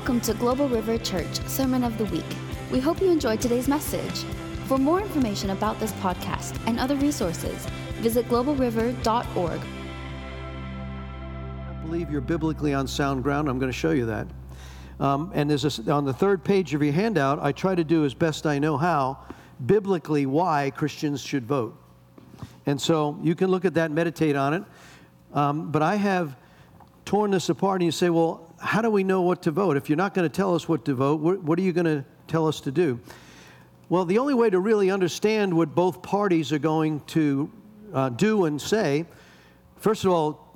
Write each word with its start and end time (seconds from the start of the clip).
Welcome 0.00 0.22
to 0.22 0.32
Global 0.32 0.66
River 0.66 0.96
Church 0.96 1.46
Sermon 1.46 1.84
of 1.84 1.98
the 1.98 2.06
Week. 2.06 2.24
We 2.70 2.80
hope 2.80 3.02
you 3.02 3.10
enjoyed 3.10 3.38
today's 3.38 3.68
message. 3.68 4.24
For 4.64 4.78
more 4.78 4.98
information 4.98 5.50
about 5.50 5.78
this 5.78 5.92
podcast 5.92 6.58
and 6.66 6.80
other 6.80 6.96
resources, 6.96 7.66
visit 7.98 8.26
globalriver.org. 8.26 9.60
I 11.68 11.72
believe 11.82 12.10
you're 12.10 12.22
biblically 12.22 12.72
on 12.72 12.88
sound 12.88 13.22
ground. 13.22 13.46
I'm 13.46 13.58
going 13.58 13.70
to 13.70 13.76
show 13.76 13.90
you 13.90 14.06
that. 14.06 14.26
Um, 15.00 15.32
and 15.34 15.50
there's 15.50 15.78
a, 15.78 15.92
on 15.92 16.06
the 16.06 16.14
third 16.14 16.42
page 16.44 16.72
of 16.72 16.82
your 16.82 16.94
handout, 16.94 17.38
I 17.38 17.52
try 17.52 17.74
to 17.74 17.84
do 17.84 18.06
as 18.06 18.14
best 18.14 18.46
I 18.46 18.58
know 18.58 18.78
how, 18.78 19.18
biblically, 19.66 20.24
why 20.24 20.72
Christians 20.74 21.20
should 21.20 21.44
vote. 21.44 21.78
And 22.64 22.80
so 22.80 23.18
you 23.22 23.34
can 23.34 23.50
look 23.50 23.66
at 23.66 23.74
that, 23.74 23.90
meditate 23.90 24.34
on 24.34 24.54
it. 24.54 24.64
Um, 25.34 25.70
but 25.70 25.82
I 25.82 25.96
have 25.96 26.36
torn 27.04 27.32
this 27.32 27.50
apart, 27.50 27.82
and 27.82 27.86
you 27.86 27.92
say, 27.92 28.08
well, 28.08 28.49
how 28.60 28.82
do 28.82 28.90
we 28.90 29.02
know 29.02 29.22
what 29.22 29.42
to 29.42 29.50
vote? 29.50 29.76
If 29.76 29.88
you're 29.88 29.96
not 29.96 30.14
going 30.14 30.28
to 30.28 30.34
tell 30.34 30.54
us 30.54 30.68
what 30.68 30.84
to 30.84 30.94
vote, 30.94 31.20
what, 31.20 31.42
what 31.42 31.58
are 31.58 31.62
you 31.62 31.72
going 31.72 31.86
to 31.86 32.04
tell 32.28 32.46
us 32.46 32.60
to 32.62 32.70
do? 32.70 33.00
Well, 33.88 34.04
the 34.04 34.18
only 34.18 34.34
way 34.34 34.50
to 34.50 34.60
really 34.60 34.90
understand 34.90 35.52
what 35.52 35.74
both 35.74 36.02
parties 36.02 36.52
are 36.52 36.58
going 36.58 37.00
to 37.08 37.50
uh, 37.92 38.08
do 38.10 38.44
and 38.44 38.60
say, 38.60 39.06
first 39.78 40.04
of 40.04 40.12
all, 40.12 40.46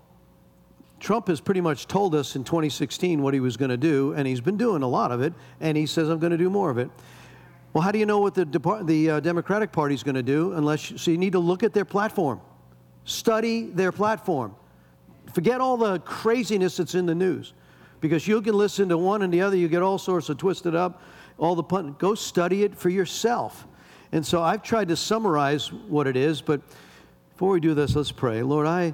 Trump 1.01 1.29
has 1.29 1.41
pretty 1.41 1.61
much 1.61 1.87
told 1.87 2.15
us 2.15 2.37
in 2.37 2.45
2016 2.45 3.21
what 3.23 3.35
he 3.35 3.41
was 3.41 3.57
going 3.57 3.71
to 3.71 3.77
do, 3.77 4.13
and 4.13 4.27
he's 4.27 4.41
been 4.41 4.57
doing 4.57 4.83
a 4.83 4.89
lot 4.89 5.11
of 5.11 5.21
it, 5.21 5.33
and 5.61 5.77
he 5.77 5.87
says, 5.87 6.09
I'm 6.09 6.19
going 6.19 6.31
to 6.33 6.39
do 6.39 6.49
more 6.49 6.71
of 6.71 6.79
it. 6.79 6.91
Well, 7.73 7.83
how 7.83 7.91
do 7.91 7.99
you 7.99 8.07
know 8.07 8.21
what 8.21 8.35
the, 8.35 8.45
the 8.85 9.11
uh, 9.11 9.21
Democratic 9.21 9.73
Party 9.73 9.95
is 9.95 10.05
going 10.05 10.15
to 10.15 10.23
do 10.23 10.53
unless 10.53 10.93
you, 10.93 10.99
so 10.99 11.11
you 11.11 11.19
need 11.19 11.33
to 11.33 11.41
look 11.41 11.63
at 11.63 11.73
their 11.73 11.85
platform, 11.85 12.41
study 13.05 13.65
their 13.65 13.91
platform. 13.91 14.55
Forget 15.33 15.61
all 15.61 15.77
the 15.77 15.99
craziness 16.01 16.77
that's 16.77 16.95
in 16.95 17.07
the 17.07 17.15
news 17.15 17.53
because 18.05 18.29
you 18.29 18.43
can 18.43 18.53
listen 18.53 18.91
to 18.91 18.99
one 18.99 19.23
and 19.23 19.33
the 19.33 19.41
other, 19.41 19.57
you 19.57 19.67
get 19.67 19.81
all 19.81 19.97
sorts 19.97 20.29
of 20.29 20.37
twisted 20.37 20.75
up, 20.75 21.01
all 21.39 21.55
the 21.55 21.63
pun. 21.63 21.97
Go 21.99 22.15
study 22.15 22.63
it 22.63 22.77
for 22.77 22.91
yourself. 22.91 23.67
And 24.13 24.27
so 24.27 24.43
I've 24.43 24.63
tried 24.63 24.89
to 24.89 24.97
summarize 24.97 25.73
what 25.73 26.07
it 26.07 26.15
is, 26.15 26.43
but 26.43 26.61
before 27.31 27.53
we 27.53 27.61
do 27.61 27.73
this, 27.73 27.97
let's 27.97 28.13
pray. 28.13 28.43
Lord, 28.43 28.67
I, 28.67 28.93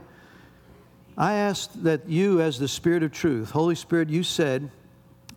I 1.19 1.33
ask 1.33 1.73
that 1.83 2.09
you, 2.09 2.41
as 2.41 2.61
the 2.61 2.69
Spirit 2.69 3.03
of 3.03 3.11
truth, 3.11 3.51
Holy 3.51 3.75
Spirit, 3.75 4.09
you 4.11 4.23
said 4.23 4.71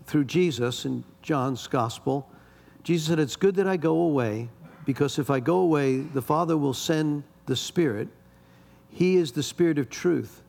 through 0.06 0.26
Jesus 0.26 0.86
in 0.86 1.04
John's 1.24 1.66
Gospel, 1.66 2.30
Jesus 2.84 3.08
said, 3.08 3.18
It's 3.18 3.36
good 3.36 3.56
that 3.56 3.68
I 3.68 3.78
go 3.78 4.02
away, 4.02 4.50
because 4.86 5.18
if 5.18 5.32
I 5.32 5.40
go 5.40 5.56
away, 5.56 5.98
the 5.98 6.22
Father 6.22 6.58
will 6.58 6.76
send 6.76 7.24
the 7.48 7.56
Spirit. 7.56 8.08
He 8.92 9.16
is 9.16 9.32
the 9.32 9.42
Spirit 9.42 9.80
of 9.80 9.90
truth 9.90 10.44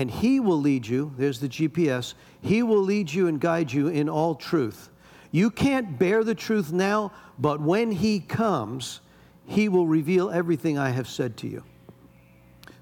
and 0.00 0.10
He 0.10 0.40
will 0.40 0.58
lead 0.58 0.86
you. 0.86 1.12
There's 1.18 1.40
the 1.40 1.48
GPS. 1.48 2.14
He 2.42 2.62
will 2.62 2.80
lead 2.80 3.12
you 3.12 3.26
and 3.26 3.40
guide 3.40 3.72
you 3.72 3.88
in 3.88 4.08
all 4.08 4.34
truth. 4.34 4.88
You 5.30 5.50
can't 5.50 5.98
bear 5.98 6.24
the 6.24 6.34
truth 6.34 6.72
now, 6.72 7.12
but 7.38 7.60
when 7.60 7.92
He 7.92 8.20
comes, 8.20 9.00
He 9.46 9.68
will 9.68 9.86
reveal 9.86 10.30
everything 10.30 10.78
I 10.78 10.90
have 10.90 11.08
said 11.08 11.36
to 11.38 11.48
you. 11.48 11.62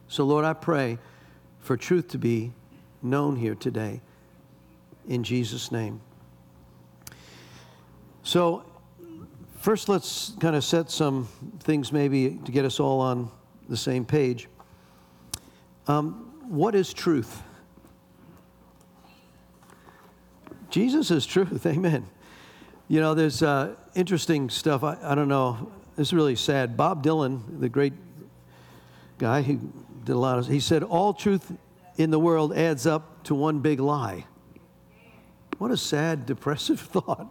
So, 0.08 0.24
Lord, 0.24 0.44
I 0.44 0.54
pray 0.54 0.98
for 1.60 1.76
truth 1.76 2.08
to 2.08 2.18
be 2.18 2.52
known 3.02 3.36
here 3.36 3.54
today. 3.54 4.00
In 5.06 5.22
Jesus' 5.22 5.70
name. 5.70 6.00
So, 8.22 8.64
first, 9.58 9.88
let's 9.88 10.32
kind 10.40 10.56
of 10.56 10.64
set 10.64 10.90
some 10.90 11.28
things 11.60 11.92
maybe 11.92 12.38
to 12.44 12.52
get 12.52 12.64
us 12.64 12.80
all 12.80 13.00
on 13.00 13.30
the 13.68 13.76
same 13.76 14.04
page. 14.04 14.48
Um, 15.86 16.32
what 16.48 16.74
is 16.74 16.92
truth? 16.92 17.42
Jesus 20.70 21.10
is 21.10 21.26
truth. 21.26 21.64
Amen. 21.66 22.06
You 22.88 23.00
know, 23.00 23.14
there's 23.14 23.42
uh, 23.42 23.74
interesting 23.94 24.50
stuff. 24.50 24.82
I, 24.82 24.96
I 25.02 25.14
don't 25.14 25.28
know. 25.28 25.72
It's 25.96 26.12
really 26.12 26.36
sad. 26.36 26.76
Bob 26.76 27.02
Dylan, 27.02 27.60
the 27.60 27.68
great 27.68 27.92
guy 29.18 29.42
who 29.42 29.60
did 30.04 30.12
a 30.12 30.18
lot 30.18 30.38
of, 30.38 30.46
he 30.46 30.60
said, 30.60 30.82
all 30.82 31.12
truth 31.12 31.52
in 31.96 32.10
the 32.10 32.18
world 32.18 32.56
adds 32.56 32.86
up 32.86 33.24
to 33.24 33.34
one 33.34 33.60
big 33.60 33.80
lie. 33.80 34.24
What 35.58 35.70
a 35.70 35.76
sad, 35.76 36.24
depressive 36.24 36.80
thought. 36.92 37.26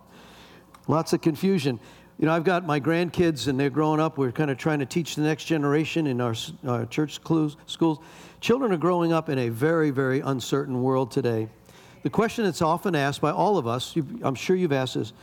Lots 0.87 1.13
of 1.13 1.21
confusion. 1.21 1.79
You 2.19 2.25
know, 2.25 2.33
I've 2.33 2.43
got 2.43 2.65
my 2.65 2.79
grandkids 2.79 3.47
and 3.47 3.59
they're 3.59 3.69
growing 3.69 3.99
up. 3.99 4.17
We're 4.17 4.31
kind 4.31 4.49
of 4.49 4.57
trying 4.57 4.79
to 4.79 4.85
teach 4.85 5.15
the 5.15 5.21
next 5.21 5.45
generation 5.45 6.07
in 6.07 6.19
our, 6.19 6.33
our 6.67 6.85
church 6.87 7.13
schools. 7.13 7.57
Children 8.41 8.71
are 8.71 8.77
growing 8.77 9.13
up 9.13 9.29
in 9.29 9.37
a 9.37 9.49
very, 9.49 9.91
very 9.91 10.19
uncertain 10.21 10.81
world 10.81 11.11
today. 11.11 11.47
The 12.03 12.09
question 12.09 12.45
that's 12.45 12.61
often 12.61 12.95
asked 12.95 13.21
by 13.21 13.31
all 13.31 13.57
of 13.57 13.67
us, 13.67 13.95
I'm 14.21 14.35
sure 14.35 14.55
you've 14.55 14.71
asked 14.71 14.95
this, 14.95 15.13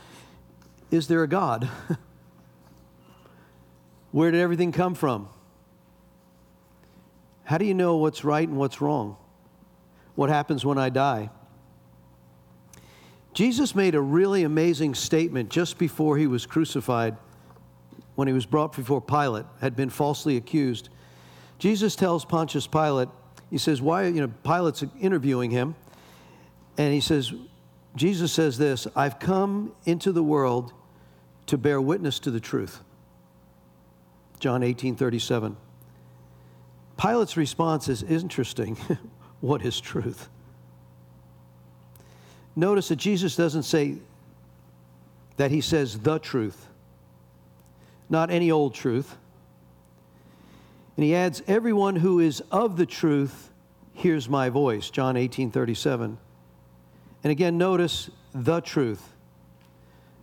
is 0.91 1.07
there 1.07 1.23
a 1.23 1.27
God? 1.27 1.69
Where 4.11 4.31
did 4.31 4.39
everything 4.39 4.71
come 4.71 4.95
from? 4.95 5.27
How 7.43 7.57
do 7.57 7.65
you 7.65 7.73
know 7.73 7.97
what's 7.97 8.23
right 8.23 8.47
and 8.47 8.57
what's 8.57 8.81
wrong? 8.81 9.17
What 10.15 10.29
happens 10.29 10.65
when 10.65 10.77
I 10.77 10.89
die? 10.89 11.29
Jesus 13.33 13.75
made 13.75 13.95
a 13.95 14.01
really 14.01 14.43
amazing 14.43 14.95
statement 14.95 15.49
just 15.49 15.77
before 15.77 16.17
he 16.17 16.25
was 16.25 16.45
crucified 16.45 17.17
when 18.15 18.27
he 18.27 18.33
was 18.33 18.45
brought 18.45 18.75
before 18.75 19.01
Pilate, 19.01 19.45
had 19.59 19.75
been 19.75 19.89
falsely 19.89 20.37
accused. 20.37 20.89
Jesus 21.59 21.95
tells 21.95 22.25
Pontius 22.25 22.65
Pilate, 22.65 23.09
he 23.49 23.57
says, 23.57 23.81
Why, 23.81 24.05
you 24.07 24.21
know, 24.21 24.31
Pilate's 24.43 24.83
interviewing 24.99 25.51
him, 25.51 25.75
and 26.77 26.93
he 26.93 26.99
says, 26.99 27.33
Jesus 27.95 28.31
says 28.31 28.57
this 28.57 28.87
I've 28.95 29.19
come 29.19 29.73
into 29.85 30.11
the 30.11 30.23
world 30.23 30.73
to 31.47 31.57
bear 31.57 31.81
witness 31.81 32.19
to 32.19 32.31
the 32.31 32.39
truth. 32.39 32.81
John 34.39 34.63
18 34.63 34.95
37. 34.95 35.57
Pilate's 36.97 37.37
response 37.37 37.89
is 37.89 38.03
interesting. 38.03 38.77
what 39.41 39.65
is 39.65 39.79
truth? 39.79 40.29
Notice 42.55 42.87
that 42.87 42.95
Jesus 42.97 43.35
doesn't 43.35 43.63
say 43.63 43.97
that 45.37 45.51
he 45.51 45.59
says 45.59 45.99
the 45.99 46.19
truth, 46.19 46.67
not 48.09 48.31
any 48.31 48.49
old 48.49 48.73
truth. 48.73 49.17
And 50.95 51.03
he 51.03 51.13
adds, 51.13 51.43
Everyone 51.47 51.97
who 51.97 52.19
is 52.21 52.41
of 52.51 52.77
the 52.77 52.85
truth 52.85 53.49
hears 53.93 54.29
my 54.29 54.49
voice, 54.49 54.89
John 54.89 55.17
18 55.17 55.51
37. 55.51 56.17
And 57.25 57.31
again, 57.31 57.57
notice 57.57 58.11
the 58.35 58.61
truth. 58.61 59.01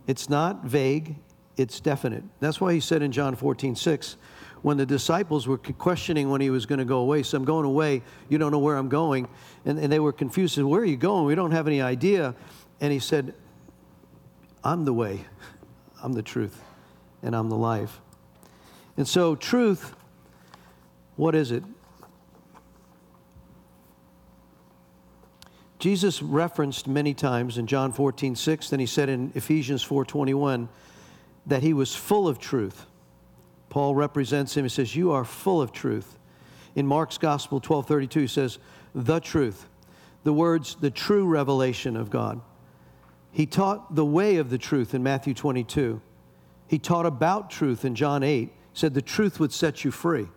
It's 0.07 0.29
not 0.29 0.63
vague, 0.63 1.17
it's 1.57 1.81
definite. 1.81 2.23
That's 2.39 2.61
why 2.61 2.71
he 2.73 2.79
said 2.79 3.01
in 3.01 3.11
John 3.11 3.35
14 3.35 3.75
6, 3.75 4.15
when 4.61 4.77
the 4.77 4.85
disciples 4.85 5.45
were 5.45 5.57
questioning 5.57 6.29
when 6.29 6.39
he 6.39 6.49
was 6.49 6.65
going 6.65 6.79
to 6.79 6.85
go 6.85 6.99
away, 6.99 7.23
so 7.23 7.35
I'm 7.35 7.43
going 7.43 7.65
away, 7.65 8.03
you 8.29 8.37
don't 8.37 8.53
know 8.53 8.59
where 8.59 8.77
I'm 8.77 8.87
going. 8.87 9.27
And, 9.65 9.77
and 9.79 9.91
they 9.91 9.99
were 9.99 10.13
confused, 10.13 10.55
said, 10.55 10.63
Where 10.63 10.79
are 10.79 10.85
you 10.85 10.95
going? 10.95 11.25
We 11.25 11.35
don't 11.35 11.51
have 11.51 11.67
any 11.67 11.81
idea. 11.81 12.35
And 12.79 12.93
he 12.93 12.99
said, 12.99 13.33
I'm 14.63 14.85
the 14.85 14.93
way, 14.93 15.25
I'm 16.01 16.13
the 16.13 16.23
truth, 16.23 16.63
and 17.21 17.35
I'm 17.35 17.49
the 17.49 17.57
life. 17.57 17.99
And 18.95 19.05
so, 19.05 19.35
truth 19.35 19.93
what 21.17 21.35
is 21.35 21.51
it? 21.51 21.65
Jesus 25.83 26.21
referenced 26.21 26.87
many 26.87 27.13
times 27.13 27.57
in 27.57 27.67
John 27.67 27.91
14, 27.91 28.37
6, 28.37 28.69
then 28.69 28.79
he 28.79 28.85
said 28.85 29.09
in 29.09 29.33
Ephesians 29.35 29.83
4, 29.83 30.05
21, 30.05 30.69
that 31.47 31.61
he 31.61 31.73
was 31.73 31.93
full 31.93 32.25
of 32.25 32.39
truth. 32.39 32.85
Paul 33.67 33.93
represents 33.93 34.55
him. 34.55 34.63
He 34.63 34.69
says, 34.69 34.95
You 34.95 35.11
are 35.11 35.25
full 35.25 35.61
of 35.61 35.73
truth. 35.73 36.17
In 36.73 36.87
Mark's 36.87 37.17
Gospel 37.17 37.59
12, 37.59 37.85
32, 37.85 38.19
he 38.21 38.27
says, 38.27 38.59
The 38.95 39.19
truth. 39.19 39.67
The 40.23 40.31
words, 40.31 40.77
the 40.79 40.89
true 40.89 41.27
revelation 41.27 41.97
of 41.97 42.09
God. 42.09 42.39
He 43.33 43.45
taught 43.45 43.93
the 43.93 44.05
way 44.05 44.37
of 44.37 44.49
the 44.49 44.57
truth 44.57 44.93
in 44.93 45.03
Matthew 45.03 45.33
22. 45.33 45.99
He 46.65 46.79
taught 46.79 47.05
about 47.05 47.49
truth 47.49 47.83
in 47.83 47.93
John 47.93 48.23
8. 48.23 48.53
Said, 48.71 48.93
The 48.93 49.01
truth 49.01 49.37
would 49.37 49.51
set 49.51 49.83
you 49.83 49.91
free. 49.91 50.29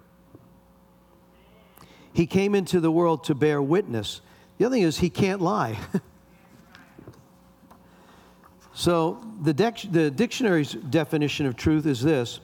He 2.12 2.26
came 2.26 2.56
into 2.56 2.80
the 2.80 2.90
world 2.90 3.22
to 3.22 3.34
bear 3.36 3.62
witness. 3.62 4.22
The 4.58 4.64
other 4.64 4.76
thing 4.76 4.82
is, 4.82 4.98
he 4.98 5.10
can't 5.10 5.40
lie. 5.40 5.78
so, 8.74 9.22
the, 9.42 9.52
the 9.90 10.10
dictionary's 10.10 10.72
definition 10.72 11.46
of 11.46 11.56
truth 11.56 11.86
is 11.86 12.02
this 12.02 12.40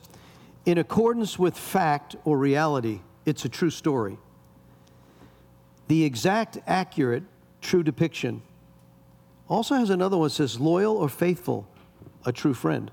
in 0.65 0.79
accordance 0.79 1.39
with 1.39 1.57
fact 1.57 2.17
or 2.25 2.39
reality, 2.39 3.01
it's 3.25 3.45
a 3.45 3.49
true 3.49 3.71
story. 3.71 4.19
The 5.89 6.05
exact, 6.05 6.59
accurate, 6.67 7.25
true 7.61 7.83
depiction. 7.83 8.43
Also 9.49 9.75
has 9.75 9.91
another 9.91 10.17
one 10.17 10.27
that 10.27 10.35
says 10.35 10.61
loyal 10.61 10.97
or 10.97 11.09
faithful, 11.09 11.67
a 12.25 12.33
true 12.33 12.55
friend. 12.55 12.91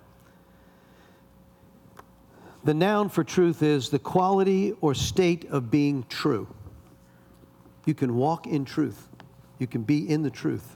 The 2.63 2.73
noun 2.73 3.09
for 3.09 3.23
truth 3.23 3.63
is 3.63 3.89
the 3.89 3.99
quality 3.99 4.73
or 4.81 4.93
state 4.93 5.45
of 5.45 5.71
being 5.71 6.05
true. 6.09 6.47
You 7.85 7.93
can 7.93 8.15
walk 8.15 8.47
in 8.47 8.65
truth. 8.65 9.07
You 9.57 9.67
can 9.67 9.83
be 9.83 10.09
in 10.09 10.23
the 10.23 10.29
truth. 10.29 10.75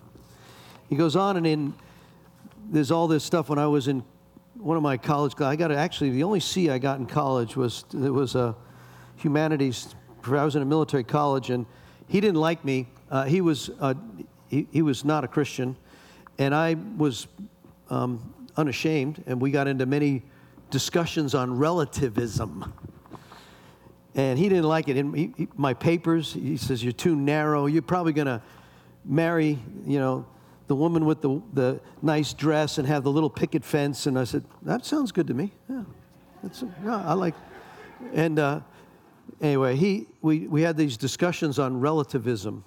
He 0.90 0.96
goes 0.96 1.16
on, 1.16 1.38
and 1.38 1.48
in 1.48 1.74
there's 2.72 2.92
all 2.92 3.08
this 3.08 3.24
stuff 3.24 3.50
when 3.50 3.60
I 3.60 3.68
was 3.68 3.88
in 3.88 4.04
one 4.56 4.78
of 4.78 4.84
my 4.84 4.98
college 4.98 5.34
I 5.42 5.56
got 5.56 5.72
actually 5.72 6.12
the 6.12 6.24
only 6.24 6.40
C 6.40 6.70
I 6.70 6.78
got 6.78 7.00
in 7.00 7.06
college 7.06 7.56
was 7.56 7.86
it 7.94 8.10
was 8.10 8.36
a 8.36 8.56
humanities. 9.18 9.96
I 10.26 10.44
was 10.44 10.56
in 10.56 10.62
a 10.62 10.66
military 10.66 11.04
college, 11.04 11.50
and 11.50 11.66
he 12.08 12.22
didn't 12.22 12.40
like 12.40 12.64
me. 12.64 12.88
Uh, 13.12 13.26
he 13.26 13.42
was 13.42 13.70
uh, 13.80 13.94
he, 14.48 14.68
he 14.72 14.82
was 14.82 15.04
not 15.04 15.24
a 15.24 15.28
Christian, 15.28 15.76
and 16.38 16.56
I 16.56 16.76
was 16.98 17.28
um, 17.90 18.34
unashamed, 18.56 19.24
and 19.28 19.42
we 19.42 19.52
got 19.52 19.68
into 19.68 19.86
many 19.86 20.24
discussions 20.70 21.36
on 21.36 21.58
relativism. 21.58 22.74
And 24.16 24.38
he 24.38 24.48
didn't 24.48 24.66
like 24.66 24.88
it. 24.88 24.96
He, 24.96 25.34
he, 25.36 25.48
my 25.56 25.74
papers, 25.74 26.34
he 26.34 26.58
says, 26.58 26.84
You're 26.84 26.94
too 26.94 27.16
narrow. 27.16 27.66
You're 27.66 27.82
probably 27.82 28.14
going 28.14 28.28
to 28.28 28.42
marry, 29.06 29.60
you 29.86 30.00
know, 30.00 30.26
the 30.68 30.76
woman 30.76 31.06
with 31.06 31.22
the, 31.22 31.42
the 31.54 31.82
nice 32.02 32.34
dress 32.34 32.78
and 32.78 32.88
have 32.88 33.04
the 33.04 33.12
little 33.12 33.30
picket 33.30 33.66
fence. 33.66 34.06
And 34.06 34.18
I 34.18 34.24
said, 34.24 34.46
That 34.62 34.86
sounds 34.86 35.12
good 35.12 35.28
to 35.28 35.34
me. 35.34 35.52
Yeah. 35.70 35.84
That's, 36.44 36.64
yeah 36.84 37.04
I 37.06 37.14
like. 37.14 37.34
And 38.14 38.38
uh, 38.38 38.60
anyway, 39.42 39.76
he, 39.76 40.08
we, 40.22 40.48
we 40.48 40.62
had 40.62 40.78
these 40.78 40.98
discussions 40.98 41.58
on 41.58 41.80
relativism. 41.80 42.64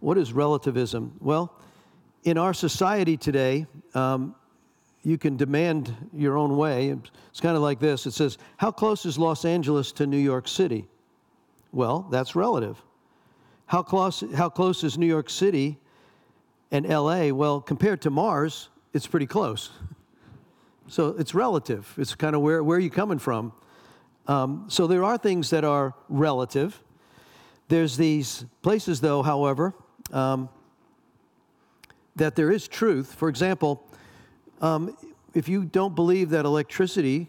What 0.00 0.18
is 0.18 0.32
relativism? 0.32 1.16
Well, 1.20 1.52
in 2.24 2.38
our 2.38 2.54
society 2.54 3.16
today, 3.16 3.66
um, 3.94 4.34
you 5.06 5.16
can 5.16 5.36
demand 5.36 5.94
your 6.12 6.36
own 6.36 6.56
way. 6.56 6.88
It's 7.30 7.40
kind 7.40 7.54
of 7.54 7.62
like 7.62 7.78
this 7.78 8.06
it 8.06 8.10
says, 8.10 8.38
How 8.56 8.72
close 8.72 9.06
is 9.06 9.16
Los 9.16 9.44
Angeles 9.44 9.92
to 9.92 10.06
New 10.06 10.18
York 10.18 10.48
City? 10.48 10.88
Well, 11.70 12.08
that's 12.10 12.34
relative. 12.34 12.82
How 13.66 13.84
close, 13.84 14.24
how 14.34 14.48
close 14.48 14.82
is 14.82 14.98
New 14.98 15.06
York 15.06 15.30
City 15.30 15.78
and 16.72 16.84
LA? 16.88 17.28
Well, 17.28 17.60
compared 17.60 18.02
to 18.02 18.10
Mars, 18.10 18.68
it's 18.92 19.06
pretty 19.06 19.26
close. 19.26 19.70
So 20.88 21.16
it's 21.18 21.34
relative. 21.34 21.92
It's 21.98 22.14
kind 22.14 22.36
of 22.36 22.42
where, 22.42 22.62
where 22.62 22.76
are 22.76 22.80
you 22.80 22.90
coming 22.90 23.18
from? 23.18 23.52
Um, 24.28 24.66
so 24.68 24.86
there 24.86 25.02
are 25.02 25.18
things 25.18 25.50
that 25.50 25.64
are 25.64 25.94
relative. 26.08 26.80
There's 27.66 27.96
these 27.96 28.44
places, 28.62 29.00
though, 29.00 29.24
however, 29.24 29.74
um, 30.12 30.48
that 32.14 32.36
there 32.36 32.52
is 32.52 32.68
truth. 32.68 33.12
For 33.14 33.28
example, 33.28 33.85
um, 34.60 34.96
if 35.34 35.48
you 35.48 35.64
don't 35.64 35.94
believe 35.94 36.30
that 36.30 36.44
electricity 36.44 37.28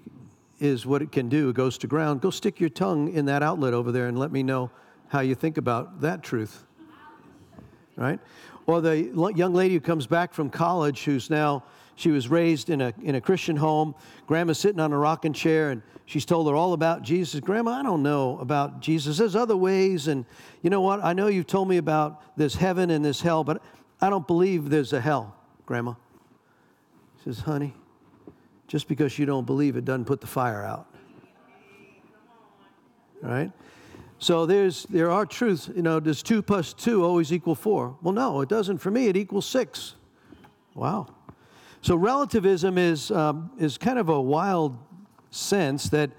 is 0.59 0.85
what 0.85 1.01
it 1.01 1.11
can 1.11 1.29
do, 1.29 1.49
it 1.49 1.55
goes 1.55 1.77
to 1.79 1.87
ground, 1.87 2.21
go 2.21 2.29
stick 2.29 2.59
your 2.59 2.69
tongue 2.69 3.11
in 3.11 3.25
that 3.25 3.43
outlet 3.43 3.73
over 3.73 3.91
there 3.91 4.07
and 4.07 4.17
let 4.17 4.31
me 4.31 4.43
know 4.43 4.71
how 5.09 5.19
you 5.19 5.35
think 5.35 5.57
about 5.57 6.01
that 6.01 6.23
truth. 6.23 6.63
Right? 7.95 8.19
Or 8.65 8.81
the 8.81 9.11
young 9.35 9.53
lady 9.53 9.73
who 9.73 9.79
comes 9.79 10.07
back 10.07 10.33
from 10.33 10.49
college 10.49 11.03
who's 11.03 11.29
now, 11.29 11.63
she 11.95 12.11
was 12.11 12.27
raised 12.27 12.69
in 12.69 12.81
a, 12.81 12.93
in 13.01 13.15
a 13.15 13.21
Christian 13.21 13.55
home. 13.55 13.95
Grandma's 14.27 14.59
sitting 14.59 14.79
on 14.79 14.93
a 14.93 14.97
rocking 14.97 15.33
chair 15.33 15.71
and 15.71 15.81
she's 16.05 16.25
told 16.25 16.47
her 16.47 16.55
all 16.55 16.73
about 16.73 17.01
Jesus. 17.01 17.39
Grandma, 17.39 17.79
I 17.79 17.83
don't 17.83 18.03
know 18.03 18.37
about 18.39 18.81
Jesus. 18.81 19.17
There's 19.17 19.35
other 19.35 19.57
ways. 19.57 20.07
And 20.07 20.25
you 20.61 20.69
know 20.69 20.81
what? 20.81 21.03
I 21.03 21.13
know 21.13 21.27
you've 21.27 21.47
told 21.47 21.67
me 21.67 21.77
about 21.77 22.21
this 22.37 22.55
heaven 22.55 22.91
and 22.91 23.03
this 23.03 23.21
hell, 23.21 23.43
but 23.43 23.61
I 23.99 24.09
don't 24.09 24.27
believe 24.27 24.69
there's 24.69 24.93
a 24.93 25.01
hell, 25.01 25.35
Grandma 25.65 25.93
says, 27.27 27.43
honey, 27.43 27.73
just 28.67 28.87
because 28.87 29.19
you 29.19 29.25
don't 29.25 29.45
believe 29.45 29.75
it 29.75 29.85
doesn't 29.85 30.05
put 30.05 30.21
the 30.21 30.27
fire 30.27 30.63
out. 30.63 30.87
Right? 33.21 33.51
So 34.19 34.45
there's 34.45 34.83
there 34.83 35.11
are 35.11 35.25
truths, 35.25 35.69
you 35.75 35.81
know, 35.81 35.99
does 35.99 36.23
two 36.23 36.41
plus 36.41 36.73
two 36.73 37.03
always 37.03 37.33
equal 37.33 37.55
four? 37.55 37.97
Well, 38.01 38.13
no, 38.13 38.41
it 38.41 38.49
doesn't. 38.49 38.77
For 38.79 38.91
me, 38.91 39.07
it 39.07 39.17
equals 39.17 39.45
six. 39.45 39.95
Wow. 40.73 41.07
So 41.81 41.95
relativism 41.95 42.77
is 42.77 43.11
um, 43.11 43.51
is 43.59 43.77
kind 43.77 43.99
of 43.99 44.09
a 44.09 44.19
wild 44.19 44.77
sense 45.29 45.89
that 45.89 46.11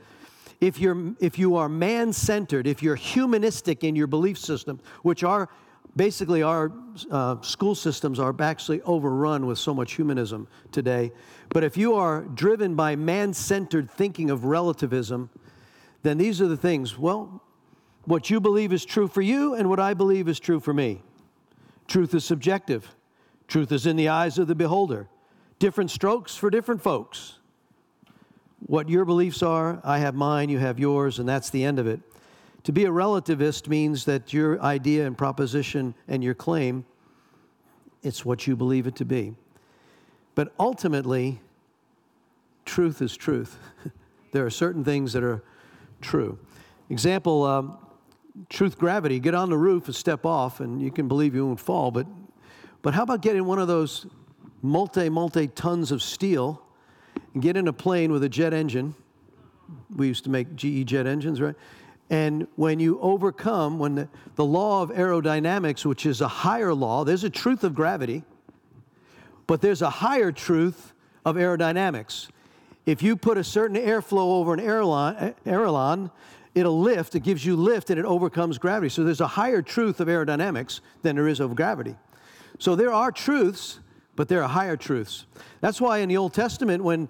if 0.60 0.78
you're 0.78 1.14
if 1.20 1.38
you 1.38 1.56
are 1.56 1.68
man-centered, 1.68 2.66
if 2.66 2.82
you're 2.82 2.96
humanistic 2.96 3.82
in 3.82 3.96
your 3.96 4.06
belief 4.06 4.38
system, 4.38 4.80
which 5.02 5.24
are 5.24 5.48
basically 5.96 6.42
our 6.42 6.68
uh, 7.10 7.40
school 7.42 7.74
systems 7.74 8.18
are 8.18 8.34
actually 8.40 8.82
overrun 8.82 9.46
with 9.46 9.58
so 9.58 9.74
much 9.74 9.94
humanism 9.94 10.48
today. 10.72 11.12
But 11.48 11.64
if 11.64 11.76
you 11.76 11.94
are 11.94 12.22
driven 12.22 12.74
by 12.74 12.96
man 12.96 13.32
centered 13.32 13.90
thinking 13.90 14.30
of 14.30 14.44
relativism, 14.44 15.30
then 16.02 16.18
these 16.18 16.40
are 16.40 16.48
the 16.48 16.56
things. 16.56 16.98
Well, 16.98 17.42
what 18.04 18.30
you 18.30 18.40
believe 18.40 18.72
is 18.72 18.84
true 18.84 19.08
for 19.08 19.20
you, 19.20 19.54
and 19.54 19.68
what 19.68 19.80
I 19.80 19.94
believe 19.94 20.28
is 20.28 20.40
true 20.40 20.60
for 20.60 20.72
me. 20.72 21.02
Truth 21.86 22.14
is 22.14 22.24
subjective, 22.24 22.94
truth 23.46 23.72
is 23.72 23.86
in 23.86 23.96
the 23.96 24.08
eyes 24.08 24.38
of 24.38 24.46
the 24.46 24.54
beholder. 24.54 25.08
Different 25.58 25.90
strokes 25.90 26.36
for 26.36 26.50
different 26.50 26.82
folks. 26.82 27.38
What 28.60 28.88
your 28.88 29.04
beliefs 29.04 29.42
are, 29.42 29.80
I 29.84 29.98
have 29.98 30.14
mine, 30.14 30.48
you 30.48 30.58
have 30.58 30.78
yours, 30.78 31.18
and 31.18 31.28
that's 31.28 31.50
the 31.50 31.64
end 31.64 31.78
of 31.78 31.86
it. 31.86 32.00
To 32.64 32.72
be 32.72 32.84
a 32.84 32.90
relativist 32.90 33.68
means 33.68 34.04
that 34.04 34.32
your 34.32 34.60
idea 34.60 35.06
and 35.06 35.16
proposition 35.16 35.94
and 36.06 36.22
your 36.22 36.34
claim, 36.34 36.84
it's 38.02 38.24
what 38.24 38.46
you 38.46 38.56
believe 38.56 38.86
it 38.86 38.96
to 38.96 39.04
be. 39.04 39.34
But 40.34 40.52
ultimately, 40.58 41.40
truth 42.64 43.00
is 43.02 43.16
truth. 43.16 43.58
there 44.32 44.44
are 44.44 44.50
certain 44.50 44.84
things 44.84 45.12
that 45.14 45.22
are 45.22 45.42
true. 46.00 46.38
Example, 46.90 47.44
um, 47.44 47.78
truth 48.48 48.78
gravity. 48.78 49.18
Get 49.18 49.34
on 49.34 49.50
the 49.50 49.56
roof 49.56 49.86
and 49.86 49.94
step 49.94 50.24
off, 50.24 50.60
and 50.60 50.80
you 50.80 50.90
can 50.90 51.08
believe 51.08 51.34
you 51.34 51.46
won't 51.46 51.60
fall. 51.60 51.90
But, 51.90 52.06
but 52.82 52.94
how 52.94 53.02
about 53.02 53.22
getting 53.22 53.44
one 53.44 53.58
of 53.58 53.68
those 53.68 54.06
multi, 54.62 55.08
multi 55.08 55.48
tons 55.48 55.90
of 55.90 56.02
steel 56.02 56.62
and 57.34 57.42
get 57.42 57.56
in 57.56 57.68
a 57.68 57.72
plane 57.72 58.12
with 58.12 58.22
a 58.22 58.28
jet 58.28 58.52
engine? 58.52 58.94
We 59.94 60.08
used 60.08 60.24
to 60.24 60.30
make 60.30 60.54
GE 60.54 60.86
jet 60.86 61.06
engines, 61.06 61.40
right? 61.40 61.56
And 62.10 62.46
when 62.56 62.80
you 62.80 62.98
overcome, 63.00 63.78
when 63.78 63.94
the, 63.94 64.08
the 64.36 64.44
law 64.44 64.82
of 64.82 64.90
aerodynamics, 64.90 65.84
which 65.84 66.06
is 66.06 66.20
a 66.20 66.28
higher 66.28 66.72
law, 66.72 67.04
there's 67.04 67.24
a 67.24 67.30
truth 67.30 67.64
of 67.64 67.74
gravity, 67.74 68.24
but 69.46 69.60
there's 69.60 69.82
a 69.82 69.90
higher 69.90 70.32
truth 70.32 70.94
of 71.24 71.36
aerodynamics. 71.36 72.28
If 72.86 73.02
you 73.02 73.16
put 73.16 73.36
a 73.36 73.44
certain 73.44 73.76
airflow 73.76 74.38
over 74.38 74.54
an 74.54 74.60
airline, 74.60 75.34
airline, 75.44 76.10
it'll 76.54 76.80
lift, 76.80 77.14
it 77.14 77.20
gives 77.20 77.44
you 77.44 77.56
lift, 77.56 77.90
and 77.90 77.98
it 77.98 78.06
overcomes 78.06 78.56
gravity. 78.56 78.88
So 78.88 79.04
there's 79.04 79.20
a 79.20 79.26
higher 79.26 79.60
truth 79.60 80.00
of 80.00 80.08
aerodynamics 80.08 80.80
than 81.02 81.16
there 81.16 81.28
is 81.28 81.40
of 81.40 81.54
gravity. 81.54 81.96
So 82.58 82.74
there 82.74 82.92
are 82.92 83.12
truths 83.12 83.80
but 84.18 84.26
there 84.26 84.42
are 84.42 84.48
higher 84.48 84.76
truths. 84.76 85.26
That's 85.60 85.80
why 85.80 85.98
in 85.98 86.08
the 86.08 86.16
Old 86.16 86.34
Testament, 86.34 86.82
when 86.82 87.08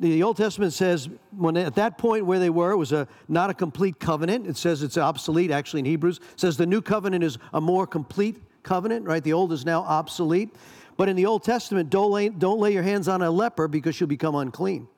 the 0.00 0.24
Old 0.24 0.36
Testament 0.36 0.72
says, 0.72 1.08
when 1.30 1.56
at 1.56 1.76
that 1.76 1.96
point 1.96 2.26
where 2.26 2.40
they 2.40 2.50
were, 2.50 2.72
it 2.72 2.76
was 2.76 2.90
a, 2.90 3.06
not 3.28 3.50
a 3.50 3.54
complete 3.54 4.00
covenant. 4.00 4.48
It 4.48 4.56
says 4.56 4.82
it's 4.82 4.98
obsolete, 4.98 5.52
actually, 5.52 5.78
in 5.78 5.84
Hebrews. 5.84 6.18
It 6.32 6.40
says 6.40 6.56
the 6.56 6.66
new 6.66 6.82
covenant 6.82 7.22
is 7.22 7.38
a 7.52 7.60
more 7.60 7.86
complete 7.86 8.42
covenant, 8.64 9.06
right? 9.06 9.22
The 9.22 9.32
old 9.32 9.52
is 9.52 9.64
now 9.64 9.82
obsolete. 9.82 10.52
But 10.96 11.08
in 11.08 11.14
the 11.14 11.24
Old 11.24 11.44
Testament, 11.44 11.88
don't 11.88 12.10
lay, 12.10 12.30
don't 12.30 12.58
lay 12.58 12.72
your 12.72 12.82
hands 12.82 13.06
on 13.06 13.22
a 13.22 13.30
leper 13.30 13.68
because 13.68 14.00
you'll 14.00 14.08
become 14.08 14.34
unclean. 14.34 14.88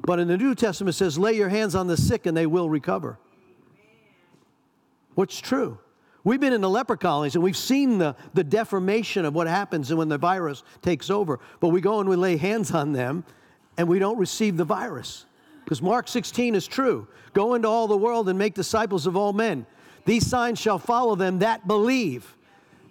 But 0.00 0.18
in 0.18 0.28
the 0.28 0.38
New 0.38 0.54
Testament, 0.54 0.94
it 0.94 0.96
says, 0.96 1.18
lay 1.18 1.34
your 1.34 1.50
hands 1.50 1.74
on 1.74 1.88
the 1.88 1.98
sick 1.98 2.24
and 2.24 2.34
they 2.34 2.46
will 2.46 2.70
recover. 2.70 3.18
What's 5.14 5.38
true? 5.38 5.78
We've 6.26 6.40
been 6.40 6.52
in 6.52 6.60
the 6.60 6.68
leper 6.68 6.96
colonies 6.96 7.36
and 7.36 7.44
we've 7.44 7.56
seen 7.56 7.98
the, 7.98 8.16
the 8.34 8.42
deformation 8.42 9.24
of 9.24 9.32
what 9.32 9.46
happens 9.46 9.94
when 9.94 10.08
the 10.08 10.18
virus 10.18 10.64
takes 10.82 11.08
over. 11.08 11.38
But 11.60 11.68
we 11.68 11.80
go 11.80 12.00
and 12.00 12.08
we 12.08 12.16
lay 12.16 12.36
hands 12.36 12.72
on 12.72 12.92
them 12.92 13.22
and 13.78 13.86
we 13.86 14.00
don't 14.00 14.18
receive 14.18 14.56
the 14.56 14.64
virus. 14.64 15.24
Because 15.62 15.80
Mark 15.80 16.08
16 16.08 16.56
is 16.56 16.66
true. 16.66 17.06
Go 17.32 17.54
into 17.54 17.68
all 17.68 17.86
the 17.86 17.96
world 17.96 18.28
and 18.28 18.36
make 18.36 18.54
disciples 18.54 19.06
of 19.06 19.16
all 19.16 19.32
men. 19.32 19.66
These 20.04 20.26
signs 20.26 20.58
shall 20.58 20.80
follow 20.80 21.14
them 21.14 21.38
that 21.38 21.68
believe. 21.68 22.36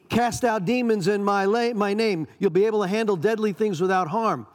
Cast 0.07 0.45
out 0.45 0.63
demons 0.63 1.09
in 1.09 1.21
my, 1.21 1.43
la- 1.43 1.73
my 1.73 1.93
name. 1.93 2.27
You'll 2.39 2.51
be 2.51 2.65
able 2.65 2.83
to 2.83 2.87
handle 2.87 3.17
deadly 3.17 3.51
things 3.51 3.81
without 3.81 4.07
harm. 4.07 4.47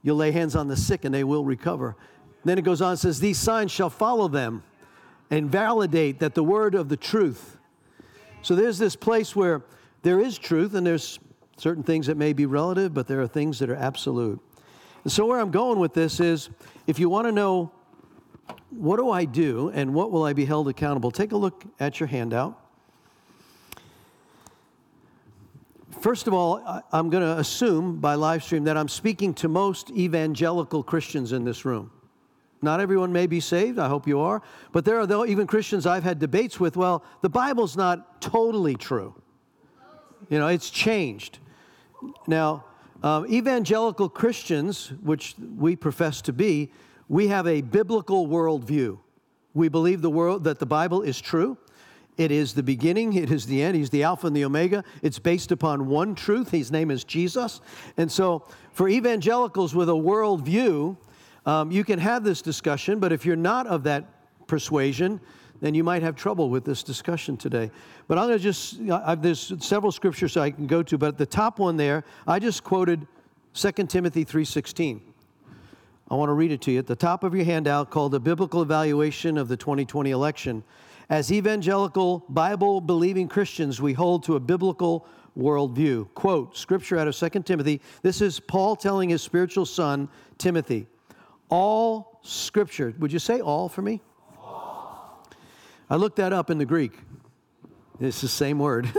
You'll 0.00 0.16
lay 0.16 0.30
hands 0.30 0.56
on 0.56 0.66
the 0.66 0.78
sick 0.78 1.04
and 1.04 1.14
they 1.14 1.24
will 1.24 1.44
recover. 1.44 1.96
Then 2.42 2.56
it 2.56 2.62
goes 2.62 2.80
on 2.80 2.92
and 2.92 2.98
says, 2.98 3.20
These 3.20 3.38
signs 3.38 3.70
shall 3.70 3.90
follow 3.90 4.28
them 4.28 4.62
and 5.30 5.50
validate 5.50 6.20
that 6.20 6.34
the 6.34 6.42
word 6.42 6.74
of 6.74 6.88
the 6.88 6.96
truth 6.96 7.58
so 8.42 8.54
there's 8.54 8.78
this 8.78 8.96
place 8.96 9.34
where 9.34 9.62
there 10.02 10.20
is 10.20 10.36
truth, 10.36 10.74
and 10.74 10.86
there's 10.86 11.18
certain 11.56 11.82
things 11.82 12.08
that 12.08 12.16
may 12.16 12.32
be 12.32 12.44
relative, 12.44 12.92
but 12.92 13.06
there 13.06 13.20
are 13.20 13.28
things 13.28 13.60
that 13.60 13.70
are 13.70 13.76
absolute. 13.76 14.40
And 15.04 15.12
so, 15.12 15.26
where 15.26 15.40
I'm 15.40 15.50
going 15.50 15.78
with 15.78 15.94
this 15.94 16.20
is 16.20 16.50
if 16.86 16.98
you 16.98 17.08
want 17.08 17.26
to 17.26 17.32
know 17.32 17.72
what 18.70 18.96
do 18.96 19.10
I 19.10 19.24
do 19.24 19.70
and 19.70 19.94
what 19.94 20.10
will 20.10 20.24
I 20.24 20.32
be 20.32 20.44
held 20.44 20.68
accountable, 20.68 21.10
take 21.10 21.32
a 21.32 21.36
look 21.36 21.64
at 21.78 22.00
your 22.00 22.06
handout. 22.06 22.58
First 26.00 26.26
of 26.26 26.34
all, 26.34 26.82
I'm 26.90 27.10
going 27.10 27.22
to 27.22 27.38
assume 27.38 28.00
by 28.00 28.14
live 28.14 28.42
stream 28.42 28.64
that 28.64 28.76
I'm 28.76 28.88
speaking 28.88 29.34
to 29.34 29.48
most 29.48 29.90
evangelical 29.90 30.82
Christians 30.82 31.30
in 31.32 31.44
this 31.44 31.64
room. 31.64 31.92
Not 32.62 32.80
everyone 32.80 33.12
may 33.12 33.26
be 33.26 33.40
saved. 33.40 33.78
I 33.78 33.88
hope 33.88 34.06
you 34.06 34.20
are. 34.20 34.40
But 34.70 34.84
there 34.84 34.98
are 35.00 35.06
though, 35.06 35.26
even 35.26 35.46
Christians 35.46 35.84
I've 35.84 36.04
had 36.04 36.18
debates 36.18 36.60
with. 36.60 36.76
Well, 36.76 37.04
the 37.20 37.28
Bible's 37.28 37.76
not 37.76 38.22
totally 38.22 38.76
true. 38.76 39.14
You 40.30 40.38
know, 40.38 40.46
it's 40.46 40.70
changed. 40.70 41.40
Now, 42.26 42.64
um, 43.02 43.26
evangelical 43.26 44.08
Christians, 44.08 44.92
which 45.02 45.34
we 45.58 45.74
profess 45.74 46.22
to 46.22 46.32
be, 46.32 46.70
we 47.08 47.26
have 47.28 47.46
a 47.46 47.60
biblical 47.60 48.28
worldview. 48.28 48.98
We 49.54 49.68
believe 49.68 50.00
the 50.00 50.10
world 50.10 50.44
that 50.44 50.60
the 50.60 50.66
Bible 50.66 51.02
is 51.02 51.20
true. 51.20 51.58
It 52.16 52.30
is 52.30 52.54
the 52.54 52.62
beginning, 52.62 53.14
it 53.14 53.30
is 53.30 53.46
the 53.46 53.62
end. 53.62 53.74
He's 53.74 53.90
the 53.90 54.02
Alpha 54.02 54.26
and 54.26 54.36
the 54.36 54.44
Omega. 54.44 54.84
It's 55.02 55.18
based 55.18 55.50
upon 55.50 55.88
one 55.88 56.14
truth. 56.14 56.50
His 56.50 56.70
name 56.70 56.90
is 56.90 57.04
Jesus. 57.04 57.60
And 57.96 58.12
so, 58.12 58.46
for 58.72 58.88
evangelicals 58.88 59.74
with 59.74 59.88
a 59.88 59.92
worldview, 59.92 60.96
um, 61.46 61.70
you 61.70 61.84
can 61.84 61.98
have 61.98 62.24
this 62.24 62.42
discussion, 62.42 62.98
but 63.00 63.12
if 63.12 63.26
you're 63.26 63.36
not 63.36 63.66
of 63.66 63.82
that 63.84 64.46
persuasion, 64.46 65.20
then 65.60 65.74
you 65.74 65.84
might 65.84 66.02
have 66.02 66.16
trouble 66.16 66.50
with 66.50 66.64
this 66.64 66.82
discussion 66.82 67.36
today. 67.36 67.70
But 68.08 68.18
I'm 68.18 68.26
going 68.26 68.38
to 68.38 68.42
just, 68.42 68.80
I've, 68.90 69.22
there's 69.22 69.52
several 69.60 69.92
scriptures 69.92 70.36
I 70.36 70.50
can 70.50 70.66
go 70.66 70.82
to, 70.82 70.98
but 70.98 71.18
the 71.18 71.26
top 71.26 71.58
one 71.58 71.76
there, 71.76 72.04
I 72.26 72.38
just 72.38 72.64
quoted 72.64 73.06
2 73.54 73.70
Timothy 73.86 74.24
3.16. 74.24 75.00
I 76.10 76.14
want 76.14 76.28
to 76.28 76.34
read 76.34 76.52
it 76.52 76.60
to 76.62 76.72
you 76.72 76.78
at 76.78 76.86
the 76.86 76.96
top 76.96 77.24
of 77.24 77.34
your 77.34 77.44
handout 77.44 77.90
called 77.90 78.14
A 78.14 78.20
Biblical 78.20 78.60
Evaluation 78.60 79.38
of 79.38 79.48
the 79.48 79.56
2020 79.56 80.10
Election. 80.10 80.64
As 81.08 81.32
evangelical, 81.32 82.24
Bible 82.28 82.80
believing 82.80 83.28
Christians, 83.28 83.80
we 83.80 83.92
hold 83.92 84.24
to 84.24 84.36
a 84.36 84.40
biblical 84.40 85.06
worldview. 85.38 86.12
Quote, 86.14 86.56
scripture 86.56 86.98
out 86.98 87.08
of 87.08 87.16
2 87.16 87.42
Timothy. 87.44 87.80
This 88.02 88.20
is 88.20 88.40
Paul 88.40 88.76
telling 88.76 89.10
his 89.10 89.22
spiritual 89.22 89.64
son, 89.64 90.08
Timothy. 90.38 90.86
All 91.52 92.18
scripture, 92.22 92.94
would 92.98 93.12
you 93.12 93.18
say 93.18 93.40
all 93.40 93.68
for 93.68 93.82
me? 93.82 94.00
I 95.90 95.96
looked 95.96 96.16
that 96.16 96.32
up 96.32 96.48
in 96.48 96.56
the 96.56 96.64
Greek. 96.64 96.98
It's 98.00 98.22
the 98.22 98.28
same 98.28 98.58
word. 98.58 98.90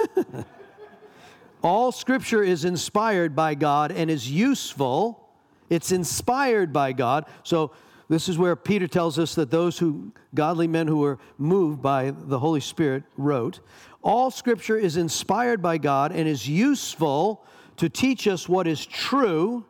All 1.64 1.92
scripture 1.92 2.44
is 2.44 2.64
inspired 2.64 3.36
by 3.36 3.56
God 3.56 3.92
and 3.92 4.12
is 4.12 4.30
useful. 4.30 5.34
It's 5.72 5.92
inspired 5.92 6.72
by 6.72 6.94
God. 6.94 7.26
So, 7.42 7.72
this 8.08 8.30
is 8.30 8.38
where 8.38 8.56
Peter 8.56 8.88
tells 8.88 9.18
us 9.18 9.34
that 9.34 9.50
those 9.50 9.80
who, 9.80 10.12
godly 10.36 10.68
men 10.68 10.86
who 10.86 10.98
were 10.98 11.18
moved 11.40 11.82
by 11.82 12.12
the 12.12 12.38
Holy 12.38 12.60
Spirit, 12.60 13.02
wrote. 13.18 13.62
All 14.04 14.30
scripture 14.30 14.78
is 14.78 14.96
inspired 14.96 15.64
by 15.64 15.80
God 15.80 16.12
and 16.12 16.28
is 16.28 16.48
useful 16.48 17.44
to 17.78 17.90
teach 17.90 18.28
us 18.28 18.48
what 18.48 18.68
is 18.68 18.86
true 18.86 19.66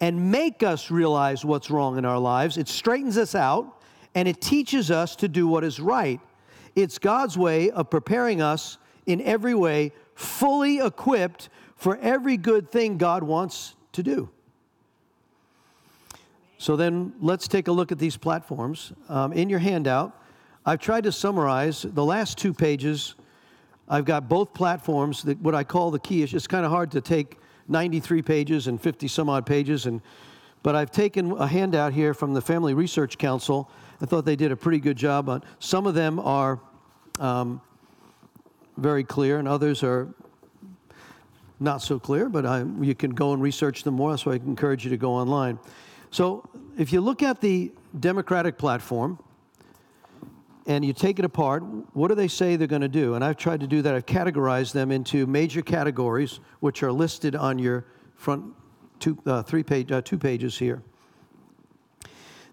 and 0.00 0.30
make 0.30 0.62
us 0.62 0.90
realize 0.90 1.44
what's 1.44 1.70
wrong 1.70 1.98
in 1.98 2.04
our 2.04 2.18
lives. 2.18 2.56
It 2.56 2.68
straightens 2.68 3.18
us 3.18 3.34
out 3.34 3.82
and 4.14 4.26
it 4.26 4.40
teaches 4.40 4.90
us 4.90 5.14
to 5.16 5.28
do 5.28 5.46
what 5.46 5.62
is 5.62 5.78
right. 5.78 6.20
It's 6.74 6.98
God's 6.98 7.36
way 7.36 7.70
of 7.70 7.90
preparing 7.90 8.40
us 8.40 8.78
in 9.06 9.20
every 9.20 9.54
way, 9.54 9.92
fully 10.14 10.78
equipped 10.78 11.48
for 11.76 11.98
every 11.98 12.36
good 12.36 12.70
thing 12.70 12.96
God 12.96 13.22
wants 13.22 13.74
to 13.92 14.02
do. 14.02 14.28
So 16.58 16.76
then 16.76 17.14
let's 17.20 17.48
take 17.48 17.68
a 17.68 17.72
look 17.72 17.90
at 17.90 17.98
these 17.98 18.16
platforms. 18.16 18.92
Um, 19.08 19.32
in 19.32 19.48
your 19.48 19.58
handout, 19.58 20.16
I've 20.66 20.78
tried 20.78 21.04
to 21.04 21.12
summarize 21.12 21.82
the 21.82 22.04
last 22.04 22.36
two 22.36 22.52
pages. 22.52 23.14
I've 23.88 24.04
got 24.04 24.28
both 24.28 24.52
platforms, 24.52 25.22
that 25.22 25.40
what 25.40 25.54
I 25.54 25.64
call 25.64 25.90
the 25.90 25.98
key 25.98 26.22
issue. 26.22 26.36
It's 26.36 26.46
kind 26.46 26.66
of 26.66 26.70
hard 26.70 26.90
to 26.92 27.00
take 27.00 27.38
93 27.70 28.22
pages 28.22 28.66
and 28.66 28.80
50 28.80 29.08
some 29.08 29.28
odd 29.28 29.46
pages, 29.46 29.86
and, 29.86 30.02
but 30.62 30.74
I've 30.74 30.90
taken 30.90 31.32
a 31.32 31.46
handout 31.46 31.92
here 31.92 32.12
from 32.12 32.34
the 32.34 32.42
Family 32.42 32.74
Research 32.74 33.16
Council 33.16 33.70
I 34.00 34.06
thought 34.06 34.24
they 34.24 34.36
did 34.36 34.50
a 34.50 34.56
pretty 34.56 34.78
good 34.78 34.96
job 34.96 35.28
on. 35.28 35.42
Some 35.58 35.86
of 35.86 35.94
them 35.94 36.18
are 36.18 36.58
um, 37.18 37.60
very 38.78 39.04
clear, 39.04 39.38
and 39.38 39.46
others 39.46 39.82
are 39.82 40.08
not 41.58 41.82
so 41.82 41.98
clear. 41.98 42.30
But 42.30 42.46
I, 42.46 42.64
you 42.80 42.94
can 42.94 43.10
go 43.10 43.34
and 43.34 43.42
research 43.42 43.82
them 43.82 43.94
more. 43.94 44.16
So 44.16 44.30
I 44.30 44.36
encourage 44.36 44.84
you 44.84 44.90
to 44.90 44.96
go 44.96 45.12
online. 45.12 45.58
So 46.10 46.48
if 46.78 46.92
you 46.92 47.02
look 47.02 47.22
at 47.22 47.40
the 47.40 47.72
Democratic 47.98 48.56
platform 48.56 49.18
and 50.70 50.84
you 50.84 50.92
take 50.92 51.18
it 51.18 51.24
apart, 51.24 51.64
what 51.94 52.08
do 52.08 52.14
they 52.14 52.28
say 52.28 52.54
they're 52.54 52.68
going 52.68 52.80
to 52.80 52.86
do? 52.86 53.14
And 53.14 53.24
I've 53.24 53.36
tried 53.36 53.58
to 53.58 53.66
do 53.66 53.82
that. 53.82 53.92
I've 53.92 54.06
categorized 54.06 54.72
them 54.72 54.92
into 54.92 55.26
major 55.26 55.62
categories, 55.62 56.38
which 56.60 56.84
are 56.84 56.92
listed 56.92 57.34
on 57.34 57.58
your 57.58 57.86
front 58.14 58.54
two, 59.00 59.18
uh, 59.26 59.42
three 59.42 59.64
page, 59.64 59.90
uh, 59.90 60.00
two 60.00 60.16
pages 60.16 60.56
here. 60.56 60.80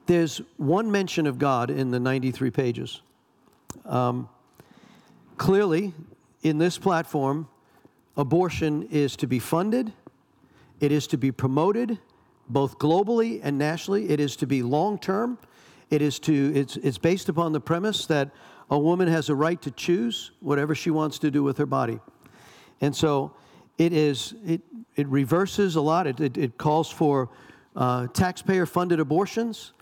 There's 0.08 0.42
one 0.56 0.90
mention 0.90 1.28
of 1.28 1.38
God 1.38 1.70
in 1.70 1.92
the 1.92 2.00
93 2.00 2.50
pages. 2.50 3.02
Um, 3.86 4.28
clearly, 5.38 5.94
in 6.42 6.58
this 6.58 6.80
platform, 6.80 7.48
abortion 8.16 8.88
is 8.90 9.16
to 9.18 9.28
be 9.28 9.38
funded, 9.38 9.94
it 10.80 10.92
is 10.92 11.06
to 11.08 11.18
be 11.18 11.32
promoted, 11.32 12.00
both 12.50 12.80
globally 12.80 13.42
and 13.44 13.60
nationally. 13.60 14.10
It 14.10 14.20
is 14.20 14.36
to 14.38 14.48
be 14.48 14.64
long 14.64 14.98
term. 14.98 15.38
It 15.90 16.02
is 16.02 16.20
to, 16.20 16.52
it's, 16.56 16.78
it's 16.78 16.98
based 16.98 17.30
upon 17.30 17.54
the 17.54 17.60
premise 17.60 18.06
that 18.08 18.32
a 18.70 18.78
woman 18.78 19.08
has 19.08 19.30
a 19.30 19.36
right 19.36 19.62
to 19.62 19.72
choose 19.72 20.32
whatever 20.40 20.76
she 20.76 20.90
wants 20.92 21.20
to 21.20 21.32
do 21.32 21.44
with 21.44 21.58
her 21.58 21.66
body. 21.66 22.00
And 22.82 22.96
so 22.96 23.34
it 23.78 23.94
is, 23.94 24.36
it, 24.46 24.62
it 24.96 25.08
reverses 25.08 25.76
a 25.76 25.82
lot. 25.82 26.08
It, 26.08 26.20
it, 26.20 26.38
it 26.38 26.58
calls 26.58 26.90
for 26.90 27.30
uh, 27.76 28.08
taxpayer 28.08 28.66
funded 28.66 29.00
abortions 29.00 29.74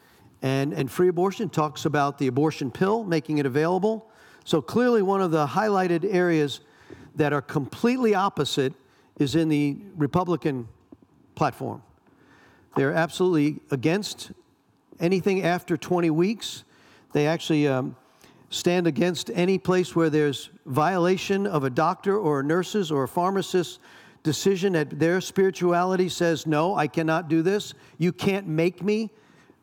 and, 0.41 0.73
and 0.73 0.91
free 0.91 1.07
abortion 1.07 1.49
talks 1.49 1.85
about 1.85 2.19
the 2.19 2.27
abortion 2.27 2.69
pill, 2.69 3.03
making 3.03 3.39
it 3.39 3.47
available. 3.47 4.11
So 4.43 4.61
clearly, 4.61 5.01
one 5.01 5.21
of 5.21 5.31
the 5.31 5.47
highlighted 5.47 6.05
areas 6.13 6.59
that 7.15 7.33
are 7.33 7.41
completely 7.41 8.13
opposite 8.13 8.73
is 9.17 9.33
in 9.33 9.49
the 9.49 9.77
Republican 9.95 10.67
platform. 11.33 11.81
They're 12.75 12.93
absolutely 12.93 13.61
against 13.71 14.33
anything 14.99 15.43
after 15.43 15.77
20 15.77 16.09
weeks. 16.09 16.63
They 17.13 17.27
actually 17.27 17.67
um, 17.67 17.95
stand 18.49 18.87
against 18.87 19.31
any 19.33 19.57
place 19.57 19.95
where 19.95 20.09
there's 20.09 20.49
violation 20.65 21.47
of 21.47 21.63
a 21.63 21.69
doctor 21.69 22.17
or 22.17 22.41
a 22.41 22.43
nurse's 22.43 22.91
or 22.91 23.03
a 23.03 23.07
pharmacist's 23.07 23.79
decision 24.23 24.73
that 24.73 24.99
their 24.99 25.21
spirituality 25.21 26.09
says, 26.09 26.47
no, 26.47 26.75
I 26.75 26.87
cannot 26.87 27.27
do 27.27 27.41
this. 27.41 27.73
You 27.97 28.11
can't 28.11 28.47
make 28.47 28.81
me 28.81 29.11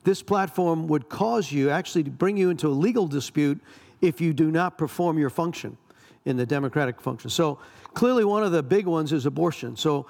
this 0.04 0.22
platform 0.22 0.88
would 0.88 1.08
cause 1.08 1.52
you, 1.52 1.70
actually, 1.70 2.04
to 2.04 2.10
bring 2.10 2.36
you 2.36 2.50
into 2.50 2.68
a 2.68 2.70
legal 2.70 3.06
dispute 3.06 3.60
if 4.00 4.20
you 4.20 4.32
do 4.32 4.50
not 4.50 4.76
perform 4.76 5.18
your 5.18 5.30
function 5.30 5.76
in 6.24 6.36
the 6.36 6.46
democratic 6.46 7.00
function. 7.00 7.30
So 7.30 7.58
clearly, 7.94 8.24
one 8.24 8.42
of 8.42 8.52
the 8.52 8.62
big 8.62 8.86
ones 8.86 9.12
is 9.12 9.26
abortion. 9.26 9.76
So 9.76 10.06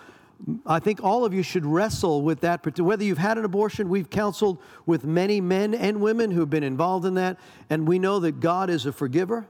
I 0.66 0.80
think 0.80 1.02
all 1.02 1.24
of 1.24 1.32
you 1.32 1.42
should 1.42 1.64
wrestle 1.64 2.22
with 2.22 2.40
that. 2.40 2.66
Whether 2.78 3.04
you've 3.04 3.18
had 3.18 3.38
an 3.38 3.44
abortion, 3.44 3.88
we've 3.88 4.10
counseled 4.10 4.58
with 4.86 5.04
many 5.04 5.40
men 5.40 5.74
and 5.74 6.00
women 6.00 6.32
who've 6.32 6.50
been 6.50 6.64
involved 6.64 7.06
in 7.06 7.14
that, 7.14 7.38
and 7.70 7.86
we 7.86 7.98
know 7.98 8.18
that 8.20 8.40
God 8.40 8.68
is 8.68 8.84
a 8.84 8.92
forgiver. 8.92 9.46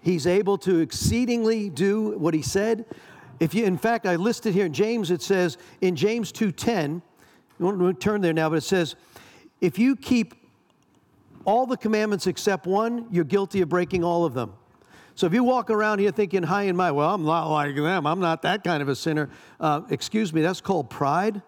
He's 0.00 0.26
able 0.26 0.58
to 0.58 0.80
exceedingly 0.80 1.70
do 1.70 2.18
what 2.18 2.34
He 2.34 2.42
said. 2.42 2.84
If 3.38 3.54
you, 3.54 3.64
in 3.64 3.78
fact, 3.78 4.06
I 4.06 4.16
listed 4.16 4.54
here 4.54 4.66
in 4.66 4.72
James. 4.72 5.10
It 5.10 5.22
says 5.22 5.58
in 5.80 5.94
James 5.94 6.32
two 6.32 6.50
ten. 6.50 7.02
You 7.58 7.66
won't 7.66 8.00
turn 8.00 8.20
there 8.20 8.32
now, 8.32 8.48
but 8.48 8.56
it 8.56 8.62
says 8.62 8.96
if 9.60 9.78
you 9.78 9.96
keep 9.96 10.34
all 11.44 11.66
the 11.66 11.76
commandments 11.76 12.26
except 12.26 12.66
one, 12.66 13.06
you're 13.10 13.24
guilty 13.24 13.60
of 13.60 13.68
breaking 13.68 14.02
all 14.02 14.24
of 14.24 14.34
them. 14.34 14.52
So 15.16 15.26
if 15.26 15.32
you 15.32 15.42
walk 15.42 15.70
around 15.70 15.98
here 15.98 16.10
thinking 16.10 16.42
high 16.42 16.64
and 16.64 16.76
mighty, 16.76 16.94
well, 16.94 17.14
I'm 17.14 17.24
not 17.24 17.48
like 17.48 17.74
them, 17.74 18.06
I'm 18.06 18.20
not 18.20 18.42
that 18.42 18.62
kind 18.62 18.82
of 18.82 18.88
a 18.90 18.94
sinner, 18.94 19.30
uh, 19.58 19.80
excuse 19.88 20.30
me, 20.30 20.42
that's 20.42 20.60
called 20.60 20.90
pride. 20.90 21.40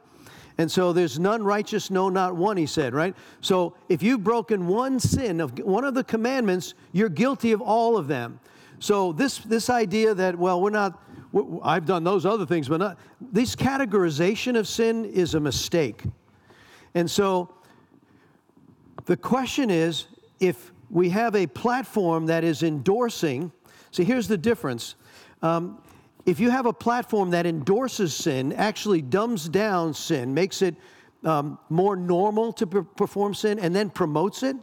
And 0.57 0.73
so 0.73 0.95
there's 0.95 1.21
none 1.21 1.45
righteous, 1.45 1.91
no, 1.91 2.09
not 2.09 2.35
one, 2.35 2.57
he 2.57 2.65
said, 2.65 2.95
right? 2.95 3.15
So 3.43 3.75
if 3.91 4.03
you've 4.03 4.25
broken 4.25 4.67
one 4.67 4.99
sin 4.99 5.41
of 5.41 5.57
one 5.59 5.85
of 5.85 5.93
the 5.93 6.03
commandments, 6.03 6.73
you're 6.93 7.11
guilty 7.11 7.53
of 7.53 7.61
all 7.61 7.99
of 7.99 8.09
them. 8.09 8.41
So 8.81 9.13
this, 9.13 9.37
this 9.39 9.69
idea 9.69 10.15
that, 10.15 10.37
well, 10.39 10.63
we're 10.63 10.71
not, 10.71 11.01
I've 11.63 11.85
done 11.85 12.05
those 12.05 12.25
other 12.25 12.47
things, 12.47 12.71
but 12.71 12.79
not, 12.79 12.99
this 13.21 13.55
categorization 13.55 14.59
of 14.59 14.67
sin 14.67 15.05
is 15.05 15.35
a 15.35 15.41
mistake. 15.41 16.05
And 16.95 17.09
so 17.09 17.55
the 19.05 19.17
question 19.17 19.69
is 19.69 20.07
if 20.41 20.73
we 20.91 21.11
have 21.11 21.37
a 21.37 21.47
platform 21.47 22.27
that 22.27 22.45
is 22.45 22.63
endorsing, 22.63 23.53
see, 23.99 24.05
here's 24.05 24.29
the 24.29 24.39
difference. 24.39 24.95
Um, 25.43 25.83
if 26.25 26.41
you 26.41 26.51
have 26.51 26.67
a 26.67 26.73
platform 26.73 27.31
that 27.31 27.47
endorses 27.47 28.15
sin, 28.15 28.53
actually 28.53 29.03
dumbs 29.03 29.49
down 29.49 29.93
sin, 29.93 30.33
makes 30.33 30.63
it 30.63 30.77
um, 31.25 31.59
more 31.69 31.97
normal 31.97 32.53
to 32.55 32.67
per- 32.67 32.83
perform 32.83 33.35
sin, 33.35 33.59
and 33.59 33.75
then 33.75 33.91
promotes 33.91 34.43
it, 34.43 34.57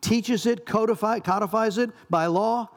teaches 0.00 0.46
it, 0.46 0.64
codify, 0.64 1.18
codifies 1.18 1.76
it 1.78 1.90
by 2.08 2.26
law, 2.26 2.68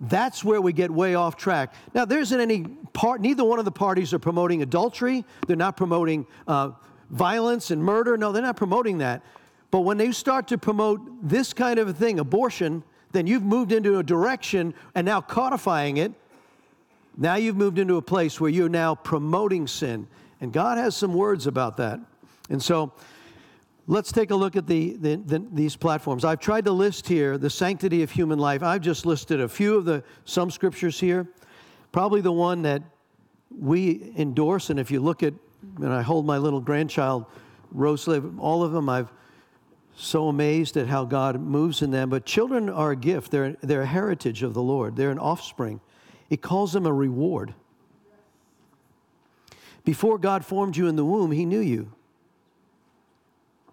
that's 0.00 0.44
where 0.44 0.60
we 0.60 0.72
get 0.72 0.90
way 0.90 1.14
off 1.14 1.36
track. 1.36 1.72
Now, 1.94 2.04
there 2.04 2.18
isn't 2.18 2.40
any 2.40 2.64
part, 2.92 3.20
neither 3.20 3.44
one 3.44 3.58
of 3.58 3.64
the 3.64 3.70
parties 3.70 4.12
are 4.12 4.18
promoting 4.18 4.62
adultery. 4.62 5.24
They're 5.46 5.56
not 5.56 5.76
promoting 5.76 6.26
uh, 6.46 6.72
violence 7.10 7.70
and 7.70 7.82
murder. 7.82 8.16
No, 8.18 8.32
they're 8.32 8.42
not 8.42 8.56
promoting 8.56 8.98
that. 8.98 9.22
But 9.70 9.80
when 9.80 9.96
they 9.96 10.12
start 10.12 10.48
to 10.48 10.58
promote 10.58 11.00
this 11.26 11.52
kind 11.52 11.78
of 11.78 11.88
a 11.88 11.92
thing, 11.94 12.18
abortion, 12.18 12.82
then 13.16 13.26
you've 13.26 13.42
moved 13.42 13.72
into 13.72 13.98
a 13.98 14.02
direction 14.02 14.74
and 14.94 15.06
now 15.06 15.22
codifying 15.22 15.96
it. 15.96 16.12
Now 17.16 17.36
you've 17.36 17.56
moved 17.56 17.78
into 17.78 17.96
a 17.96 18.02
place 18.02 18.38
where 18.38 18.50
you're 18.50 18.68
now 18.68 18.94
promoting 18.94 19.66
sin. 19.66 20.06
And 20.42 20.52
God 20.52 20.76
has 20.76 20.94
some 20.94 21.14
words 21.14 21.46
about 21.46 21.78
that. 21.78 21.98
And 22.50 22.62
so 22.62 22.92
let's 23.86 24.12
take 24.12 24.30
a 24.30 24.36
look 24.36 24.54
at 24.54 24.66
the, 24.66 24.98
the, 25.00 25.16
the, 25.16 25.42
these 25.50 25.76
platforms. 25.76 26.26
I've 26.26 26.40
tried 26.40 26.66
to 26.66 26.72
list 26.72 27.08
here 27.08 27.38
the 27.38 27.48
sanctity 27.48 28.02
of 28.02 28.10
human 28.10 28.38
life. 28.38 28.62
I've 28.62 28.82
just 28.82 29.06
listed 29.06 29.40
a 29.40 29.48
few 29.48 29.76
of 29.76 29.86
the 29.86 30.04
some 30.26 30.50
scriptures 30.50 31.00
here. 31.00 31.26
Probably 31.92 32.20
the 32.20 32.32
one 32.32 32.60
that 32.62 32.82
we 33.50 34.12
endorse, 34.18 34.68
and 34.68 34.78
if 34.78 34.90
you 34.90 35.00
look 35.00 35.22
at, 35.22 35.32
and 35.76 35.90
I 35.90 36.02
hold 36.02 36.26
my 36.26 36.36
little 36.36 36.60
grandchild, 36.60 37.24
Roseslave, 37.74 38.38
all 38.38 38.62
of 38.62 38.72
them 38.72 38.90
I've 38.90 39.10
so 39.96 40.28
amazed 40.28 40.76
at 40.76 40.86
how 40.86 41.04
God 41.04 41.40
moves 41.40 41.82
in 41.82 41.90
them. 41.90 42.10
But 42.10 42.26
children 42.26 42.68
are 42.68 42.92
a 42.92 42.96
gift, 42.96 43.30
they're, 43.30 43.56
they're 43.62 43.82
a 43.82 43.86
heritage 43.86 44.42
of 44.42 44.54
the 44.54 44.62
Lord, 44.62 44.94
they're 44.94 45.10
an 45.10 45.18
offspring. 45.18 45.80
It 46.28 46.42
calls 46.42 46.72
them 46.72 46.86
a 46.86 46.92
reward. 46.92 47.54
Before 49.84 50.18
God 50.18 50.44
formed 50.44 50.76
you 50.76 50.88
in 50.88 50.96
the 50.96 51.04
womb, 51.04 51.30
He 51.30 51.46
knew 51.46 51.60
you. 51.60 51.92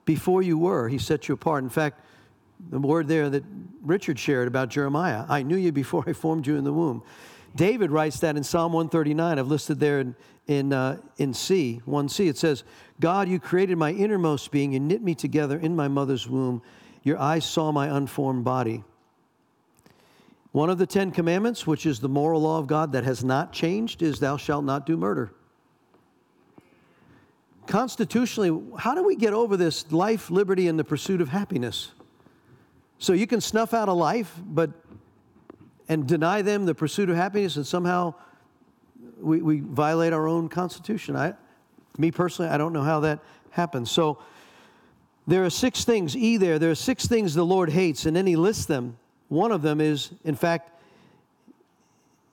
Before 0.06 0.42
you 0.42 0.58
were, 0.58 0.88
He 0.88 0.98
set 0.98 1.28
you 1.28 1.34
apart. 1.34 1.64
In 1.64 1.70
fact, 1.70 2.00
the 2.70 2.80
word 2.80 3.08
there 3.08 3.30
that 3.30 3.44
Richard 3.82 4.18
shared 4.18 4.48
about 4.48 4.70
Jeremiah 4.70 5.26
I 5.28 5.44
knew 5.44 5.58
you 5.58 5.72
before 5.72 6.04
I 6.08 6.14
formed 6.14 6.48
you 6.48 6.56
in 6.56 6.64
the 6.64 6.72
womb. 6.72 7.04
David 7.56 7.92
writes 7.92 8.20
that 8.22 8.38
in 8.38 8.44
Psalm 8.44 8.74
139. 8.74 9.38
I've 9.38 9.48
listed 9.48 9.80
there 9.80 10.00
in, 10.00 10.16
in, 10.48 10.74
uh, 10.74 10.98
in 11.18 11.34
C, 11.34 11.82
1C. 11.88 12.28
It 12.28 12.38
says, 12.38 12.64
God, 13.00 13.28
you 13.28 13.40
created 13.40 13.78
my 13.78 13.92
innermost 13.92 14.52
being. 14.52 14.74
You 14.74 14.80
knit 14.80 15.02
me 15.02 15.16
together 15.16 15.58
in 15.58 15.76
my 15.76 15.88
mother's 15.88 16.28
womb. 16.28 16.62
Your 17.04 17.20
eyes 17.20 17.46
saw 17.46 17.72
my 17.72 17.88
unformed 17.88 18.44
body. 18.44 18.84
One 20.52 20.70
of 20.70 20.78
the 20.78 20.86
Ten 20.86 21.12
Commandments, 21.12 21.66
which 21.66 21.86
is 21.86 22.00
the 22.00 22.10
moral 22.10 22.42
law 22.42 22.60
of 22.60 22.68
God 22.68 22.92
that 22.92 23.04
has 23.04 23.24
not 23.24 23.52
changed, 23.52 24.02
is 24.02 24.20
thou 24.20 24.38
shalt 24.38 24.64
not 24.64 24.86
do 24.86 24.96
murder 24.98 25.34
constitutionally, 27.68 28.62
how 28.78 28.94
do 28.96 29.04
we 29.04 29.16
get 29.16 29.34
over 29.34 29.58
this 29.58 29.92
life, 29.92 30.30
liberty, 30.30 30.68
and 30.68 30.78
the 30.78 30.84
pursuit 30.84 31.22
of 31.22 31.30
happiness? 31.30 31.92
So 32.98 33.14
you 33.14 33.28
can 33.28 33.42
snuff 33.42 33.74
out 33.74 33.90
a 33.90 33.94
life, 33.94 34.34
but 34.46 34.72
and 35.90 36.08
deny 36.08 36.42
them 36.42 36.66
the 36.66 36.76
pursuit 36.76 37.10
of 37.10 37.16
happiness, 37.16 37.58
and 37.58 37.68
somehow 37.68 38.14
we, 39.24 39.42
we 39.42 39.60
violate 39.60 40.14
our 40.14 40.28
own 40.28 40.50
constitution. 40.50 41.16
I, 41.16 41.34
me 41.98 42.12
personally, 42.12 42.52
I 42.52 42.58
don't 42.58 42.74
know 42.74 42.84
how 42.84 43.00
that 43.02 43.20
happens. 43.52 43.90
So 43.92 44.20
there 45.26 45.46
are 45.46 45.50
six 45.50 45.86
things, 45.86 46.16
E 46.16 46.38
there, 46.38 46.60
there 46.60 46.72
are 46.72 46.76
six 46.76 47.08
things 47.08 47.34
the 47.34 47.46
Lord 47.46 47.70
hates, 47.70 48.06
and 48.06 48.16
then 48.16 48.28
he 48.28 48.36
lists 48.36 48.66
them. 48.66 48.98
One 49.30 49.52
of 49.52 49.62
them 49.62 49.80
is, 49.80 50.12
in 50.24 50.36
fact, 50.36 50.70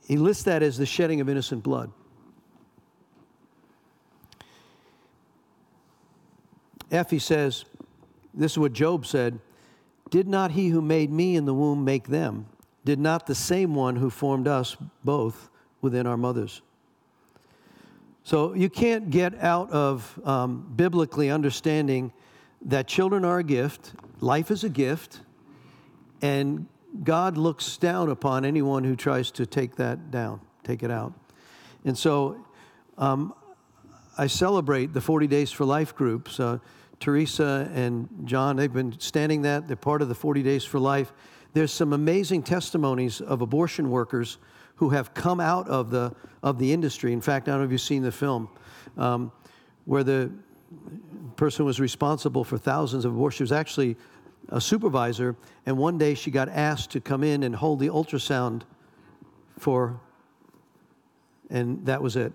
he 0.06 0.16
lists 0.16 0.42
that 0.44 0.62
as 0.62 0.76
the 0.76 0.86
shedding 0.86 1.20
of 1.20 1.28
innocent 1.28 1.62
blood. 1.62 1.92
F, 6.90 7.10
he 7.10 7.20
says, 7.20 7.64
this 8.34 8.52
is 8.52 8.58
what 8.58 8.72
Job 8.72 9.06
said 9.06 9.38
Did 10.10 10.26
not 10.26 10.50
he 10.50 10.68
who 10.68 10.80
made 10.80 11.10
me 11.12 11.36
in 11.36 11.44
the 11.44 11.54
womb 11.54 11.84
make 11.84 12.08
them? 12.08 12.46
Did 12.84 12.98
not 12.98 13.26
the 13.26 13.34
same 13.34 13.74
one 13.74 13.96
who 13.96 14.10
formed 14.10 14.48
us 14.48 14.76
both 15.04 15.48
within 15.80 16.06
our 16.06 16.16
mothers? 16.16 16.62
So 18.22 18.54
you 18.54 18.68
can't 18.68 19.10
get 19.10 19.34
out 19.42 19.70
of 19.70 20.18
um, 20.24 20.72
biblically 20.76 21.30
understanding 21.30 22.12
that 22.62 22.86
children 22.86 23.24
are 23.24 23.38
a 23.38 23.44
gift, 23.44 23.92
life 24.20 24.50
is 24.50 24.64
a 24.64 24.68
gift, 24.68 25.20
and 26.20 26.66
God 27.02 27.38
looks 27.38 27.76
down 27.78 28.10
upon 28.10 28.44
anyone 28.44 28.84
who 28.84 28.94
tries 28.94 29.30
to 29.32 29.46
take 29.46 29.76
that 29.76 30.10
down, 30.10 30.40
take 30.64 30.82
it 30.82 30.90
out. 30.90 31.14
And 31.84 31.96
so 31.96 32.44
um, 32.98 33.32
I 34.18 34.26
celebrate 34.26 34.92
the 34.92 35.00
40 35.00 35.26
Days 35.26 35.50
for 35.50 35.64
Life 35.64 35.94
groups. 35.94 36.38
Uh, 36.38 36.58
Teresa 36.98 37.70
and 37.74 38.08
John, 38.24 38.56
they've 38.56 38.72
been 38.72 39.00
standing 39.00 39.42
that. 39.42 39.66
They're 39.66 39.76
part 39.76 40.02
of 40.02 40.08
the 40.08 40.14
40 40.14 40.42
Days 40.42 40.64
for 40.64 40.78
Life. 40.78 41.12
There's 41.54 41.72
some 41.72 41.94
amazing 41.94 42.42
testimonies 42.42 43.22
of 43.22 43.40
abortion 43.40 43.90
workers 43.90 44.36
who 44.80 44.88
have 44.88 45.12
come 45.12 45.40
out 45.40 45.68
of 45.68 45.90
the, 45.90 46.10
of 46.42 46.58
the 46.58 46.72
industry. 46.72 47.12
In 47.12 47.20
fact, 47.20 47.48
I 47.48 47.50
don't 47.50 47.60
know 47.60 47.66
if 47.66 47.70
you've 47.70 47.82
seen 47.82 48.02
the 48.02 48.10
film 48.10 48.48
um, 48.96 49.30
where 49.84 50.02
the 50.02 50.30
person 51.36 51.66
was 51.66 51.78
responsible 51.78 52.44
for 52.44 52.56
thousands 52.56 53.04
of 53.04 53.12
abortions. 53.12 53.36
She 53.36 53.42
was 53.42 53.52
actually 53.52 53.98
a 54.48 54.58
supervisor, 54.58 55.36
and 55.66 55.76
one 55.76 55.98
day 55.98 56.14
she 56.14 56.30
got 56.30 56.48
asked 56.48 56.92
to 56.92 57.00
come 57.00 57.22
in 57.22 57.42
and 57.42 57.54
hold 57.54 57.78
the 57.78 57.88
ultrasound 57.88 58.62
for, 59.58 60.00
and 61.50 61.84
that 61.84 62.00
was 62.00 62.16
it. 62.16 62.32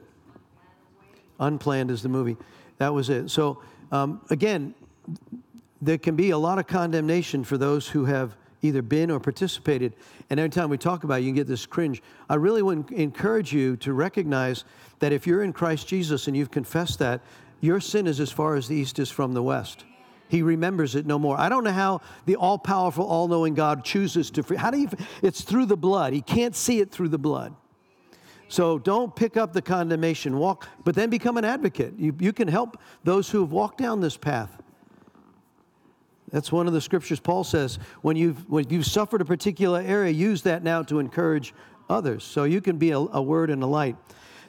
Unplanned 1.39 1.89
is 1.89 2.03
the 2.03 2.09
movie. 2.09 2.37
That 2.77 2.93
was 2.93 3.09
it. 3.09 3.31
So 3.31 3.59
um, 3.91 4.21
again, 4.29 4.75
there 5.81 5.97
can 5.97 6.15
be 6.15 6.29
a 6.29 6.37
lot 6.37 6.59
of 6.59 6.67
condemnation 6.67 7.43
for 7.43 7.57
those 7.57 7.87
who 7.87 8.05
have 8.05 8.37
either 8.65 8.81
been 8.81 9.11
or 9.11 9.19
participated. 9.19 9.93
And 10.29 10.39
every 10.39 10.49
time 10.49 10.69
we 10.69 10.77
talk 10.77 11.03
about 11.03 11.19
it, 11.19 11.23
you 11.23 11.29
can 11.29 11.35
get 11.35 11.47
this 11.47 11.65
cringe. 11.65 12.01
I 12.29 12.35
really 12.35 12.61
would 12.61 12.91
encourage 12.91 13.53
you 13.53 13.77
to 13.77 13.93
recognize 13.93 14.65
that 14.99 15.11
if 15.11 15.25
you're 15.27 15.43
in 15.43 15.53
Christ 15.53 15.87
Jesus 15.87 16.27
and 16.27 16.35
you've 16.35 16.51
confessed 16.51 16.99
that, 16.99 17.21
your 17.61 17.79
sin 17.79 18.07
is 18.07 18.19
as 18.19 18.31
far 18.31 18.55
as 18.55 18.67
the 18.67 18.75
east 18.75 18.99
is 18.99 19.09
from 19.09 19.33
the 19.33 19.43
west. 19.43 19.85
He 20.27 20.41
remembers 20.41 20.95
it 20.95 21.05
no 21.05 21.19
more. 21.19 21.39
I 21.39 21.49
don't 21.49 21.63
know 21.63 21.71
how 21.71 22.01
the 22.25 22.35
all 22.35 22.57
powerful, 22.57 23.05
all 23.05 23.27
knowing 23.27 23.53
God 23.53 23.85
chooses 23.85 24.31
to 24.31 24.43
free. 24.43 24.57
How 24.57 24.71
do 24.71 24.79
you? 24.79 24.89
It's 25.21 25.41
through 25.41 25.67
the 25.67 25.77
blood. 25.77 26.13
He 26.13 26.21
can't 26.21 26.55
see 26.55 26.79
it 26.79 26.91
through 26.91 27.09
the 27.09 27.17
blood. 27.17 27.55
So 28.47 28.77
don't 28.77 29.15
pick 29.15 29.37
up 29.37 29.53
the 29.53 29.61
condemnation, 29.61 30.37
walk, 30.37 30.67
but 30.83 30.95
then 30.95 31.09
become 31.09 31.37
an 31.37 31.45
advocate. 31.45 31.93
You, 31.97 32.15
you 32.19 32.31
can 32.31 32.47
help 32.47 32.77
those 33.03 33.29
who 33.29 33.41
have 33.41 33.51
walked 33.51 33.79
down 33.79 34.01
this 34.01 34.17
path. 34.17 34.61
That's 36.31 36.51
one 36.51 36.67
of 36.67 36.73
the 36.73 36.81
scriptures 36.81 37.19
Paul 37.19 37.43
says 37.43 37.79
when 38.01 38.17
you've, 38.17 38.49
when 38.49 38.67
you've 38.69 38.85
suffered 38.85 39.21
a 39.21 39.25
particular 39.25 39.79
area, 39.81 40.11
use 40.11 40.41
that 40.43 40.63
now 40.63 40.81
to 40.83 40.99
encourage 40.99 41.53
others. 41.89 42.23
So 42.23 42.43
you 42.43 42.61
can 42.61 42.77
be 42.77 42.91
a, 42.91 42.97
a 42.97 43.21
word 43.21 43.49
and 43.49 43.61
a 43.61 43.67
light. 43.67 43.95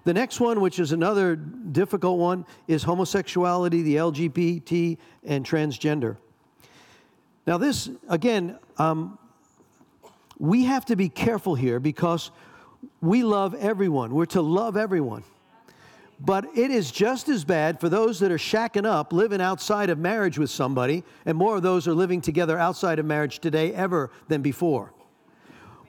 The 0.04 0.14
next 0.14 0.38
one, 0.40 0.60
which 0.60 0.78
is 0.78 0.92
another 0.92 1.34
difficult 1.36 2.18
one, 2.18 2.46
is 2.68 2.84
homosexuality, 2.84 3.82
the 3.82 3.96
LGBT, 3.96 4.98
and 5.24 5.44
transgender. 5.44 6.16
Now, 7.46 7.58
this, 7.58 7.90
again, 8.08 8.58
um, 8.78 9.18
we 10.38 10.64
have 10.64 10.84
to 10.86 10.96
be 10.96 11.08
careful 11.08 11.54
here 11.54 11.80
because 11.80 12.30
we 13.00 13.22
love 13.22 13.54
everyone. 13.54 14.14
We're 14.14 14.26
to 14.26 14.42
love 14.42 14.76
everyone. 14.76 15.24
But 16.18 16.56
it 16.56 16.70
is 16.70 16.90
just 16.90 17.28
as 17.28 17.44
bad 17.44 17.78
for 17.78 17.88
those 17.88 18.18
that 18.20 18.32
are 18.32 18.38
shacking 18.38 18.86
up, 18.86 19.12
living 19.12 19.40
outside 19.40 19.90
of 19.90 19.98
marriage 19.98 20.38
with 20.38 20.50
somebody, 20.50 21.04
and 21.26 21.36
more 21.36 21.56
of 21.56 21.62
those 21.62 21.86
are 21.86 21.94
living 21.94 22.22
together 22.22 22.58
outside 22.58 22.98
of 22.98 23.04
marriage 23.04 23.38
today 23.38 23.74
ever 23.74 24.10
than 24.28 24.40
before. 24.40 24.94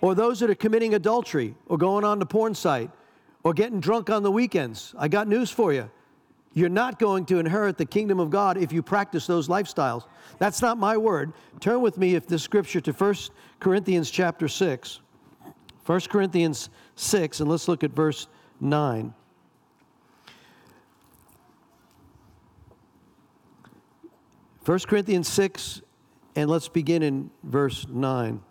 Or 0.02 0.16
those 0.16 0.40
that 0.42 0.50
are 0.50 0.56
committing 0.56 0.94
adultery, 0.96 1.56
or 1.68 1.78
going 1.78 2.04
on 2.04 2.20
the 2.20 2.26
porn 2.26 2.56
site, 2.56 2.92
or 3.44 3.54
getting 3.54 3.80
drunk 3.80 4.10
on 4.10 4.24
the 4.24 4.32
weekends. 4.32 4.94
I 4.98 5.08
got 5.08 5.28
news 5.30 5.50
for 5.50 5.72
you. 5.72 5.90
You're 6.54 6.70
not 6.70 7.00
going 7.00 7.26
to 7.28 7.40
inherit 7.40 7.78
the 7.78 7.86
kingdom 7.86 8.20
of 8.20 8.30
God 8.30 8.58
if 8.58 8.74
you 8.74 8.82
practice 8.82 9.28
those 9.28 9.48
lifestyles. 9.48 10.06
That's 10.40 10.62
not 10.62 10.78
my 10.78 10.98
word. 10.98 11.34
Turn 11.60 11.82
with 11.82 11.98
me, 11.98 12.16
if 12.16 12.28
the 12.28 12.40
scripture, 12.40 12.82
to 12.82 12.92
1 12.92 13.16
Corinthians 13.60 14.12
chapter 14.12 14.48
6. 14.48 15.00
1 15.86 16.00
Corinthians 16.10 16.70
6, 16.96 17.40
and 17.40 17.50
let's 17.50 17.68
look 17.68 17.84
at 17.84 17.92
verse 17.92 18.28
9. 18.60 19.14
First 24.68 24.90
Corinthians 24.90 25.30
6, 25.30 25.82
and 26.36 26.50
let's 26.50 26.68
begin 26.68 27.02
in 27.02 27.32
verse 27.42 27.88
9. 27.88 28.42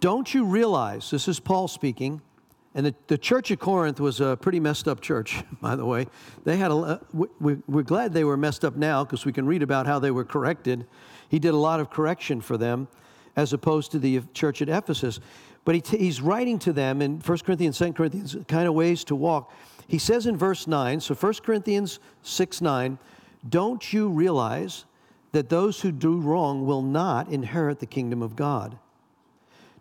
Don't 0.00 0.34
you 0.34 0.44
realize, 0.44 1.10
this 1.10 1.26
is 1.26 1.40
Paul 1.40 1.68
speaking, 1.68 2.20
and 2.74 2.84
the, 2.84 2.94
the 3.06 3.16
church 3.16 3.50
of 3.50 3.60
Corinth 3.60 3.98
was 3.98 4.20
a 4.20 4.36
pretty 4.36 4.60
messed 4.60 4.86
up 4.88 5.00
church, 5.00 5.42
by 5.62 5.74
the 5.74 5.86
way. 5.86 6.06
They 6.44 6.58
had 6.58 6.70
a, 6.70 7.00
we, 7.14 7.56
we're 7.66 7.82
glad 7.82 8.12
they 8.12 8.24
were 8.24 8.36
messed 8.36 8.62
up 8.62 8.76
now 8.76 9.04
because 9.04 9.24
we 9.24 9.32
can 9.32 9.46
read 9.46 9.62
about 9.62 9.86
how 9.86 9.98
they 9.98 10.10
were 10.10 10.26
corrected. 10.26 10.86
He 11.30 11.38
did 11.38 11.54
a 11.54 11.56
lot 11.56 11.80
of 11.80 11.88
correction 11.88 12.42
for 12.42 12.58
them 12.58 12.88
as 13.36 13.54
opposed 13.54 13.90
to 13.92 13.98
the 13.98 14.20
church 14.34 14.60
at 14.60 14.68
Ephesus. 14.68 15.18
But 15.64 15.76
he 15.76 15.80
t- 15.80 15.96
he's 15.96 16.20
writing 16.20 16.58
to 16.58 16.74
them 16.74 17.00
in 17.00 17.20
1 17.20 17.38
Corinthians, 17.38 17.78
2 17.78 17.94
Corinthians, 17.94 18.36
kind 18.48 18.68
of 18.68 18.74
ways 18.74 19.02
to 19.04 19.16
walk. 19.16 19.50
He 19.88 19.98
says 19.98 20.26
in 20.26 20.36
verse 20.36 20.66
9, 20.66 21.00
so 21.00 21.14
1 21.14 21.34
Corinthians 21.42 21.98
6 22.22 22.60
9, 22.60 22.98
don't 23.48 23.92
you 23.92 24.08
realize 24.08 24.84
that 25.32 25.48
those 25.48 25.80
who 25.80 25.90
do 25.90 26.18
wrong 26.20 26.66
will 26.66 26.82
not 26.82 27.28
inherit 27.28 27.80
the 27.80 27.86
kingdom 27.86 28.22
of 28.22 28.36
God? 28.36 28.78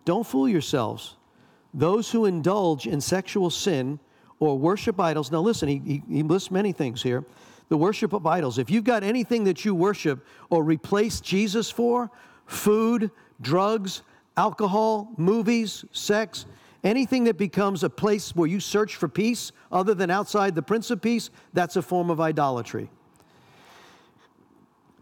Don't 0.06 0.26
fool 0.26 0.48
yourselves. 0.48 1.16
Those 1.74 2.10
who 2.12 2.26
indulge 2.26 2.88
in 2.88 3.02
sexual 3.02 3.50
sin 3.50 4.00
or 4.40 4.58
worship 4.58 5.00
idols, 5.00 5.32
now 5.32 5.42
listen, 5.42 5.68
he, 5.68 5.82
he, 5.86 6.04
he 6.10 6.24
lists 6.24 6.52
many 6.52 6.72
things 6.72 7.04
here. 7.04 7.26
The 7.68 7.78
worship 7.78 8.14
of 8.14 8.26
idols. 8.26 8.58
If 8.58 8.70
you've 8.70 8.86
got 8.86 9.04
anything 9.04 9.44
that 9.44 9.66
you 9.66 9.76
worship 9.76 10.26
or 10.50 10.64
replace 10.64 11.20
Jesus 11.20 11.70
for, 11.70 12.10
food, 12.46 13.12
drugs, 13.42 14.04
alcohol, 14.38 15.12
movies, 15.18 15.84
sex, 15.92 16.46
anything 16.84 17.26
that 17.26 17.38
becomes 17.38 17.84
a 17.84 17.90
place 17.90 18.36
where 18.36 18.48
you 18.48 18.60
search 18.60 18.96
for 18.96 19.08
peace 19.08 19.52
other 19.72 19.94
than 19.94 20.10
outside 20.10 20.56
the 20.56 20.62
Prince 20.62 20.92
of 20.92 21.02
Peace, 21.02 21.30
that's 21.54 21.76
a 21.76 21.82
form 21.82 22.10
of 22.10 22.20
idolatry. 22.20 22.90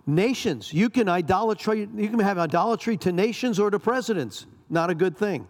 Nations, 0.08 0.72
you 0.72 0.90
can 0.90 1.10
idolatry, 1.10 1.90
you 1.96 2.10
can 2.10 2.20
have 2.20 2.38
idolatry 2.38 2.96
to 2.98 3.12
nations 3.12 3.60
or 3.60 3.72
to 3.72 3.80
presidents. 3.80 4.46
Not 4.70 4.90
a 4.90 4.96
good 4.96 5.18
thing. 5.18 5.48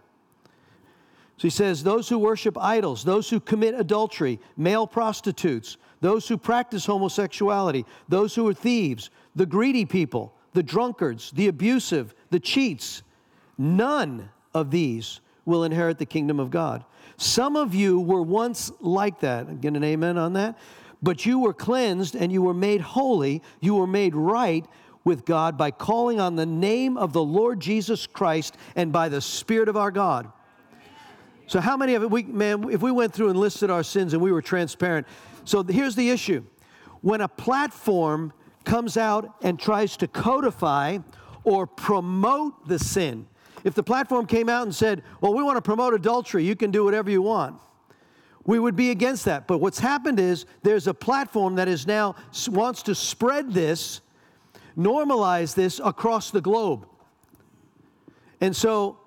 So 1.36 1.42
he 1.42 1.50
says, 1.50 1.82
those 1.82 2.08
who 2.08 2.18
worship 2.18 2.56
idols, 2.56 3.04
those 3.04 3.28
who 3.28 3.40
commit 3.40 3.74
adultery, 3.78 4.40
male 4.56 4.86
prostitutes, 4.86 5.76
those 6.00 6.26
who 6.26 6.38
practice 6.38 6.86
homosexuality, 6.86 7.84
those 8.08 8.34
who 8.34 8.48
are 8.48 8.54
thieves, 8.54 9.10
the 9.34 9.44
greedy 9.44 9.84
people, 9.84 10.34
the 10.54 10.62
drunkards, 10.62 11.30
the 11.32 11.48
abusive, 11.48 12.14
the 12.30 12.40
cheats, 12.40 13.02
none 13.58 14.30
of 14.54 14.70
these 14.70 15.20
will 15.46 15.64
inherit 15.64 15.98
the 15.98 16.04
kingdom 16.04 16.38
of 16.38 16.50
God. 16.50 16.84
Some 17.16 17.56
of 17.56 17.74
you 17.74 17.98
were 17.98 18.22
once 18.22 18.70
like 18.80 19.20
that. 19.20 19.62
Get 19.62 19.74
an 19.74 19.82
amen 19.82 20.18
on 20.18 20.34
that? 20.34 20.58
But 21.02 21.24
you 21.24 21.38
were 21.38 21.54
cleansed 21.54 22.14
and 22.14 22.30
you 22.30 22.42
were 22.42 22.54
made 22.54 22.82
holy, 22.82 23.42
you 23.60 23.74
were 23.76 23.86
made 23.86 24.14
right 24.14 24.66
with 25.04 25.24
God 25.24 25.56
by 25.56 25.70
calling 25.70 26.20
on 26.20 26.36
the 26.36 26.44
name 26.44 26.96
of 26.98 27.12
the 27.12 27.22
Lord 27.22 27.60
Jesus 27.60 28.06
Christ 28.06 28.56
and 28.74 28.92
by 28.92 29.08
the 29.08 29.20
Spirit 29.20 29.68
of 29.68 29.76
our 29.76 29.90
God. 29.90 30.30
So, 31.46 31.60
how 31.60 31.76
many 31.76 31.94
of 31.94 32.02
it, 32.02 32.10
we, 32.10 32.24
man, 32.24 32.68
if 32.70 32.82
we 32.82 32.90
went 32.90 33.14
through 33.14 33.30
and 33.30 33.38
listed 33.38 33.70
our 33.70 33.84
sins 33.84 34.14
and 34.14 34.20
we 34.22 34.32
were 34.32 34.42
transparent? 34.42 35.06
So, 35.44 35.62
here's 35.62 35.94
the 35.94 36.10
issue 36.10 36.44
when 37.02 37.20
a 37.20 37.28
platform 37.28 38.32
comes 38.64 38.96
out 38.96 39.32
and 39.42 39.60
tries 39.60 39.96
to 39.98 40.08
codify 40.08 40.98
or 41.44 41.68
promote 41.68 42.66
the 42.66 42.80
sin, 42.80 43.28
if 43.64 43.74
the 43.74 43.82
platform 43.82 44.26
came 44.26 44.48
out 44.48 44.62
and 44.62 44.74
said, 44.74 45.02
Well, 45.20 45.34
we 45.34 45.42
want 45.42 45.56
to 45.56 45.62
promote 45.62 45.94
adultery, 45.94 46.44
you 46.44 46.56
can 46.56 46.70
do 46.70 46.84
whatever 46.84 47.10
you 47.10 47.22
want 47.22 47.60
we 48.46 48.58
would 48.60 48.76
be 48.76 48.90
against 48.90 49.24
that. 49.24 49.46
But 49.46 49.58
what's 49.58 49.80
happened 49.80 50.20
is 50.20 50.46
there's 50.62 50.86
a 50.86 50.94
platform 50.94 51.56
that 51.56 51.68
is 51.68 51.86
now 51.86 52.14
wants 52.48 52.82
to 52.84 52.94
spread 52.94 53.52
this, 53.52 54.00
normalize 54.78 55.54
this 55.54 55.80
across 55.84 56.30
the 56.30 56.40
globe. 56.40 56.86
And 58.40 58.54
so 58.54 58.98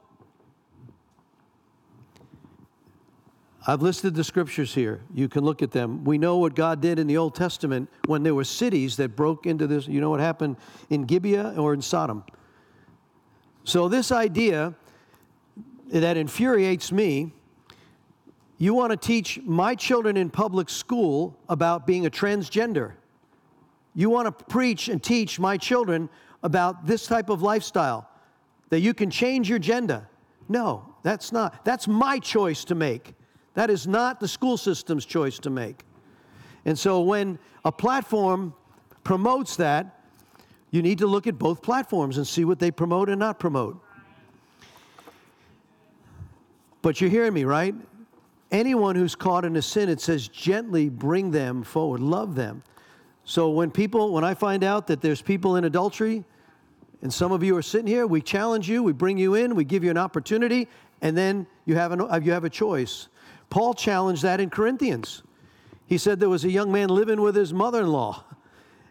I've 3.65 3.81
listed 3.81 4.13
the 4.13 4.23
scriptures 4.23 4.73
here. 4.73 5.01
You 5.13 5.29
can 5.29 5.43
look 5.43 5.61
at 5.61 5.71
them. 5.71 6.03
We 6.03 6.17
know 6.17 6.37
what 6.37 6.55
God 6.55 6.81
did 6.81 6.99
in 6.99 7.07
the 7.07 7.17
Old 7.17 7.35
Testament 7.35 7.89
when 8.07 8.23
there 8.23 8.35
were 8.35 8.43
cities 8.43 8.97
that 8.97 9.15
broke 9.15 9.45
into 9.45 9.67
this. 9.67 9.87
You 9.87 10.01
know 10.01 10.09
what 10.09 10.19
happened 10.19 10.57
in 10.89 11.03
Gibeah 11.05 11.53
or 11.55 11.73
in 11.73 11.81
Sodom. 11.81 12.25
So, 13.69 13.87
this 13.87 14.11
idea 14.11 14.73
that 15.89 16.17
infuriates 16.17 16.91
me 16.91 17.33
you 18.57 18.73
want 18.73 18.89
to 18.89 18.97
teach 18.97 19.39
my 19.43 19.75
children 19.75 20.17
in 20.17 20.31
public 20.31 20.71
school 20.71 21.37
about 21.47 21.85
being 21.85 22.07
a 22.07 22.09
transgender. 22.09 22.93
You 23.93 24.09
want 24.09 24.25
to 24.25 24.45
preach 24.45 24.89
and 24.89 25.03
teach 25.03 25.39
my 25.39 25.55
children 25.55 26.09
about 26.41 26.87
this 26.87 27.05
type 27.05 27.29
of 27.29 27.43
lifestyle, 27.43 28.09
that 28.69 28.79
you 28.79 28.95
can 28.95 29.11
change 29.11 29.47
your 29.47 29.59
gender. 29.59 30.09
No, 30.49 30.95
that's 31.03 31.31
not. 31.31 31.63
That's 31.63 31.87
my 31.87 32.17
choice 32.17 32.65
to 32.65 32.75
make. 32.75 33.13
That 33.53 33.69
is 33.69 33.85
not 33.85 34.19
the 34.19 34.27
school 34.27 34.57
system's 34.57 35.05
choice 35.05 35.37
to 35.39 35.51
make. 35.51 35.83
And 36.65 36.77
so 36.77 37.01
when 37.01 37.37
a 37.63 37.71
platform 37.71 38.55
promotes 39.03 39.57
that, 39.57 39.98
you 40.71 40.81
need 40.81 40.99
to 40.99 41.07
look 41.07 41.27
at 41.27 41.37
both 41.37 41.61
platforms 41.61 42.17
and 42.17 42.27
see 42.27 42.45
what 42.45 42.59
they 42.59 42.71
promote 42.71 43.09
and 43.09 43.19
not 43.19 43.39
promote. 43.39 43.81
But 46.81 47.01
you're 47.01 47.09
hearing 47.09 47.33
me, 47.33 47.43
right? 47.43 47.75
anyone 48.51 48.95
who's 48.95 49.15
caught 49.15 49.45
in 49.45 49.55
a 49.55 49.61
sin, 49.61 49.89
it 49.89 50.01
says 50.01 50.27
gently 50.27 50.89
bring 50.89 51.31
them 51.31 51.63
forward, 51.63 51.99
love 51.99 52.35
them. 52.35 52.63
So 53.23 53.49
when 53.49 53.69
people, 53.69 54.11
when 54.11 54.23
I 54.23 54.33
find 54.33 54.63
out 54.63 54.87
that 54.87 55.01
there's 55.01 55.21
people 55.21 55.55
in 55.55 55.65
adultery, 55.65 56.23
and 57.01 57.13
some 57.13 57.31
of 57.31 57.43
you 57.43 57.55
are 57.55 57.61
sitting 57.61 57.87
here, 57.87 58.07
we 58.07 58.21
challenge 58.21 58.67
you, 58.67 58.81
we 58.83 58.91
bring 58.91 59.17
you 59.17 59.35
in, 59.35 59.55
we 59.55 59.63
give 59.63 59.83
you 59.83 59.91
an 59.91 59.97
opportunity, 59.97 60.67
and 61.01 61.15
then 61.15 61.45
you 61.65 61.75
have, 61.75 61.91
an, 61.91 62.23
you 62.23 62.31
have 62.31 62.43
a 62.43 62.49
choice. 62.49 63.07
Paul 63.49 63.73
challenged 63.73 64.23
that 64.23 64.39
in 64.39 64.49
Corinthians. 64.49 65.23
He 65.85 65.97
said 65.97 66.19
there 66.19 66.29
was 66.29 66.43
a 66.43 66.51
young 66.51 66.71
man 66.71 66.89
living 66.89 67.21
with 67.21 67.35
his 67.35 67.53
mother 67.53 67.81
in 67.81 67.87
law, 67.87 68.23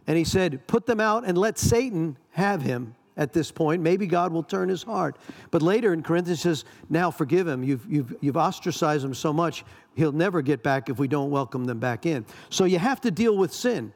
and 0.08 0.16
he 0.16 0.24
said, 0.24 0.66
Put 0.66 0.86
them 0.86 0.98
out 0.98 1.24
and 1.24 1.38
let 1.38 1.58
Satan 1.58 2.16
have 2.30 2.62
him 2.62 2.96
at 3.18 3.32
this 3.32 3.50
point. 3.50 3.82
Maybe 3.82 4.06
God 4.06 4.32
will 4.32 4.42
turn 4.42 4.68
his 4.68 4.82
heart. 4.82 5.18
But 5.50 5.60
later 5.60 5.92
in 5.92 6.02
Corinthians 6.02 6.40
says, 6.40 6.64
now 6.88 7.10
forgive 7.10 7.46
him. 7.46 7.62
You've, 7.62 7.84
you've, 7.88 8.14
you've 8.20 8.36
ostracized 8.36 9.04
him 9.04 9.12
so 9.12 9.32
much, 9.32 9.64
he'll 9.96 10.12
never 10.12 10.40
get 10.40 10.62
back 10.62 10.88
if 10.88 10.98
we 10.98 11.08
don't 11.08 11.30
welcome 11.30 11.64
them 11.64 11.80
back 11.80 12.06
in. 12.06 12.24
So 12.48 12.64
you 12.64 12.78
have 12.78 13.00
to 13.02 13.10
deal 13.10 13.36
with 13.36 13.52
sin. 13.52 13.92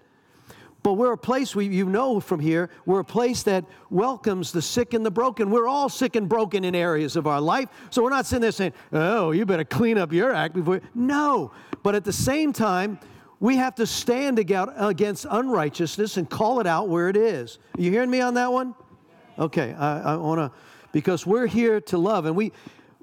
But 0.83 0.95
we're 0.95 1.13
a 1.13 1.19
place, 1.19 1.55
we, 1.55 1.69
you 1.69 1.87
know 1.87 2.19
from 2.19 2.41
here, 2.41 2.69
we're 2.85 2.99
a 2.99 3.05
place 3.05 3.45
that 3.45 3.65
welcomes 3.89 4.51
the 4.51 4.61
sick 4.61 4.95
and 4.95 5.07
the 5.07 5.13
broken. 5.13 5.53
We're 5.53 5.69
all 5.69 5.89
sick 5.89 6.17
and 6.17 6.29
broken 6.29 6.65
in 6.65 6.75
areas 6.75 7.15
of 7.15 7.29
our 7.29 7.41
life. 7.41 7.69
So 7.91 8.03
we're 8.03 8.11
not 8.11 8.27
sitting 8.27 8.43
there 8.43 8.51
saying, 8.51 8.73
oh, 8.93 9.31
you 9.31 9.47
better 9.47 9.65
clean 9.65 9.97
up 9.97 10.13
your 10.13 10.35
act 10.35 10.57
before. 10.57 10.81
No. 10.93 11.53
But 11.85 11.95
at 11.95 12.03
the 12.03 12.13
same 12.13 12.53
time, 12.53 12.99
we 13.43 13.57
have 13.57 13.75
to 13.75 13.87
stand 13.89 14.39
against 14.39 15.27
unrighteousness 15.29 16.17
and 16.17 16.31
call 16.31 16.61
it 16.61 16.67
out 16.67 16.89
where 16.89 17.09
it 17.09 17.17
is. 17.17 17.59
Are 17.77 17.83
you 17.83 17.91
hearing 17.91 18.09
me 18.09 18.21
on 18.21 18.35
that 18.35 18.53
one? 18.53 18.73
Okay, 19.37 19.75
I, 19.75 20.13
I 20.13 20.17
want 20.17 20.39
to, 20.39 20.53
because 20.93 21.27
we're 21.27 21.49
here 21.49 21.81
to 21.81 21.99
love 21.99 22.25
and 22.25 22.37
we, 22.37 22.53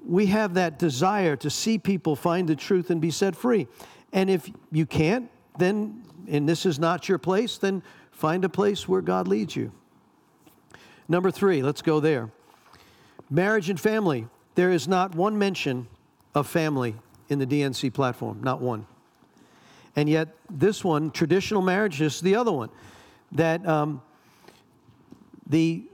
we 0.02 0.24
have 0.26 0.54
that 0.54 0.78
desire 0.78 1.36
to 1.36 1.50
see 1.50 1.76
people 1.76 2.16
find 2.16 2.48
the 2.48 2.56
truth 2.56 2.88
and 2.88 3.02
be 3.02 3.10
set 3.10 3.36
free. 3.36 3.68
And 4.14 4.30
if 4.30 4.50
you 4.72 4.86
can't, 4.86 5.30
then, 5.58 6.04
and 6.26 6.48
this 6.48 6.64
is 6.64 6.78
not 6.78 7.06
your 7.06 7.18
place, 7.18 7.58
then 7.58 7.82
find 8.10 8.42
a 8.42 8.48
place 8.48 8.88
where 8.88 9.02
God 9.02 9.28
leads 9.28 9.54
you. 9.54 9.70
Number 11.06 11.30
three, 11.30 11.62
let's 11.62 11.82
go 11.82 12.00
there. 12.00 12.30
Marriage 13.28 13.68
and 13.68 13.78
family. 13.78 14.26
There 14.54 14.70
is 14.70 14.88
not 14.88 15.14
one 15.14 15.38
mention 15.38 15.86
of 16.34 16.46
family 16.46 16.94
in 17.28 17.38
the 17.38 17.46
DNC 17.46 17.92
platform, 17.92 18.42
not 18.42 18.62
one. 18.62 18.86
And 19.96 20.08
yet, 20.08 20.28
this 20.48 20.84
one, 20.84 21.10
traditional 21.10 21.62
marriage, 21.62 21.98
this 21.98 22.16
is 22.16 22.20
the 22.20 22.36
other 22.36 22.52
one. 22.52 22.70
That 23.32 23.66
um, 23.66 24.02
the 25.48 25.84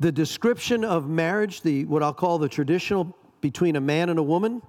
the 0.00 0.10
description 0.10 0.82
of 0.82 1.08
marriage, 1.08 1.60
the 1.60 1.84
what 1.84 2.02
I'll 2.02 2.14
call 2.14 2.38
the 2.38 2.48
traditional 2.48 3.16
between 3.40 3.76
a 3.76 3.80
man 3.80 4.08
and 4.08 4.18
a 4.18 4.22
woman, 4.22 4.62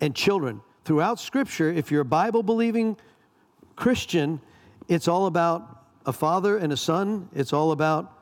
and 0.00 0.14
children. 0.14 0.60
Throughout 0.84 1.20
Scripture, 1.20 1.70
if 1.70 1.90
you're 1.90 2.02
a 2.02 2.04
Bible 2.04 2.42
believing 2.42 2.96
Christian, 3.76 4.40
it's 4.88 5.08
all 5.08 5.26
about 5.26 5.84
a 6.06 6.12
father 6.12 6.56
and 6.56 6.72
a 6.72 6.76
son. 6.76 7.28
It's 7.34 7.52
all 7.52 7.72
about 7.72 8.12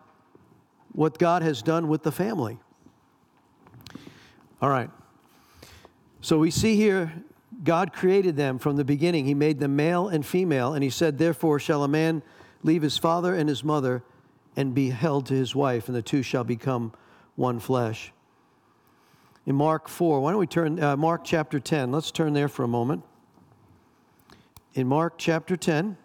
what 0.92 1.18
God 1.18 1.42
has 1.42 1.62
done 1.62 1.88
with 1.88 2.02
the 2.02 2.12
family. 2.12 2.58
All 4.60 4.68
right. 4.68 4.90
So 6.20 6.38
we 6.38 6.50
see 6.50 6.76
here 6.76 7.12
God 7.62 7.92
created 7.92 8.36
them 8.36 8.58
from 8.58 8.76
the 8.76 8.84
beginning. 8.84 9.24
He 9.24 9.34
made 9.34 9.58
them 9.58 9.76
male 9.76 10.08
and 10.08 10.24
female, 10.24 10.74
and 10.74 10.84
He 10.84 10.90
said, 10.90 11.18
Therefore 11.18 11.58
shall 11.58 11.82
a 11.82 11.88
man 11.88 12.22
leave 12.62 12.82
his 12.82 12.98
father 12.98 13.34
and 13.34 13.48
his 13.48 13.62
mother 13.64 14.02
and 14.56 14.74
be 14.74 14.90
held 14.90 15.26
to 15.26 15.34
his 15.34 15.54
wife, 15.54 15.88
and 15.88 15.96
the 15.96 16.02
two 16.02 16.22
shall 16.22 16.44
become 16.44 16.92
one 17.36 17.60
flesh. 17.60 18.12
In 19.46 19.54
Mark 19.54 19.88
4, 19.88 20.20
why 20.20 20.32
don't 20.32 20.40
we 20.40 20.46
turn, 20.46 20.82
uh, 20.82 20.96
Mark 20.96 21.24
chapter 21.24 21.60
10, 21.60 21.92
let's 21.92 22.10
turn 22.10 22.32
there 22.32 22.48
for 22.48 22.64
a 22.64 22.68
moment. 22.68 23.02
In 24.74 24.86
Mark 24.86 25.14
chapter 25.16 25.56
10, 25.56 25.96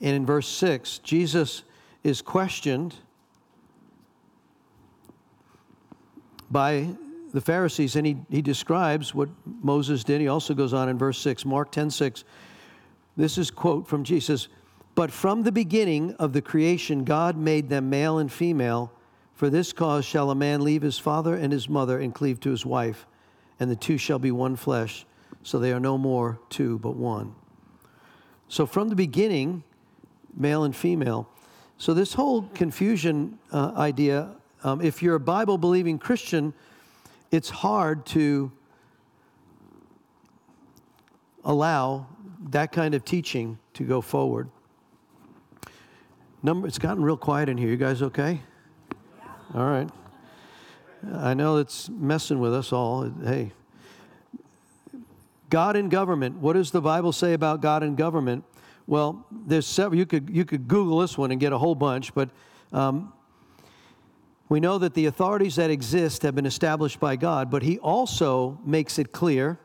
and 0.00 0.16
in 0.16 0.26
verse 0.26 0.46
6, 0.46 0.98
Jesus 0.98 1.64
is 2.04 2.20
questioned 2.22 2.94
by 6.50 6.94
the 7.36 7.42
Pharisees, 7.42 7.96
and 7.96 8.06
he, 8.06 8.16
he 8.30 8.40
describes 8.40 9.14
what 9.14 9.28
Moses 9.62 10.02
did. 10.04 10.22
He 10.22 10.26
also 10.26 10.54
goes 10.54 10.72
on 10.72 10.88
in 10.88 10.96
verse 10.96 11.18
6, 11.18 11.44
Mark 11.44 11.70
10 11.70 11.90
6. 11.90 12.24
This 13.14 13.36
is 13.36 13.50
quote 13.50 13.86
from 13.86 14.04
Jesus. 14.04 14.48
But 14.94 15.10
from 15.10 15.42
the 15.42 15.52
beginning 15.52 16.14
of 16.14 16.32
the 16.32 16.40
creation, 16.40 17.04
God 17.04 17.36
made 17.36 17.68
them 17.68 17.90
male 17.90 18.16
and 18.16 18.32
female. 18.32 18.90
For 19.34 19.50
this 19.50 19.74
cause 19.74 20.06
shall 20.06 20.30
a 20.30 20.34
man 20.34 20.64
leave 20.64 20.80
his 20.80 20.98
father 20.98 21.34
and 21.34 21.52
his 21.52 21.68
mother 21.68 21.98
and 21.98 22.14
cleave 22.14 22.40
to 22.40 22.50
his 22.50 22.64
wife, 22.64 23.06
and 23.60 23.70
the 23.70 23.76
two 23.76 23.98
shall 23.98 24.18
be 24.18 24.30
one 24.30 24.56
flesh. 24.56 25.04
So 25.42 25.58
they 25.58 25.74
are 25.74 25.80
no 25.80 25.98
more 25.98 26.40
two, 26.48 26.78
but 26.78 26.96
one. 26.96 27.34
So 28.48 28.64
from 28.64 28.88
the 28.88 28.96
beginning, 28.96 29.62
male 30.34 30.64
and 30.64 30.74
female. 30.74 31.28
So 31.76 31.92
this 31.92 32.14
whole 32.14 32.44
confusion 32.54 33.38
uh, 33.52 33.72
idea, 33.76 34.30
um, 34.64 34.80
if 34.80 35.02
you're 35.02 35.16
a 35.16 35.20
Bible 35.20 35.58
believing 35.58 35.98
Christian, 35.98 36.54
it's 37.30 37.50
hard 37.50 38.06
to 38.06 38.52
allow 41.44 42.06
that 42.50 42.72
kind 42.72 42.94
of 42.94 43.04
teaching 43.04 43.58
to 43.74 43.84
go 43.84 44.00
forward. 44.00 44.48
Number, 46.42 46.68
it's 46.68 46.78
gotten 46.78 47.02
real 47.02 47.16
quiet 47.16 47.48
in 47.48 47.56
here. 47.56 47.68
You 47.68 47.76
guys 47.76 48.02
okay? 48.02 48.40
All 49.54 49.66
right. 49.66 49.88
I 51.14 51.34
know 51.34 51.56
it's 51.58 51.88
messing 51.88 52.40
with 52.40 52.54
us 52.54 52.72
all. 52.72 53.10
Hey. 53.24 53.52
God 55.50 55.76
and 55.76 55.90
government. 55.90 56.36
What 56.36 56.54
does 56.54 56.70
the 56.70 56.80
Bible 56.80 57.12
say 57.12 57.32
about 57.32 57.60
God 57.60 57.82
and 57.82 57.96
government? 57.96 58.44
Well, 58.86 59.24
there's 59.30 59.66
several. 59.66 59.98
You 59.98 60.06
could 60.06 60.30
you 60.30 60.44
could 60.44 60.68
Google 60.68 60.98
this 61.00 61.16
one 61.16 61.30
and 61.30 61.40
get 61.40 61.52
a 61.52 61.58
whole 61.58 61.74
bunch, 61.74 62.14
but 62.14 62.30
um, 62.72 63.12
we 64.48 64.60
know 64.60 64.78
that 64.78 64.94
the 64.94 65.06
authorities 65.06 65.56
that 65.56 65.70
exist 65.70 66.22
have 66.22 66.34
been 66.34 66.46
established 66.46 67.00
by 67.00 67.16
God. 67.16 67.50
But 67.50 67.62
He 67.62 67.78
also 67.78 68.58
makes 68.64 68.98
it 68.98 69.12
clear 69.12 69.58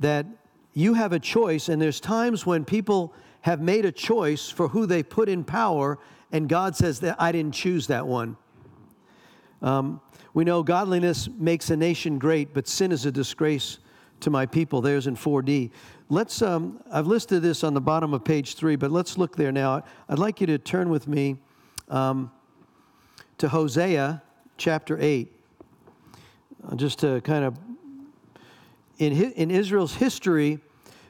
that 0.00 0.26
you 0.74 0.94
have 0.94 1.12
a 1.12 1.18
choice, 1.18 1.68
and 1.68 1.80
there's 1.80 2.00
times 2.00 2.44
when 2.46 2.64
people 2.64 3.14
have 3.42 3.60
made 3.60 3.84
a 3.84 3.92
choice 3.92 4.48
for 4.50 4.68
who 4.68 4.86
they 4.86 5.02
put 5.02 5.28
in 5.28 5.44
power, 5.44 5.98
and 6.32 6.48
God 6.48 6.76
says 6.76 7.00
that 7.00 7.16
I 7.18 7.32
didn't 7.32 7.54
choose 7.54 7.86
that 7.86 8.06
one. 8.06 8.36
Um, 9.62 10.00
we 10.34 10.44
know 10.44 10.62
godliness 10.62 11.28
makes 11.28 11.70
a 11.70 11.76
nation 11.76 12.18
great, 12.18 12.54
but 12.54 12.68
sin 12.68 12.92
is 12.92 13.06
a 13.06 13.12
disgrace 13.12 13.78
to 14.20 14.30
my 14.30 14.46
people. 14.46 14.80
There's 14.80 15.06
in 15.06 15.16
4D. 15.16 15.70
Let's, 16.08 16.42
um, 16.42 16.80
I've 16.90 17.06
listed 17.06 17.42
this 17.42 17.64
on 17.64 17.74
the 17.74 17.80
bottom 17.80 18.14
of 18.14 18.24
page 18.24 18.54
three, 18.54 18.76
but 18.76 18.90
let's 18.90 19.18
look 19.18 19.36
there 19.36 19.52
now. 19.52 19.84
I'd 20.08 20.18
like 20.18 20.40
you 20.40 20.46
to 20.48 20.58
turn 20.58 20.90
with 20.90 21.08
me 21.08 21.38
um, 21.88 22.30
to 23.38 23.48
Hosea 23.48 24.22
chapter 24.56 24.98
8, 25.00 25.32
uh, 26.66 26.74
just 26.76 26.98
to 27.00 27.20
kind 27.22 27.44
of, 27.44 27.58
in, 28.98 29.12
in 29.32 29.50
Israel's 29.50 29.94
history, 29.94 30.58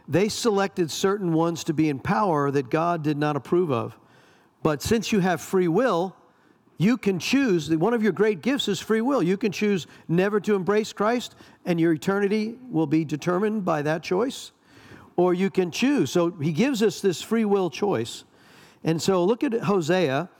they 0.06 0.28
selected 0.28 0.90
certain 0.90 1.32
ones 1.32 1.64
to 1.64 1.74
be 1.74 1.88
in 1.88 1.98
power 1.98 2.50
that 2.50 2.70
God 2.70 3.02
did 3.02 3.18
not 3.18 3.36
approve 3.36 3.70
of. 3.70 3.98
But 4.62 4.82
since 4.82 5.12
you 5.12 5.20
have 5.20 5.40
free 5.40 5.68
will, 5.68 6.14
you 6.76 6.96
can 6.96 7.18
choose. 7.18 7.70
One 7.70 7.94
of 7.94 8.02
your 8.02 8.12
great 8.12 8.42
gifts 8.42 8.68
is 8.68 8.78
free 8.78 9.00
will. 9.00 9.22
You 9.22 9.36
can 9.36 9.52
choose 9.52 9.86
never 10.06 10.40
to 10.40 10.54
embrace 10.54 10.92
Christ, 10.92 11.34
and 11.64 11.80
your 11.80 11.92
eternity 11.92 12.58
will 12.70 12.86
be 12.86 13.04
determined 13.04 13.64
by 13.64 13.82
that 13.82 14.02
choice 14.02 14.52
or 15.18 15.34
you 15.34 15.50
can 15.50 15.70
choose. 15.72 16.12
So 16.12 16.30
he 16.30 16.52
gives 16.52 16.80
us 16.80 17.00
this 17.00 17.20
free 17.20 17.44
will 17.44 17.70
choice. 17.70 18.22
And 18.84 19.02
so 19.02 19.24
look 19.24 19.42
at 19.42 19.52
Hosea 19.52 20.30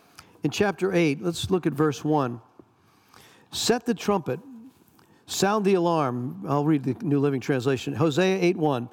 in 0.43 0.51
chapter 0.51 0.93
8. 0.93 1.23
Let's 1.23 1.51
look 1.51 1.67
at 1.67 1.73
verse 1.73 2.05
1. 2.05 2.41
Set 3.51 3.87
the 3.87 3.95
trumpet, 3.95 4.41
sound 5.27 5.65
the 5.65 5.75
alarm. 5.75 6.45
I'll 6.49 6.65
read 6.65 6.85
the 6.85 6.97
New 7.05 7.19
Living 7.19 7.41
Translation. 7.41 7.95
Hosea 7.95 8.39
8 8.41 8.57
1. 8.57 8.89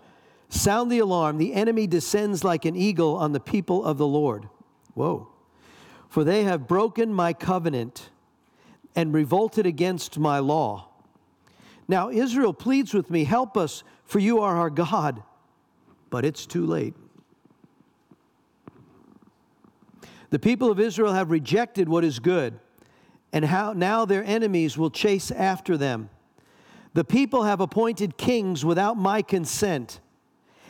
Sound 0.49 0.91
the 0.91 0.99
alarm. 0.99 1.37
The 1.37 1.53
enemy 1.53 1.87
descends 1.87 2.43
like 2.43 2.65
an 2.65 2.75
eagle 2.75 3.15
on 3.15 3.33
the 3.33 3.39
people 3.39 3.83
of 3.83 3.97
the 3.97 4.07
Lord. 4.07 4.47
Whoa. 4.93 5.27
For 6.07 6.23
they 6.23 6.43
have 6.43 6.67
broken 6.67 7.13
my 7.13 7.33
covenant 7.33 8.09
and 8.95 9.13
revolted 9.13 9.65
against 9.65 10.17
my 10.17 10.39
law. 10.39 10.89
Now 11.87 12.09
Israel 12.09 12.53
pleads 12.53 12.93
with 12.93 13.09
me, 13.09 13.25
Help 13.25 13.57
us, 13.57 13.83
for 14.05 14.19
you 14.19 14.39
are 14.39 14.57
our 14.57 14.69
God 14.69 15.21
but 16.15 16.23
it's 16.23 16.45
too 16.45 16.65
late. 16.65 16.93
The 20.29 20.39
people 20.39 20.71
of 20.71 20.79
Israel 20.79 21.13
have 21.13 21.31
rejected 21.31 21.87
what 21.87 22.03
is 22.03 22.19
good, 22.19 22.59
and 23.31 23.45
how 23.45 23.73
now 23.73 24.05
their 24.05 24.23
enemies 24.23 24.77
will 24.77 24.89
chase 24.89 25.31
after 25.31 25.77
them. 25.77 26.09
The 26.93 27.03
people 27.03 27.43
have 27.43 27.59
appointed 27.59 28.17
kings 28.17 28.63
without 28.63 28.97
my 28.97 29.21
consent, 29.21 29.99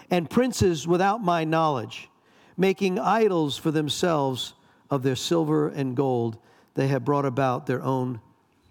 and 0.10 0.30
princes 0.30 0.88
without 0.88 1.24
my 1.24 1.44
knowledge, 1.44 2.10
making 2.58 3.00
idols 3.00 3.58
for 3.58 3.72
themselves 3.72 4.54
of 4.90 5.04
their 5.04 5.16
silver 5.16 5.70
and 5.70 5.96
gold. 5.96 6.38
They 6.74 6.88
have 6.88 7.06
brought 7.06 7.26
about 7.26 7.66
their 7.66 7.82
own 7.82 8.20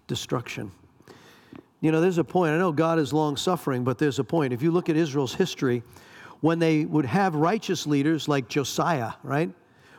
destruction. 0.07 0.71
You 1.81 1.91
know, 1.91 2.01
there's 2.01 2.17
a 2.17 2.23
point. 2.23 2.51
I 2.51 2.57
know 2.57 2.71
God 2.71 2.99
is 2.99 3.13
long 3.13 3.37
suffering, 3.37 3.83
but 3.83 3.97
there's 3.97 4.19
a 4.19 4.23
point. 4.23 4.53
If 4.53 4.61
you 4.61 4.71
look 4.71 4.89
at 4.89 4.95
Israel's 4.95 5.33
history, 5.33 5.83
when 6.41 6.59
they 6.59 6.85
would 6.85 7.05
have 7.05 7.35
righteous 7.35 7.85
leaders 7.87 8.27
like 8.27 8.47
Josiah, 8.47 9.13
right? 9.23 9.51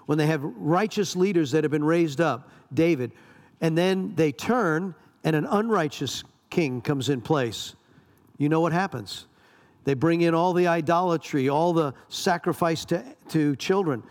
When 0.06 0.18
they 0.18 0.26
have 0.26 0.42
righteous 0.42 1.16
leaders 1.16 1.50
that 1.50 1.64
have 1.64 1.70
been 1.70 1.84
raised 1.84 2.20
up, 2.20 2.48
David, 2.72 3.12
and 3.60 3.76
then 3.76 4.14
they 4.14 4.32
turn 4.32 4.94
and 5.24 5.34
an 5.34 5.46
unrighteous 5.46 6.22
king 6.50 6.80
comes 6.80 7.08
in 7.08 7.20
place. 7.20 7.74
You 8.38 8.48
know 8.48 8.60
what 8.60 8.72
happens? 8.72 9.26
They 9.84 9.94
bring 9.94 10.20
in 10.20 10.34
all 10.34 10.52
the 10.52 10.66
idolatry, 10.66 11.48
all 11.48 11.72
the 11.72 11.94
sacrifice 12.08 12.84
to, 12.86 13.04
to 13.28 13.56
children. 13.56 14.02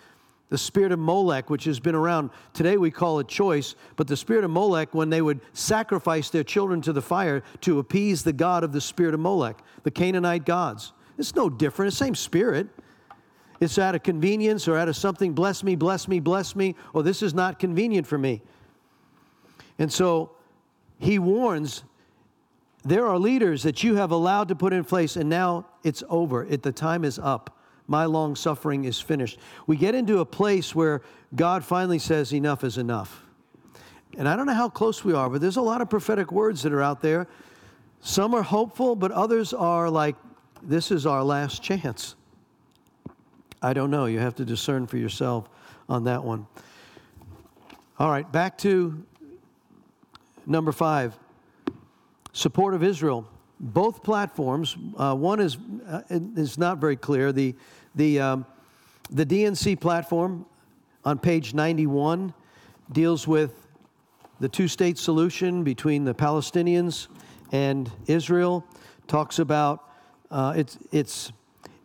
The 0.49 0.57
spirit 0.57 0.91
of 0.91 0.99
Molech, 0.99 1.49
which 1.49 1.63
has 1.65 1.79
been 1.79 1.95
around, 1.95 2.29
today 2.53 2.77
we 2.77 2.91
call 2.91 3.19
it 3.19 3.27
choice, 3.27 3.75
but 3.95 4.07
the 4.07 4.15
spirit 4.15 4.43
of 4.43 4.51
Molech, 4.51 4.93
when 4.93 5.09
they 5.09 5.21
would 5.21 5.41
sacrifice 5.53 6.29
their 6.29 6.43
children 6.43 6.81
to 6.81 6.93
the 6.93 7.01
fire 7.01 7.43
to 7.61 7.79
appease 7.79 8.23
the 8.23 8.33
god 8.33 8.63
of 8.63 8.71
the 8.71 8.81
spirit 8.81 9.13
of 9.13 9.19
Molech, 9.19 9.57
the 9.83 9.91
Canaanite 9.91 10.45
gods. 10.45 10.93
It's 11.17 11.35
no 11.35 11.49
different, 11.49 11.91
the 11.91 11.97
same 11.97 12.15
spirit. 12.15 12.67
It's 13.59 13.79
out 13.79 13.95
of 13.95 14.03
convenience 14.03 14.67
or 14.67 14.77
out 14.77 14.89
of 14.89 14.95
something, 14.95 15.33
bless 15.33 15.63
me, 15.63 15.75
bless 15.75 16.07
me, 16.07 16.19
bless 16.19 16.55
me, 16.55 16.75
or 16.93 17.03
this 17.03 17.21
is 17.21 17.33
not 17.33 17.59
convenient 17.59 18.05
for 18.05 18.17
me. 18.17 18.41
And 19.79 19.91
so 19.91 20.31
he 20.99 21.19
warns 21.19 21.83
there 22.83 23.07
are 23.07 23.17
leaders 23.17 23.63
that 23.63 23.83
you 23.83 23.95
have 23.95 24.11
allowed 24.11 24.49
to 24.49 24.55
put 24.55 24.71
in 24.71 24.83
place, 24.83 25.15
and 25.15 25.29
now 25.29 25.65
it's 25.83 26.03
over. 26.09 26.45
It, 26.45 26.61
the 26.61 26.71
time 26.71 27.03
is 27.03 27.17
up. 27.17 27.57
My 27.87 28.05
long 28.05 28.35
suffering 28.35 28.85
is 28.85 28.99
finished. 28.99 29.39
We 29.67 29.77
get 29.77 29.95
into 29.95 30.19
a 30.19 30.25
place 30.25 30.75
where 30.75 31.01
God 31.35 31.63
finally 31.63 31.99
says, 31.99 32.33
Enough 32.33 32.63
is 32.63 32.77
enough. 32.77 33.23
And 34.17 34.29
I 34.29 34.35
don't 34.35 34.45
know 34.45 34.53
how 34.53 34.69
close 34.69 35.03
we 35.03 35.13
are, 35.13 35.29
but 35.29 35.41
there's 35.41 35.57
a 35.57 35.61
lot 35.61 35.81
of 35.81 35.89
prophetic 35.89 36.31
words 36.31 36.63
that 36.63 36.73
are 36.73 36.81
out 36.81 37.01
there. 37.01 37.27
Some 38.01 38.33
are 38.33 38.43
hopeful, 38.43 38.95
but 38.95 39.11
others 39.11 39.53
are 39.53 39.89
like, 39.89 40.15
this 40.61 40.91
is 40.91 41.05
our 41.05 41.23
last 41.23 41.61
chance. 41.61 42.15
I 43.61 43.73
don't 43.73 43.91
know. 43.91 44.05
You 44.05 44.19
have 44.19 44.35
to 44.35 44.45
discern 44.45 44.87
for 44.87 44.97
yourself 44.97 45.49
on 45.89 46.03
that 46.05 46.23
one. 46.23 46.47
All 47.97 48.09
right, 48.09 48.29
back 48.29 48.57
to 48.59 49.03
number 50.45 50.71
five 50.71 51.17
support 52.33 52.73
of 52.73 52.83
Israel. 52.83 53.27
Both 53.59 54.03
platforms, 54.03 54.75
uh, 54.97 55.15
one 55.15 55.39
is, 55.39 55.57
uh, 55.87 56.01
is 56.09 56.57
not 56.57 56.79
very 56.79 56.97
clear. 56.97 57.31
The, 57.31 57.55
the, 57.95 58.19
um, 58.19 58.45
the 59.09 59.25
DNC 59.25 59.79
platform 59.79 60.45
on 61.05 61.17
page 61.17 61.53
91 61.53 62.33
deals 62.91 63.27
with 63.27 63.65
the 64.39 64.49
two 64.49 64.67
state 64.67 64.97
solution 64.97 65.63
between 65.63 66.03
the 66.03 66.13
Palestinians 66.13 67.07
and 67.51 67.89
Israel, 68.07 68.65
talks 69.07 69.39
about 69.39 69.89
uh, 70.31 70.53
it's, 70.57 70.77
it's, 70.91 71.31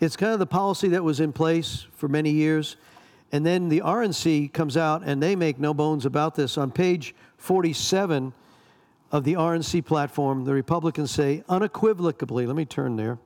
it's 0.01 0.17
kind 0.17 0.33
of 0.33 0.39
the 0.39 0.47
policy 0.47 0.89
that 0.89 1.05
was 1.05 1.21
in 1.21 1.33
place 1.33 1.87
for 1.93 2.09
many 2.09 2.31
years. 2.31 2.77
And 3.33 3.45
then 3.45 3.69
the 3.69 3.81
RNC 3.81 4.53
comes 4.53 4.77
out 4.77 5.03
and 5.05 5.23
they 5.23 5.37
make 5.37 5.59
no 5.59 5.75
bones 5.75 6.07
about 6.07 6.35
this. 6.35 6.57
On 6.59 6.71
page 6.71 7.15
47 7.37 8.33
of 9.13 9.25
the 9.25 9.35
RNC 9.35 9.85
platform, 9.85 10.45
the 10.45 10.55
Republicans 10.55 11.11
say 11.11 11.45
unequivocally, 11.49 12.47
let 12.47 12.57
me 12.57 12.65
turn 12.65 12.97
there. 12.97 13.19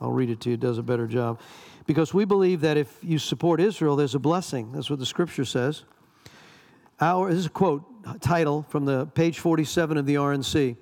I'll 0.00 0.12
read 0.12 0.30
it 0.30 0.40
to 0.42 0.50
you, 0.50 0.54
it 0.54 0.60
does 0.60 0.78
a 0.78 0.82
better 0.82 1.06
job. 1.06 1.40
Because 1.86 2.14
we 2.14 2.24
believe 2.24 2.60
that 2.60 2.76
if 2.76 2.96
you 3.02 3.18
support 3.18 3.60
Israel, 3.60 3.96
there's 3.96 4.14
a 4.14 4.20
blessing. 4.20 4.72
That's 4.72 4.88
what 4.88 5.00
the 5.00 5.06
scripture 5.06 5.44
says. 5.44 5.82
Our, 7.00 7.30
this 7.30 7.40
is 7.40 7.46
a 7.46 7.50
quote, 7.50 7.84
title 8.20 8.64
from 8.68 8.84
the 8.84 9.06
page 9.06 9.40
47 9.40 9.96
of 9.96 10.06
the 10.06 10.14
RNC. 10.14 10.76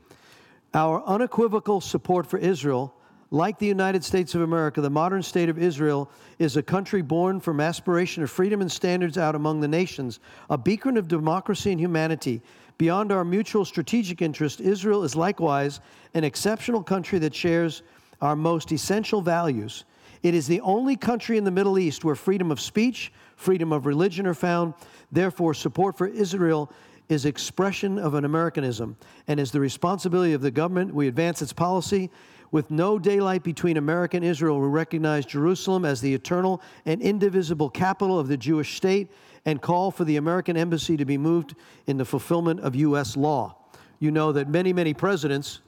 Our 0.74 1.02
unequivocal 1.04 1.80
support 1.80 2.26
for 2.26 2.38
Israel 2.38 2.94
like 3.30 3.58
the 3.58 3.66
United 3.66 4.02
States 4.04 4.34
of 4.34 4.40
America, 4.40 4.80
the 4.80 4.90
modern 4.90 5.22
state 5.22 5.48
of 5.48 5.58
Israel 5.58 6.10
is 6.38 6.56
a 6.56 6.62
country 6.62 7.00
born 7.00 7.38
from 7.38 7.60
aspiration 7.60 8.22
of 8.22 8.30
freedom 8.30 8.60
and 8.60 8.70
standards 8.70 9.16
out 9.16 9.36
among 9.36 9.60
the 9.60 9.68
nations, 9.68 10.18
a 10.48 10.58
beacon 10.58 10.96
of 10.96 11.06
democracy 11.06 11.70
and 11.70 11.80
humanity. 11.80 12.42
Beyond 12.76 13.12
our 13.12 13.24
mutual 13.24 13.64
strategic 13.64 14.20
interest, 14.20 14.60
Israel 14.60 15.04
is 15.04 15.14
likewise 15.14 15.80
an 16.14 16.24
exceptional 16.24 16.82
country 16.82 17.18
that 17.20 17.34
shares 17.34 17.82
our 18.20 18.34
most 18.34 18.72
essential 18.72 19.20
values. 19.22 19.84
It 20.22 20.34
is 20.34 20.46
the 20.46 20.60
only 20.62 20.96
country 20.96 21.38
in 21.38 21.44
the 21.44 21.50
Middle 21.50 21.78
East 21.78 22.04
where 22.04 22.14
freedom 22.16 22.50
of 22.50 22.60
speech, 22.60 23.12
freedom 23.36 23.72
of 23.72 23.86
religion 23.86 24.26
are 24.26 24.34
found. 24.34 24.74
Therefore, 25.12 25.54
support 25.54 25.96
for 25.96 26.08
Israel 26.08 26.70
is 27.08 27.24
expression 27.24 27.98
of 27.98 28.14
an 28.14 28.24
Americanism 28.24 28.96
and 29.28 29.40
is 29.40 29.50
the 29.50 29.60
responsibility 29.60 30.32
of 30.32 30.42
the 30.42 30.50
government. 30.50 30.94
We 30.94 31.08
advance 31.08 31.42
its 31.42 31.52
policy 31.52 32.10
with 32.52 32.70
no 32.70 32.98
daylight 32.98 33.42
between 33.42 33.76
America 33.76 34.16
and 34.16 34.24
Israel, 34.24 34.60
we 34.60 34.66
recognize 34.66 35.24
Jerusalem 35.24 35.84
as 35.84 36.00
the 36.00 36.12
eternal 36.12 36.60
and 36.84 37.00
indivisible 37.00 37.70
capital 37.70 38.18
of 38.18 38.28
the 38.28 38.36
Jewish 38.36 38.76
state 38.76 39.10
and 39.44 39.62
call 39.62 39.90
for 39.90 40.04
the 40.04 40.16
American 40.16 40.56
embassy 40.56 40.96
to 40.96 41.04
be 41.04 41.16
moved 41.16 41.54
in 41.86 41.96
the 41.96 42.04
fulfillment 42.04 42.60
of 42.60 42.74
U.S. 42.74 43.16
law. 43.16 43.56
You 43.98 44.10
know 44.10 44.32
that 44.32 44.48
many, 44.48 44.72
many 44.72 44.94
presidents 44.94 45.60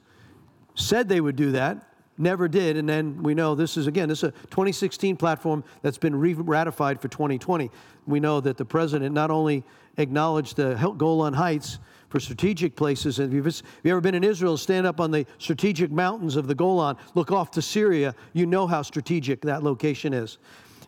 said 0.75 1.07
they 1.07 1.21
would 1.21 1.35
do 1.35 1.51
that, 1.51 1.93
never 2.17 2.47
did, 2.47 2.77
and 2.77 2.87
then 2.87 3.21
we 3.23 3.33
know 3.33 3.55
this 3.55 3.77
is, 3.77 3.87
again, 3.87 4.09
this 4.09 4.19
is 4.19 4.29
a 4.29 4.31
2016 4.31 5.17
platform 5.17 5.63
that's 5.81 5.97
been 5.97 6.15
re 6.15 6.33
ratified 6.33 6.99
for 6.99 7.07
2020. 7.07 7.71
We 8.05 8.19
know 8.19 8.39
that 8.41 8.57
the 8.57 8.65
president 8.65 9.13
not 9.13 9.31
only 9.31 9.63
acknowledged 9.97 10.57
the 10.57 10.75
Golan 10.97 11.33
Heights 11.33 11.79
for 12.13 12.19
strategic 12.19 12.75
places. 12.75 13.17
And 13.17 13.29
if 13.29 13.33
you've, 13.33 13.47
if 13.47 13.63
you've 13.81 13.91
ever 13.91 13.99
been 13.99 14.13
in 14.13 14.23
Israel, 14.23 14.55
stand 14.55 14.85
up 14.85 14.99
on 14.99 15.09
the 15.09 15.25
strategic 15.39 15.89
mountains 15.89 16.35
of 16.35 16.45
the 16.45 16.53
Golan, 16.53 16.95
look 17.15 17.31
off 17.31 17.49
to 17.49 17.61
Syria, 17.63 18.13
you 18.33 18.45
know 18.45 18.67
how 18.67 18.83
strategic 18.83 19.41
that 19.41 19.63
location 19.63 20.13
is. 20.13 20.37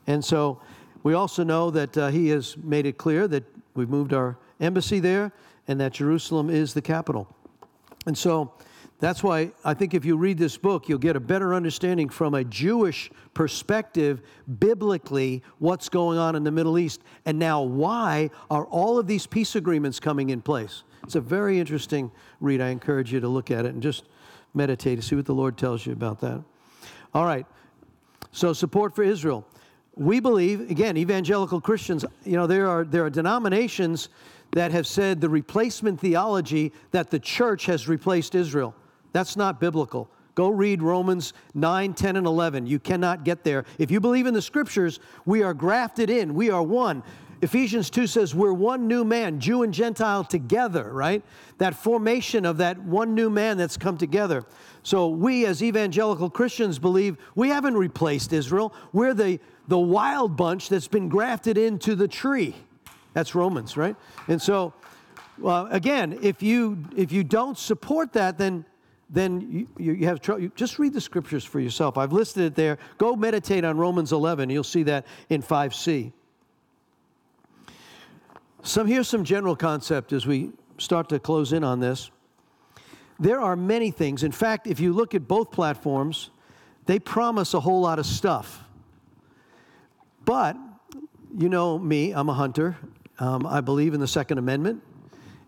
And 0.06 0.24
so 0.24 0.62
we 1.02 1.16
also 1.16 1.44
know 1.44 1.72
that 1.72 1.98
uh, 1.98 2.10
he 2.10 2.28
has 2.28 2.56
made 2.58 2.86
it 2.86 3.00
clear 3.00 3.28
that 3.28 3.44
we've 3.74 3.90
moved 3.90 4.14
our 4.14 4.38
embassy 4.60 5.00
there 5.00 5.32
and 5.68 5.82
that 5.82 5.94
Jerusalem 5.94 6.52
is 6.52 6.76
the 6.76 6.82
capital. 6.84 7.28
And 8.06 8.16
so 8.16 8.54
that's 9.00 9.24
why 9.24 9.50
I 9.64 9.74
think 9.74 9.96
if 9.96 10.06
you 10.06 10.18
read 10.18 10.38
this 10.38 10.58
book, 10.58 10.88
you'll 10.88 11.00
get 11.00 11.16
a 11.16 11.20
better 11.20 11.56
understanding 11.56 12.08
from 12.08 12.36
a 12.36 12.44
Jewish 12.44 13.10
perspective, 13.34 14.22
biblically, 14.60 15.42
what's 15.58 15.90
going 15.90 16.20
on 16.20 16.36
in 16.36 16.44
the 16.44 16.52
Middle 16.52 16.78
East. 16.78 17.02
And 17.26 17.40
now, 17.40 17.64
why 17.64 18.30
are 18.52 18.66
all 18.66 19.00
of 19.00 19.08
these 19.08 19.26
peace 19.26 19.56
agreements 19.56 20.00
coming 20.00 20.30
in 20.30 20.44
place? 20.44 20.84
It's 21.06 21.16
a 21.16 21.22
very 21.22 21.60
interesting 21.60 22.12
read. 22.42 22.62
I 22.62 22.70
encourage 22.70 23.14
you 23.14 23.20
to 23.20 23.28
look 23.28 23.52
at 23.52 23.66
it 23.66 23.74
and 23.74 23.84
just 23.84 24.06
meditate 24.56 25.00
to 25.00 25.06
see 25.06 25.16
what 25.16 25.26
the 25.26 25.36
Lord 25.36 25.56
tells 25.56 25.86
you 25.86 25.94
about 25.94 26.20
that. 26.22 26.42
All 27.14 27.26
right. 27.26 27.46
So, 28.32 28.54
support 28.54 28.96
for 28.96 29.04
Israel. 29.04 29.46
We 29.96 30.20
believe, 30.20 30.72
again, 30.72 30.98
evangelical 30.98 31.62
Christians, 31.62 32.04
you 32.26 32.36
know, 32.36 32.48
there 32.48 32.68
are, 32.68 32.84
there 32.84 33.06
are 33.06 33.10
denominations 33.10 34.10
that 34.54 34.72
have 34.72 34.88
said 34.88 35.22
the 35.22 35.30
replacement 35.30 36.00
theology 36.00 36.74
that 36.92 37.12
the 37.12 37.20
church 37.20 37.68
has 37.68 37.88
replaced 37.88 38.34
Israel. 38.34 38.76
That's 39.14 39.38
not 39.38 39.60
biblical. 39.60 40.10
Go 40.34 40.50
read 40.50 40.82
Romans 40.82 41.34
9, 41.54 41.94
10, 41.94 42.18
and 42.18 42.28
11. 42.28 42.68
You 42.68 42.80
cannot 42.80 43.24
get 43.24 43.44
there. 43.44 43.64
If 43.78 43.90
you 43.90 44.02
believe 44.02 44.26
in 44.26 44.34
the 44.34 44.42
scriptures, 44.42 45.00
we 45.26 45.44
are 45.44 45.54
grafted 45.54 46.10
in, 46.10 46.34
we 46.34 46.50
are 46.50 46.64
one. 46.64 47.04
Ephesians 47.42 47.90
2 47.90 48.08
says 48.08 48.34
we're 48.34 48.54
one 48.54 48.88
new 48.88 49.04
man, 49.04 49.40
Jew 49.40 49.64
and 49.64 49.74
Gentile 49.74 50.24
together, 50.24 50.92
right? 50.92 51.24
That 51.58 51.76
formation 51.76 52.46
of 52.46 52.58
that 52.58 52.80
one 52.80 53.14
new 53.14 53.30
man 53.30 53.58
that's 53.58 53.78
come 53.78 53.98
together. 53.98 54.46
So 54.84 55.10
we 55.10 55.46
as 55.46 55.62
evangelical 55.62 56.30
Christians 56.30 56.80
believe 56.80 57.18
we 57.36 57.50
haven't 57.50 57.76
replaced 57.76 58.34
Israel. 58.34 58.74
We're 58.94 59.14
the, 59.14 59.40
the 59.68 59.80
wild 59.80 60.38
bunch 60.38 60.70
that's 60.70 60.88
been 60.88 61.10
grafted 61.10 61.58
into 61.58 61.96
the 61.96 62.08
tree. 62.08 62.56
That's 63.14 63.36
Romans, 63.36 63.78
right? 63.78 63.96
And 64.28 64.42
so, 64.42 64.74
uh, 65.44 65.68
again, 65.72 66.20
if 66.22 66.42
you, 66.42 66.78
if 66.96 67.12
you 67.12 67.24
don't 67.24 67.58
support 67.58 68.14
that, 68.14 68.38
then 68.38 68.66
then 69.08 69.68
you, 69.78 69.94
you 69.94 70.08
have 70.08 70.20
trouble. 70.20 70.50
Just 70.56 70.80
read 70.80 70.92
the 70.92 71.00
scriptures 71.00 71.44
for 71.44 71.60
yourself. 71.60 71.96
I've 71.96 72.12
listed 72.12 72.44
it 72.44 72.56
there. 72.56 72.80
Go 72.98 73.16
meditate 73.16 73.64
on 73.64 73.78
Romans 73.78 74.12
11. 74.12 74.50
You'll 74.50 74.64
see 74.64 74.82
that 74.84 75.06
in 75.30 75.44
5c. 75.44 76.12
Some, 78.66 78.88
here's 78.88 79.08
some 79.08 79.24
general 79.24 79.56
concept 79.56 80.12
as 80.12 80.26
we 80.26 80.50
start 80.80 81.08
to 81.10 81.20
close 81.20 81.54
in 81.54 81.64
on 81.64 81.80
this. 81.80 82.10
There 83.20 83.40
are 83.40 83.56
many 83.56 83.92
things. 83.92 84.24
In 84.24 84.32
fact, 84.32 84.66
if 84.66 84.80
you 84.80 84.92
look 84.92 85.14
at 85.14 85.28
both 85.28 85.52
platforms, 85.52 86.32
they 86.88 86.98
promise 86.98 87.54
a 87.54 87.60
whole 87.60 87.82
lot 87.82 88.00
of 88.00 88.08
stuff. 88.08 88.64
But, 90.26 90.58
you 91.38 91.48
know 91.48 91.78
me, 91.78 92.12
I'm 92.12 92.28
a 92.28 92.34
hunter. 92.34 92.76
Um, 93.20 93.46
I 93.46 93.62
believe 93.62 93.94
in 93.94 94.00
the 94.00 94.08
Second 94.08 94.40
Amendment. 94.40 94.82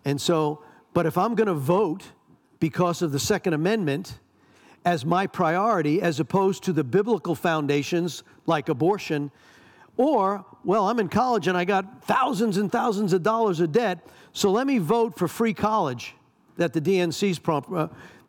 And 0.05 0.21
so, 0.21 0.63
but 0.93 1.07
if 1.07 1.17
I'm 1.17 1.33
going 1.33 1.47
to 1.47 1.55
vote 1.55 2.03
because 2.59 3.01
of 3.01 3.11
the 3.11 3.19
Second 3.19 3.53
Amendment 3.53 4.19
as 4.85 5.03
my 5.03 5.25
priority 5.25 6.03
as 6.03 6.19
opposed 6.19 6.63
to 6.63 6.71
the 6.71 6.83
biblical 6.83 7.33
foundations 7.33 8.23
like 8.45 8.69
abortion. 8.69 9.31
Or, 9.97 10.45
well, 10.63 10.87
I'm 10.87 10.99
in 10.99 11.09
college 11.09 11.47
and 11.47 11.57
I 11.57 11.65
got 11.65 12.05
thousands 12.05 12.57
and 12.57 12.71
thousands 12.71 13.13
of 13.13 13.23
dollars 13.23 13.59
of 13.59 13.71
debt, 13.71 14.07
so 14.31 14.51
let 14.51 14.67
me 14.67 14.77
vote 14.77 15.17
for 15.17 15.27
free 15.27 15.53
college 15.53 16.15
that 16.57 16.73
the 16.73 16.81
DNC's 16.81 17.39
prompt. 17.39 17.71
Uh, 17.71 17.87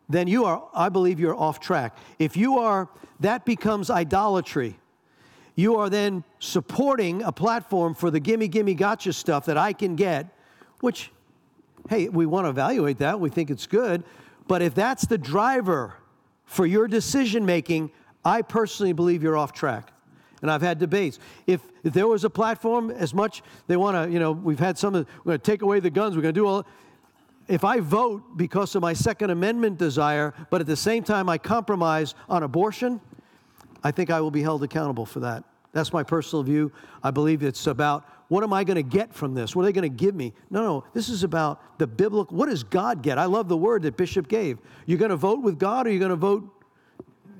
then 0.09 0.27
you 0.27 0.45
are, 0.45 0.67
I 0.73 0.89
believe 0.89 1.19
you're 1.19 1.35
off 1.35 1.59
track. 1.59 1.95
If 2.17 2.35
you 2.35 2.57
are, 2.57 2.89
that 3.19 3.45
becomes 3.45 3.91
idolatry. 3.91 4.79
You 5.55 5.75
are 5.75 5.89
then 5.89 6.23
supporting 6.39 7.21
a 7.21 7.31
platform 7.31 7.93
for 7.93 8.09
the 8.09 8.19
gimme, 8.19 8.47
gimme, 8.47 8.73
gotcha 8.73 9.13
stuff 9.13 9.45
that 9.45 9.57
I 9.57 9.73
can 9.73 9.95
get, 9.95 10.33
which 10.79 11.11
hey, 11.89 12.09
we 12.09 12.25
want 12.25 12.45
to 12.45 12.49
evaluate 12.49 12.97
that. 12.99 13.19
We 13.19 13.29
think 13.29 13.49
it's 13.49 13.67
good. 13.67 14.03
But 14.47 14.61
if 14.61 14.73
that's 14.73 15.05
the 15.05 15.17
driver 15.17 15.95
for 16.45 16.65
your 16.65 16.87
decision 16.87 17.45
making, 17.45 17.91
I 18.25 18.41
personally 18.41 18.93
believe 18.93 19.21
you're 19.23 19.37
off 19.37 19.53
track. 19.53 19.93
And 20.41 20.49
I've 20.49 20.61
had 20.61 20.79
debates. 20.79 21.19
If, 21.47 21.61
if 21.83 21.93
there 21.93 22.07
was 22.07 22.23
a 22.23 22.29
platform, 22.29 22.91
as 22.91 23.13
much 23.13 23.41
they 23.67 23.77
want 23.77 23.95
to, 23.95 24.11
you 24.11 24.19
know, 24.19 24.31
we've 24.31 24.59
had 24.59 24.77
some, 24.77 24.93
we're 24.93 25.03
going 25.03 25.37
to 25.37 25.37
take 25.39 25.61
away 25.61 25.79
the 25.79 25.89
guns, 25.89 26.15
we're 26.15 26.21
going 26.21 26.33
to 26.33 26.39
do 26.39 26.47
all. 26.47 26.65
If 27.47 27.63
I 27.63 27.79
vote 27.79 28.37
because 28.37 28.75
of 28.75 28.81
my 28.81 28.93
Second 28.93 29.31
Amendment 29.31 29.77
desire, 29.77 30.33
but 30.49 30.61
at 30.61 30.67
the 30.67 30.75
same 30.75 31.03
time 31.03 31.29
I 31.29 31.37
compromise 31.37 32.13
on 32.29 32.43
abortion, 32.43 33.01
I 33.83 33.91
think 33.91 34.11
I 34.11 34.21
will 34.21 34.31
be 34.31 34.41
held 34.41 34.63
accountable 34.63 35.05
for 35.05 35.21
that. 35.21 35.43
That's 35.71 35.93
my 35.93 36.03
personal 36.03 36.43
view. 36.43 36.71
I 37.03 37.11
believe 37.11 37.43
it's 37.43 37.67
about 37.67 38.05
what 38.27 38.43
am 38.43 38.53
I 38.53 38.63
going 38.63 38.75
to 38.75 38.83
get 38.83 39.13
from 39.13 39.33
this? 39.33 39.55
What 39.55 39.63
are 39.63 39.65
they 39.65 39.73
going 39.73 39.89
to 39.89 39.95
give 39.95 40.13
me? 40.13 40.33
No, 40.51 40.61
no, 40.61 40.83
this 40.93 41.09
is 41.09 41.23
about 41.23 41.79
the 41.79 41.87
biblical. 41.87 42.37
What 42.37 42.47
does 42.49 42.63
God 42.63 43.01
get? 43.01 43.17
I 43.17 43.25
love 43.25 43.47
the 43.47 43.57
word 43.57 43.81
that 43.83 43.97
Bishop 43.97 44.27
gave. 44.27 44.59
You're 44.85 44.99
going 44.99 45.09
to 45.09 45.17
vote 45.17 45.41
with 45.41 45.57
God 45.57 45.87
or 45.87 45.89
you're 45.89 45.99
going 45.99 46.09
to 46.09 46.15
vote? 46.15 46.58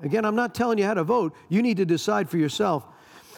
Again, 0.02 0.24
I'm 0.24 0.36
not 0.36 0.54
telling 0.54 0.78
you 0.78 0.84
how 0.84 0.94
to 0.94 1.04
vote. 1.04 1.34
You 1.48 1.62
need 1.62 1.76
to 1.78 1.84
decide 1.84 2.28
for 2.28 2.38
yourself. 2.38 2.84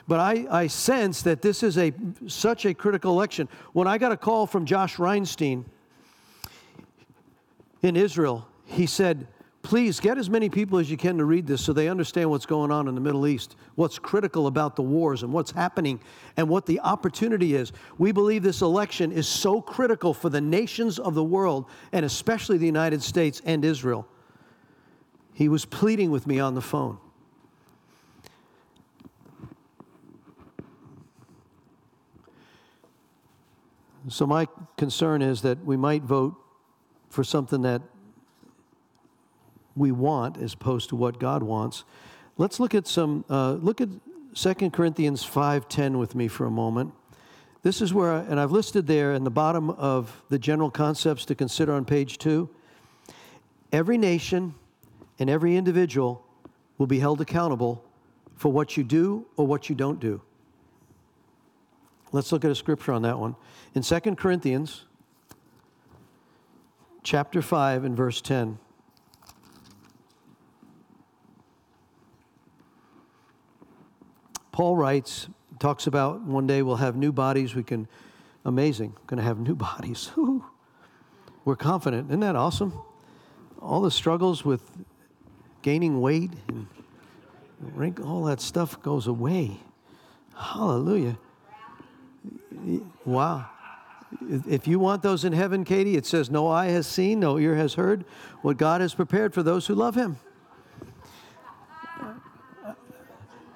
But 0.09 0.21
I, 0.21 0.47
I 0.51 0.67
sense 0.67 1.23
that 1.23 1.43
this 1.43 1.63
is 1.63 1.79
a 1.79 1.93
such 2.27 2.65
a 2.67 2.75
critical 2.75 3.13
election. 3.13 3.49
When 3.73 3.87
I 3.87 3.99
got 3.99 4.13
a 4.13 4.17
call 4.17 4.47
from 4.47 4.67
Josh 4.67 4.97
Reinstein 4.97 5.65
in 7.83 7.97
Israel, 7.97 8.49
he 8.65 8.87
said, 8.87 9.29
please 9.63 10.01
get 10.01 10.19
as 10.19 10.29
many 10.29 10.49
people 10.49 10.79
as 10.79 10.91
you 10.91 10.97
can 10.97 11.17
to 11.19 11.25
read 11.25 11.47
this 11.47 11.65
so 11.65 11.73
they 11.73 11.89
understand 11.89 12.29
what's 12.29 12.47
going 12.47 12.71
on 12.71 12.89
in 12.89 12.95
the 12.95 13.01
Middle 13.01 13.27
East, 13.27 13.55
what's 13.77 13.99
critical 13.99 14.49
about 14.49 14.75
the 14.75 14.83
wars 14.83 15.23
and 15.23 15.33
what's 15.33 15.53
happening 15.53 16.01
and 16.37 16.49
what 16.49 16.67
the 16.67 16.81
opportunity 16.81 17.55
is. 17.55 17.73
We 17.97 18.11
believe 18.11 18.43
this 18.43 18.63
election 18.63 19.13
is 19.13 19.29
so 19.29 19.61
critical 19.61 20.13
for 20.15 20.31
the 20.31 20.41
nations 20.41 20.99
of 20.99 21.15
the 21.15 21.25
world 21.25 21.67
and 21.93 22.05
especially 22.05 22.59
the 22.59 22.67
United 22.67 23.03
States 23.03 23.41
and 23.45 23.65
Israel. 23.65 24.07
He 25.35 25.49
was 25.49 25.65
pleading 25.65 26.11
with 26.11 26.27
me 26.27 26.39
on 26.39 26.55
the 26.55 26.61
phone. 26.61 26.99
So, 34.09 34.27
my 34.27 34.49
concern 34.77 35.23
is 35.23 35.43
that 35.43 35.65
we 35.65 35.77
might 35.77 36.03
vote 36.03 36.35
for 37.09 37.23
something 37.23 37.63
that 37.63 37.83
we 39.77 39.93
want 39.93 40.37
as 40.39 40.55
opposed 40.55 40.89
to 40.89 40.97
what 40.97 41.21
God 41.21 41.43
wants. 41.43 41.85
Let's 42.37 42.59
look 42.59 42.75
at 42.75 42.87
some, 42.87 43.25
uh, 43.31 43.53
look 43.53 43.81
at 43.81 43.89
2 44.35 44.71
Corinthians 44.71 45.25
5.10 45.25 45.99
with 45.99 46.15
me 46.15 46.27
for 46.27 46.47
a 46.47 46.51
moment. 46.51 46.93
This 47.63 47.81
is 47.81 47.95
where, 47.95 48.13
and 48.13 48.41
I've 48.41 48.51
listed 48.51 48.87
there 48.87 49.13
in 49.13 49.23
the 49.23 49.31
bottom 49.31 49.71
of 49.71 50.25
the 50.31 50.39
general 50.39 50.71
concepts 50.71 51.25
to 51.27 51.35
consider 51.35 51.73
on 51.73 51.85
page 51.85 52.19
two. 52.19 52.51
Every 53.71 53.97
nation 53.97 54.55
and 55.23 55.31
every 55.31 55.55
individual 55.55 56.27
will 56.79 56.89
be 56.89 56.99
held 56.99 57.21
accountable 57.21 57.85
for 58.35 58.51
what 58.51 58.77
you 58.77 58.83
do 58.83 59.25
or 59.37 59.47
what 59.47 59.69
you 59.69 59.75
don't 59.77 60.01
do. 60.01 60.21
Let's 62.11 62.33
look 62.33 62.45
at 62.45 62.51
a 62.51 62.57
scripture 62.57 62.93
on 62.93 63.03
that 63.03 63.21
one. 63.21 63.37
In 63.73 63.83
2 63.83 64.01
Corinthians 64.17 64.85
chapter 67.05 67.41
5 67.41 67.85
and 67.85 67.97
verse 67.97 68.21
10. 68.21 68.59
Paul 74.51 74.77
writes, 74.77 75.29
talks 75.61 75.87
about 75.87 76.23
one 76.23 76.49
day 76.49 76.63
we'll 76.63 76.75
have 76.75 76.97
new 76.97 77.13
bodies. 77.13 77.55
We 77.55 77.63
can, 77.63 77.87
amazing, 78.45 78.97
going 79.07 79.19
to 79.19 79.25
have 79.25 79.39
new 79.39 79.55
bodies. 79.71 80.11
We're 81.45 81.55
confident. 81.55 82.09
Isn't 82.11 82.19
that 82.21 82.35
awesome? 82.35 82.77
All 83.61 83.83
the 83.83 83.93
struggles 83.93 84.45
with 84.45 84.69
gaining 85.63 86.01
weight 86.01 86.31
and 86.49 86.67
all 88.01 88.25
that 88.25 88.41
stuff 88.41 88.81
goes 88.83 89.07
away. 89.07 89.59
Hallelujah. 90.37 91.19
Wow. 93.05 93.49
If 94.29 94.67
you 94.67 94.79
want 94.79 95.03
those 95.03 95.25
in 95.25 95.33
heaven, 95.33 95.65
Katie, 95.65 95.97
it 95.97 96.05
says, 96.05 96.31
No 96.31 96.49
eye 96.49 96.67
has 96.67 96.87
seen, 96.87 97.21
no 97.21 97.39
ear 97.39 97.57
has 97.57 97.75
heard 97.75 98.05
what 98.43 98.57
God 98.57 98.81
has 98.81 98.95
prepared 98.95 99.33
for 99.33 99.43
those 99.43 99.67
who 99.67 99.75
love 99.75 99.95
him. 99.95 100.19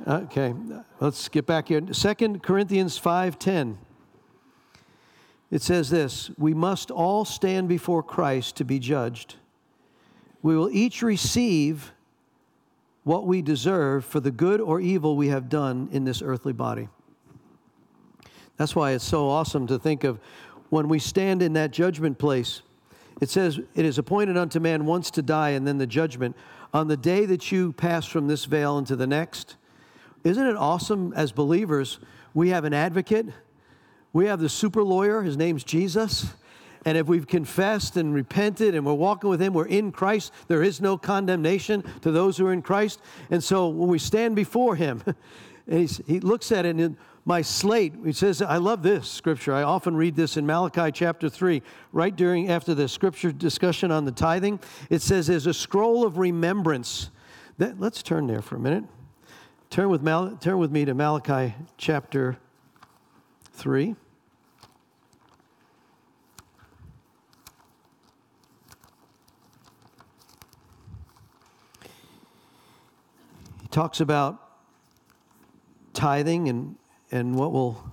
Okay, 0.07 0.55
let's 1.01 1.29
get 1.29 1.47
back 1.47 1.69
here. 1.69 1.83
Second 1.93 2.43
Corinthians 2.43 2.99
5:10. 2.99 3.77
It 5.51 5.63
says 5.63 5.91
this, 5.91 6.31
we 6.39 6.55
must 6.55 6.91
all 6.91 7.25
stand 7.25 7.69
before 7.69 8.03
Christ 8.03 8.57
to 8.57 8.65
be 8.65 8.79
judged. 8.79 9.37
We 10.43 10.57
will 10.57 10.71
each 10.71 11.03
receive 11.03 11.93
what 13.07 13.25
we 13.25 13.41
deserve 13.41 14.05
for 14.05 14.19
the 14.19 14.33
good 14.33 14.61
or 14.61 14.81
evil 14.81 15.17
we 15.17 15.29
have 15.29 15.49
done 15.49 15.89
in 15.93 16.03
this 16.03 16.21
earthly 16.21 16.53
body. 16.53 16.89
That's 18.57 18.75
why 18.75 18.91
it's 18.91 19.05
so 19.05 19.29
awesome 19.29 19.69
to 19.69 19.79
think 19.79 20.03
of 20.03 20.19
when 20.71 20.89
we 20.89 20.99
stand 20.99 21.41
in 21.41 21.53
that 21.53 21.71
judgment 21.71 22.19
place. 22.19 22.63
It 23.21 23.31
says, 23.31 23.61
It 23.77 23.85
is 23.85 23.99
appointed 23.99 24.37
unto 24.37 24.59
man 24.59 24.87
once 24.87 25.13
to 25.13 25.23
die 25.23 25.51
and 25.51 25.65
then 25.65 25.79
the 25.79 25.87
judgment. 25.87 26.35
On 26.75 26.89
the 26.89 26.97
day 26.97 27.27
that 27.27 27.53
you 27.53 27.73
pass 27.75 28.07
from 28.07 28.27
this 28.27 28.45
veil 28.45 28.77
into 28.77 28.97
the 28.97 29.07
next, 29.07 29.55
isn't 30.25 30.45
it 30.45 30.57
awesome 30.57 31.13
as 31.13 31.31
believers? 31.31 32.01
We 32.35 32.49
have 32.49 32.65
an 32.65 32.75
advocate, 32.75 33.27
we 34.13 34.27
have 34.27 34.41
the 34.41 34.49
super 34.49 34.83
lawyer, 34.83 35.23
his 35.23 35.37
name's 35.37 35.63
Jesus. 35.63 36.27
And 36.87 36.97
if 36.97 37.09
we've 37.09 37.27
confessed 37.27 37.97
and 37.97 38.15
repented 38.15 38.77
and 38.77 38.87
we're 38.87 38.95
walking 38.95 39.29
with 39.29 39.43
Him, 39.43 39.53
we're 39.53 39.67
in 39.67 39.91
Christ, 39.91 40.33
there 40.47 40.63
is 40.63 40.81
no 40.81 40.97
condemnation 40.97 41.83
to 42.03 42.13
those 42.13 42.39
who 42.39 42.47
are 42.47 42.53
in 42.53 42.63
Christ. 42.63 43.01
And 43.29 43.43
so 43.43 43.69
when 43.69 43.89
we 43.89 43.99
stand 43.99 44.37
before 44.37 44.77
Him, 44.77 45.03
and 45.67 45.91
he 46.07 46.21
looks 46.21 46.53
at 46.53 46.65
it 46.65 46.77
and 46.77 46.97
my 47.25 47.43
slate, 47.43 47.93
he 48.05 48.13
says, 48.13 48.41
I 48.41 48.59
love 48.59 48.85
this 48.85 49.09
scripture. 49.09 49.53
I 49.53 49.65
often 49.65 49.97
read 49.97 50.15
this 50.15 50.37
in 50.37 50.47
Malachi 50.47 50.93
chapter 50.93 51.29
3, 51.29 51.61
right 51.91 52.15
during 52.15 52.49
after 52.49 52.73
the 52.73 52.89
scripture 52.89 53.33
discussion 53.33 53.91
on 53.91 54.05
the 54.05 54.13
tithing. 54.13 54.61
It 54.89 55.03
says, 55.03 55.27
There's 55.27 55.49
a 55.49 55.55
scroll 55.55 56.07
of 56.07 56.19
remembrance. 56.19 57.11
That, 57.59 57.81
let's 57.81 58.01
turn 58.01 58.29
there 58.29 58.43
for 58.43 58.55
a 58.55 58.61
minute. 58.61 58.85
Turn 59.71 59.89
with, 59.89 60.03
Mal, 60.03 60.37
turn 60.37 60.59
with 60.59 60.71
me 60.71 60.85
to 60.85 60.95
Malachi 60.95 61.57
chapter 61.77 62.37
3. 63.55 63.97
Talks 73.77 74.01
about 74.01 74.41
tithing 75.93 76.49
and 76.49 76.77
and 77.11 77.35
what 77.35 77.53
will 77.53 77.93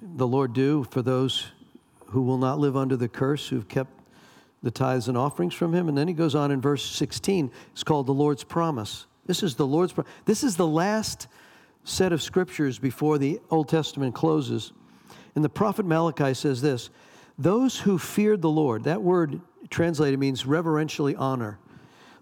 the 0.00 0.26
Lord 0.26 0.54
do 0.54 0.84
for 0.84 1.02
those 1.02 1.48
who 2.06 2.22
will 2.22 2.38
not 2.38 2.58
live 2.58 2.78
under 2.78 2.96
the 2.96 3.06
curse, 3.06 3.46
who've 3.46 3.68
kept 3.68 3.90
the 4.62 4.70
tithes 4.70 5.08
and 5.08 5.18
offerings 5.18 5.52
from 5.52 5.74
him? 5.74 5.90
And 5.90 5.98
then 5.98 6.08
he 6.08 6.14
goes 6.14 6.34
on 6.34 6.50
in 6.50 6.62
verse 6.62 6.82
16. 6.82 7.50
It's 7.72 7.82
called 7.84 8.06
the 8.06 8.14
Lord's 8.14 8.42
promise. 8.42 9.04
This 9.26 9.42
is 9.42 9.54
the 9.54 9.66
Lord's 9.66 9.92
promise. 9.92 10.10
This 10.24 10.42
is 10.42 10.56
the 10.56 10.66
last 10.66 11.28
set 11.84 12.14
of 12.14 12.22
scriptures 12.22 12.78
before 12.78 13.18
the 13.18 13.38
Old 13.50 13.68
Testament 13.68 14.14
closes. 14.14 14.72
And 15.34 15.44
the 15.44 15.50
prophet 15.50 15.84
Malachi 15.84 16.32
says 16.32 16.62
this 16.62 16.88
Those 17.36 17.78
who 17.80 17.98
feared 17.98 18.40
the 18.40 18.48
Lord, 18.48 18.84
that 18.84 19.02
word 19.02 19.42
translated 19.68 20.18
means 20.18 20.46
reverentially 20.46 21.14
honor. 21.16 21.58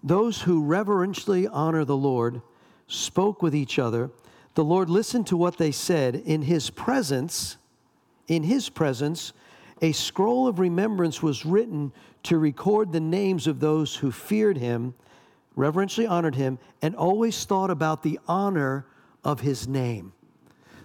Those 0.03 0.41
who 0.41 0.61
reverentially 0.61 1.47
honor 1.47 1.85
the 1.85 1.95
Lord 1.95 2.41
spoke 2.87 3.41
with 3.41 3.55
each 3.55 3.79
other 3.79 4.11
the 4.55 4.63
Lord 4.63 4.89
listened 4.89 5.27
to 5.27 5.37
what 5.37 5.57
they 5.57 5.71
said. 5.71 6.15
In 6.15 6.41
his 6.41 6.69
presence, 6.69 7.57
in 8.27 8.43
his 8.43 8.69
presence, 8.69 9.33
a 9.81 9.91
scroll 9.91 10.47
of 10.47 10.59
remembrance 10.59 11.21
was 11.21 11.45
written 11.45 11.91
to 12.23 12.37
record 12.37 12.91
the 12.91 13.01
names 13.01 13.47
of 13.47 13.59
those 13.59 13.97
who 13.97 14.11
feared 14.11 14.57
him, 14.57 14.95
reverentially 15.57 16.07
honored 16.07 16.35
him, 16.35 16.57
and 16.81 16.95
always 16.95 17.43
thought 17.43 17.69
about 17.69 18.01
the 18.01 18.17
honor 18.27 18.85
of 19.25 19.41
his 19.41 19.67
name. 19.67 20.13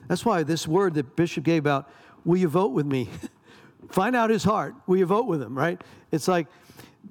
That's 0.08 0.24
why 0.24 0.42
this 0.42 0.66
word 0.66 0.94
that 0.94 1.14
Bishop 1.14 1.44
gave 1.44 1.62
about, 1.62 1.88
will 2.24 2.38
you 2.38 2.48
vote 2.48 2.72
with 2.72 2.86
me? 2.86 3.08
Find 3.88 4.16
out 4.16 4.30
his 4.30 4.42
heart. 4.42 4.74
Will 4.88 4.96
you 4.96 5.06
vote 5.06 5.26
with 5.26 5.40
him, 5.40 5.56
right? 5.56 5.80
It's 6.10 6.26
like 6.26 6.48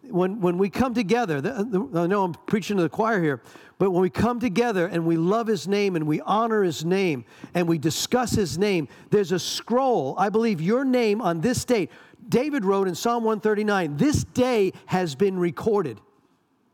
when, 0.09 0.41
when 0.41 0.57
we 0.57 0.69
come 0.69 0.93
together, 0.93 1.41
the, 1.41 1.63
the, 1.63 1.99
I 1.99 2.07
know 2.07 2.23
I'm 2.23 2.33
preaching 2.33 2.77
to 2.77 2.83
the 2.83 2.89
choir 2.89 3.21
here, 3.21 3.41
but 3.77 3.91
when 3.91 4.01
we 4.01 4.09
come 4.09 4.39
together 4.39 4.87
and 4.87 5.05
we 5.05 5.17
love 5.17 5.47
his 5.47 5.67
name 5.67 5.95
and 5.95 6.05
we 6.05 6.19
honor 6.21 6.63
his 6.63 6.83
name 6.83 7.25
and 7.53 7.67
we 7.67 7.77
discuss 7.77 8.31
his 8.31 8.57
name, 8.57 8.87
there's 9.09 9.31
a 9.31 9.39
scroll. 9.39 10.15
I 10.17 10.29
believe 10.29 10.61
your 10.61 10.83
name 10.83 11.21
on 11.21 11.41
this 11.41 11.63
date. 11.63 11.89
David 12.27 12.65
wrote 12.65 12.87
in 12.87 12.95
Psalm 12.95 13.23
139, 13.23 13.97
this 13.97 14.23
day 14.23 14.73
has 14.87 15.15
been 15.15 15.39
recorded, 15.39 15.99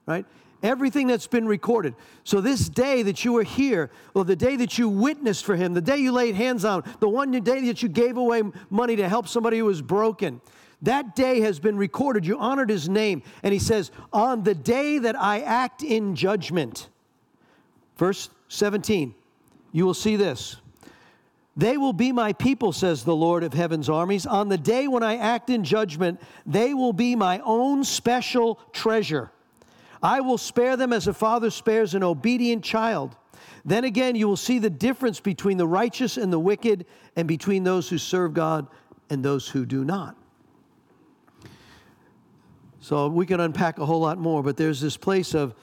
right? 0.06 0.26
Everything 0.64 1.06
that's 1.08 1.28
been 1.28 1.48
recorded. 1.48 1.94
So, 2.24 2.42
this 2.42 2.68
day 2.70 3.04
that 3.04 3.24
you 3.24 3.34
were 3.34 3.44
here, 3.44 3.92
or 4.16 4.26
the 4.26 4.36
day 4.36 4.56
that 4.56 4.80
you 4.80 4.90
witnessed 4.90 5.46
for 5.46 5.56
him, 5.56 5.74
the 5.76 5.82
day 5.82 5.98
you 5.98 6.12
laid 6.12 6.34
hands 6.34 6.66
on, 6.66 6.84
the 7.00 7.10
one 7.10 7.32
day 7.32 7.68
that 7.68 7.84
you 7.84 7.90
gave 7.90 8.18
away 8.18 8.42
money 8.72 8.96
to 8.96 9.08
help 9.08 9.28
somebody 9.28 9.60
who 9.60 9.66
was 9.66 9.84
broken, 9.84 10.42
that 10.82 11.16
day 11.16 11.42
has 11.42 11.60
been 11.60 11.78
recorded. 11.78 12.26
You 12.26 12.38
honored 12.38 12.70
his 12.70 12.90
name. 12.90 13.24
And 13.44 13.54
he 13.54 13.60
says, 13.60 13.92
On 14.14 14.44
the 14.44 14.56
day 14.56 15.00
that 15.00 15.20
I 15.20 15.42
act 15.42 15.84
in 15.84 16.16
judgment, 16.16 16.90
verse 17.98 18.30
17, 18.50 19.16
you 19.72 19.86
will 19.86 19.94
see 19.94 20.16
this. 20.16 20.58
They 21.58 21.78
will 21.78 21.94
be 21.94 22.12
my 22.12 22.34
people, 22.34 22.74
says 22.74 23.04
the 23.04 23.16
Lord 23.16 23.44
of 23.44 23.54
heaven's 23.54 23.90
armies. 23.90 24.26
On 24.26 24.50
the 24.50 24.58
day 24.58 24.88
when 24.88 25.04
I 25.04 25.16
act 25.16 25.50
in 25.50 25.64
judgment, 25.64 26.22
they 26.46 26.74
will 26.74 26.92
be 26.92 27.16
my 27.16 27.40
own 27.40 27.84
special 27.84 28.60
treasure. 28.74 29.32
I 30.04 30.20
will 30.20 30.38
spare 30.38 30.76
them 30.76 30.92
as 30.92 31.08
a 31.08 31.14
father 31.14 31.50
spares 31.50 31.96
an 31.96 32.04
obedient 32.04 32.64
child. 32.64 33.16
Then 33.64 33.86
again, 33.86 34.16
you 34.16 34.28
will 34.28 34.38
see 34.38 34.60
the 34.60 34.70
difference 34.70 35.20
between 35.20 35.58
the 35.58 35.68
righteous 35.68 36.18
and 36.18 36.32
the 36.32 36.40
wicked, 36.40 36.86
and 37.16 37.28
between 37.28 37.64
those 37.64 37.90
who 37.90 37.98
serve 37.98 38.34
God 38.34 38.68
and 39.10 39.24
those 39.24 39.48
who 39.48 39.66
do 39.66 39.86
not. 39.86 40.16
So 42.86 43.08
we 43.08 43.26
can 43.26 43.40
unpack 43.40 43.80
a 43.80 43.86
whole 43.88 44.02
lot 44.02 44.20
more, 44.20 44.44
but 44.44 44.58
there's 44.58 44.80
this 44.80 44.96
place 44.96 45.34
of 45.34 45.56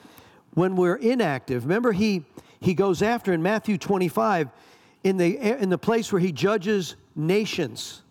when 0.54 0.74
we're 0.74 0.96
inactive. 0.96 1.62
Remember, 1.62 1.92
he, 1.92 2.24
he 2.58 2.74
goes 2.74 3.00
after 3.00 3.32
in 3.32 3.40
Matthew 3.40 3.78
25, 3.78 4.48
in 5.04 5.18
the, 5.18 5.38
in 5.62 5.68
the 5.68 5.78
place 5.78 6.12
where 6.12 6.18
he 6.18 6.32
judges 6.32 6.96
nations. 7.14 8.02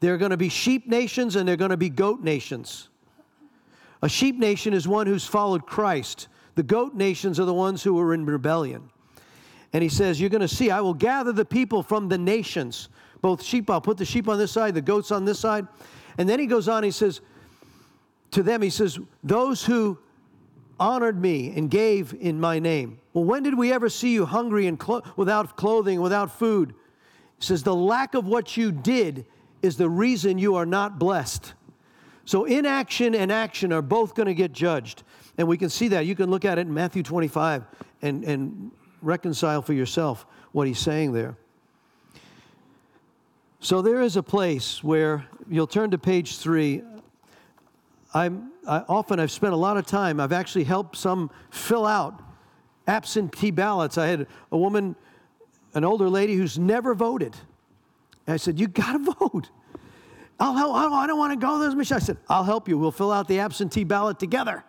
There 0.00 0.12
are 0.12 0.18
going 0.18 0.30
to 0.30 0.36
be 0.36 0.50
sheep 0.50 0.86
nations 0.86 1.36
and 1.36 1.48
there 1.48 1.54
are 1.54 1.56
going 1.56 1.70
to 1.70 1.78
be 1.78 1.88
goat 1.88 2.20
nations. 2.20 2.90
A 4.02 4.10
sheep 4.10 4.38
nation 4.38 4.74
is 4.74 4.86
one 4.86 5.06
who's 5.06 5.24
followed 5.24 5.64
Christ. 5.64 6.28
The 6.54 6.62
goat 6.62 6.94
nations 6.94 7.40
are 7.40 7.46
the 7.46 7.54
ones 7.54 7.82
who 7.82 7.98
are 7.98 8.12
in 8.12 8.26
rebellion. 8.26 8.90
And 9.72 9.82
he 9.82 9.88
says, 9.88 10.20
You're 10.20 10.28
going 10.28 10.42
to 10.42 10.48
see, 10.48 10.70
I 10.70 10.82
will 10.82 10.92
gather 10.92 11.32
the 11.32 11.46
people 11.46 11.82
from 11.82 12.10
the 12.10 12.18
nations, 12.18 12.90
both 13.22 13.42
sheep, 13.42 13.70
I'll 13.70 13.80
put 13.80 13.96
the 13.96 14.04
sheep 14.04 14.28
on 14.28 14.36
this 14.36 14.52
side, 14.52 14.74
the 14.74 14.82
goats 14.82 15.12
on 15.12 15.24
this 15.24 15.40
side. 15.40 15.66
And 16.18 16.28
then 16.28 16.38
he 16.38 16.44
goes 16.44 16.68
on, 16.68 16.82
he 16.82 16.90
says, 16.90 17.22
to 18.34 18.42
them, 18.42 18.62
he 18.62 18.70
says, 18.70 18.98
Those 19.22 19.64
who 19.64 19.98
honored 20.78 21.20
me 21.20 21.52
and 21.56 21.70
gave 21.70 22.14
in 22.20 22.40
my 22.40 22.58
name. 22.58 22.98
Well, 23.12 23.24
when 23.24 23.42
did 23.42 23.56
we 23.56 23.72
ever 23.72 23.88
see 23.88 24.12
you 24.12 24.26
hungry 24.26 24.66
and 24.66 24.78
clo- 24.78 25.02
without 25.16 25.56
clothing, 25.56 26.00
without 26.00 26.36
food? 26.36 26.74
He 27.38 27.44
says, 27.44 27.62
The 27.62 27.74
lack 27.74 28.14
of 28.14 28.26
what 28.26 28.56
you 28.56 28.72
did 28.72 29.26
is 29.62 29.76
the 29.76 29.88
reason 29.88 30.38
you 30.38 30.56
are 30.56 30.66
not 30.66 30.98
blessed. 30.98 31.54
So, 32.26 32.44
inaction 32.44 33.14
and 33.14 33.30
action 33.30 33.72
are 33.72 33.82
both 33.82 34.14
going 34.14 34.26
to 34.26 34.34
get 34.34 34.52
judged. 34.52 35.02
And 35.36 35.46
we 35.46 35.56
can 35.56 35.68
see 35.68 35.88
that. 35.88 36.06
You 36.06 36.14
can 36.14 36.30
look 36.30 36.44
at 36.44 36.58
it 36.58 36.62
in 36.62 36.74
Matthew 36.74 37.02
25 37.02 37.64
and, 38.02 38.24
and 38.24 38.70
reconcile 39.02 39.62
for 39.62 39.72
yourself 39.74 40.26
what 40.52 40.66
he's 40.66 40.78
saying 40.78 41.12
there. 41.12 41.36
So, 43.60 43.80
there 43.80 44.00
is 44.00 44.16
a 44.16 44.22
place 44.22 44.82
where 44.82 45.26
you'll 45.48 45.66
turn 45.66 45.90
to 45.92 45.98
page 45.98 46.38
three. 46.38 46.82
I'm, 48.14 48.52
I, 48.66 48.84
often 48.88 49.18
I've 49.18 49.32
spent 49.32 49.52
a 49.52 49.56
lot 49.56 49.76
of 49.76 49.86
time, 49.86 50.20
I've 50.20 50.32
actually 50.32 50.64
helped 50.64 50.96
some 50.96 51.30
fill 51.50 51.86
out 51.86 52.22
absentee 52.86 53.50
ballots. 53.50 53.98
I 53.98 54.06
had 54.06 54.26
a 54.52 54.56
woman, 54.56 54.94
an 55.74 55.84
older 55.84 56.08
lady 56.08 56.34
who's 56.34 56.58
never 56.58 56.94
voted. 56.94 57.36
And 58.26 58.34
I 58.34 58.36
said, 58.36 58.58
You 58.58 58.68
got 58.68 58.92
to 58.92 59.14
vote. 59.18 59.50
I'll 60.40 60.54
help. 60.54 60.74
I 60.74 61.06
don't 61.06 61.18
want 61.18 61.32
to 61.32 61.44
go 61.44 61.58
this 61.58 61.74
mission. 61.74 61.96
I 61.96 62.00
said, 62.00 62.16
I'll 62.28 62.44
help 62.44 62.68
you. 62.68 62.76
We'll 62.76 62.90
fill 62.90 63.12
out 63.12 63.28
the 63.28 63.38
absentee 63.38 63.84
ballot 63.84 64.18
together. 64.18 64.64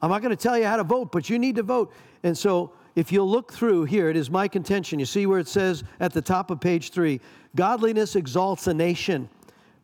I'm 0.00 0.10
not 0.10 0.22
going 0.22 0.34
to 0.34 0.40
tell 0.40 0.56
you 0.56 0.64
how 0.64 0.76
to 0.76 0.84
vote, 0.84 1.12
but 1.12 1.28
you 1.28 1.38
need 1.38 1.56
to 1.56 1.62
vote. 1.62 1.92
And 2.22 2.36
so, 2.36 2.72
if 2.94 3.10
you'll 3.10 3.28
look 3.28 3.52
through 3.52 3.84
here, 3.84 4.10
it 4.10 4.16
is 4.16 4.30
my 4.30 4.46
contention. 4.46 4.98
You 4.98 5.06
see 5.06 5.26
where 5.26 5.38
it 5.38 5.48
says 5.48 5.82
at 5.98 6.12
the 6.12 6.20
top 6.20 6.50
of 6.50 6.60
page 6.60 6.90
three 6.90 7.20
Godliness 7.56 8.16
exalts 8.16 8.66
a 8.66 8.74
nation, 8.74 9.28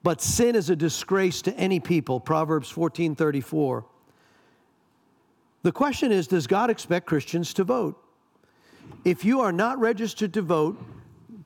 but 0.03 0.21
sin 0.21 0.55
is 0.55 0.71
a 0.71 0.77
disgrace 0.77 1.43
to 1.43 1.55
any 1.55 1.81
people. 1.81 2.21
Proverbs 2.21 2.71
14 2.71 3.15
34. 3.15 3.85
The 5.63 5.73
question 5.73 6.13
is 6.13 6.27
Does 6.27 6.47
God 6.47 6.71
expect 6.71 7.07
Christians 7.07 7.53
to 7.55 7.65
vote? 7.65 8.03
If 9.05 9.25
you 9.25 9.41
are 9.41 9.53
not 9.53 9.79
registered 9.79 10.33
to 10.35 10.43
vote, 10.43 10.83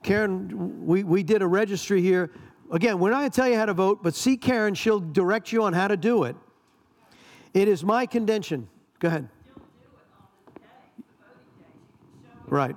Karen, 0.03 0.87
we, 0.87 1.03
we 1.05 1.23
did 1.23 1.43
a 1.43 1.47
registry 1.47 2.03
here. 2.03 2.31
Again, 2.71 2.99
we're 2.99 3.11
not 3.11 3.19
going 3.19 3.31
to 3.31 3.37
tell 3.37 3.49
you 3.49 3.57
how 3.57 3.67
to 3.67 3.75
vote, 3.75 4.03
but 4.03 4.15
see 4.15 4.37
Karen, 4.37 4.75
she'll 4.75 5.01
direct 5.01 5.53
you 5.53 5.63
on 5.63 5.73
how 5.73 5.89
to 5.89 5.97
do 5.97 6.25
it. 6.25 6.37
It 7.53 7.69
is 7.69 7.85
my 7.85 8.07
contention. 8.07 8.69
Go 8.99 9.09
ahead. 9.09 9.29
Right. 12.47 12.77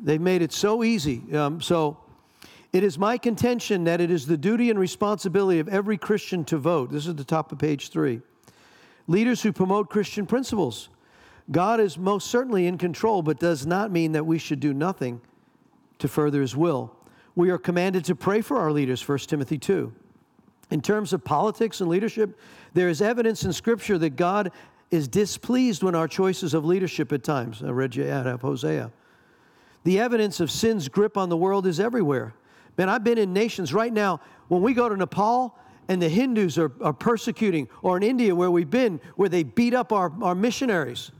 They've 0.00 0.20
made 0.20 0.42
it 0.42 0.52
so 0.52 0.84
easy. 0.84 1.22
Um, 1.34 1.60
so 1.60 1.98
it 2.74 2.82
is 2.82 2.98
my 2.98 3.16
contention 3.16 3.84
that 3.84 4.00
it 4.00 4.10
is 4.10 4.26
the 4.26 4.36
duty 4.36 4.68
and 4.68 4.76
responsibility 4.76 5.60
of 5.60 5.68
every 5.68 5.96
Christian 5.96 6.44
to 6.46 6.58
vote. 6.58 6.90
This 6.90 7.06
is 7.06 7.14
the 7.14 7.22
top 7.22 7.52
of 7.52 7.58
page 7.58 7.90
three. 7.90 8.20
Leaders 9.06 9.42
who 9.42 9.52
promote 9.52 9.88
Christian 9.88 10.26
principles. 10.26 10.88
God 11.52 11.78
is 11.78 11.96
most 11.96 12.26
certainly 12.26 12.66
in 12.66 12.76
control, 12.76 13.22
but 13.22 13.38
does 13.38 13.64
not 13.64 13.92
mean 13.92 14.10
that 14.10 14.26
we 14.26 14.38
should 14.38 14.58
do 14.58 14.74
nothing 14.74 15.20
to 16.00 16.08
further 16.08 16.40
his 16.40 16.56
will. 16.56 16.92
We 17.36 17.50
are 17.50 17.58
commanded 17.58 18.04
to 18.06 18.16
pray 18.16 18.40
for 18.40 18.56
our 18.56 18.72
leaders, 18.72 19.06
1 19.06 19.18
Timothy 19.18 19.56
2. 19.56 19.92
In 20.72 20.80
terms 20.80 21.12
of 21.12 21.22
politics 21.22 21.80
and 21.80 21.88
leadership, 21.88 22.36
there 22.72 22.88
is 22.88 23.00
evidence 23.00 23.44
in 23.44 23.52
Scripture 23.52 23.98
that 23.98 24.16
God 24.16 24.50
is 24.90 25.06
displeased 25.06 25.84
when 25.84 25.94
our 25.94 26.08
choices 26.08 26.54
of 26.54 26.64
leadership 26.64 27.12
at 27.12 27.22
times. 27.22 27.62
I 27.62 27.70
read 27.70 27.94
you 27.94 28.10
out 28.10 28.26
of 28.26 28.42
Hosea. 28.42 28.90
The 29.84 30.00
evidence 30.00 30.40
of 30.40 30.50
sin's 30.50 30.88
grip 30.88 31.16
on 31.16 31.28
the 31.28 31.36
world 31.36 31.68
is 31.68 31.78
everywhere. 31.78 32.34
Man, 32.76 32.88
I've 32.88 33.04
been 33.04 33.18
in 33.18 33.32
nations 33.32 33.72
right 33.72 33.92
now. 33.92 34.20
When 34.48 34.62
we 34.62 34.74
go 34.74 34.88
to 34.88 34.96
Nepal 34.96 35.58
and 35.88 36.00
the 36.00 36.08
Hindus 36.08 36.58
are, 36.58 36.72
are 36.80 36.92
persecuting, 36.92 37.68
or 37.82 37.96
in 37.96 38.02
India 38.02 38.34
where 38.34 38.50
we've 38.50 38.70
been, 38.70 39.00
where 39.16 39.28
they 39.28 39.42
beat 39.42 39.74
up 39.74 39.92
our, 39.92 40.12
our 40.22 40.34
missionaries, 40.34 41.10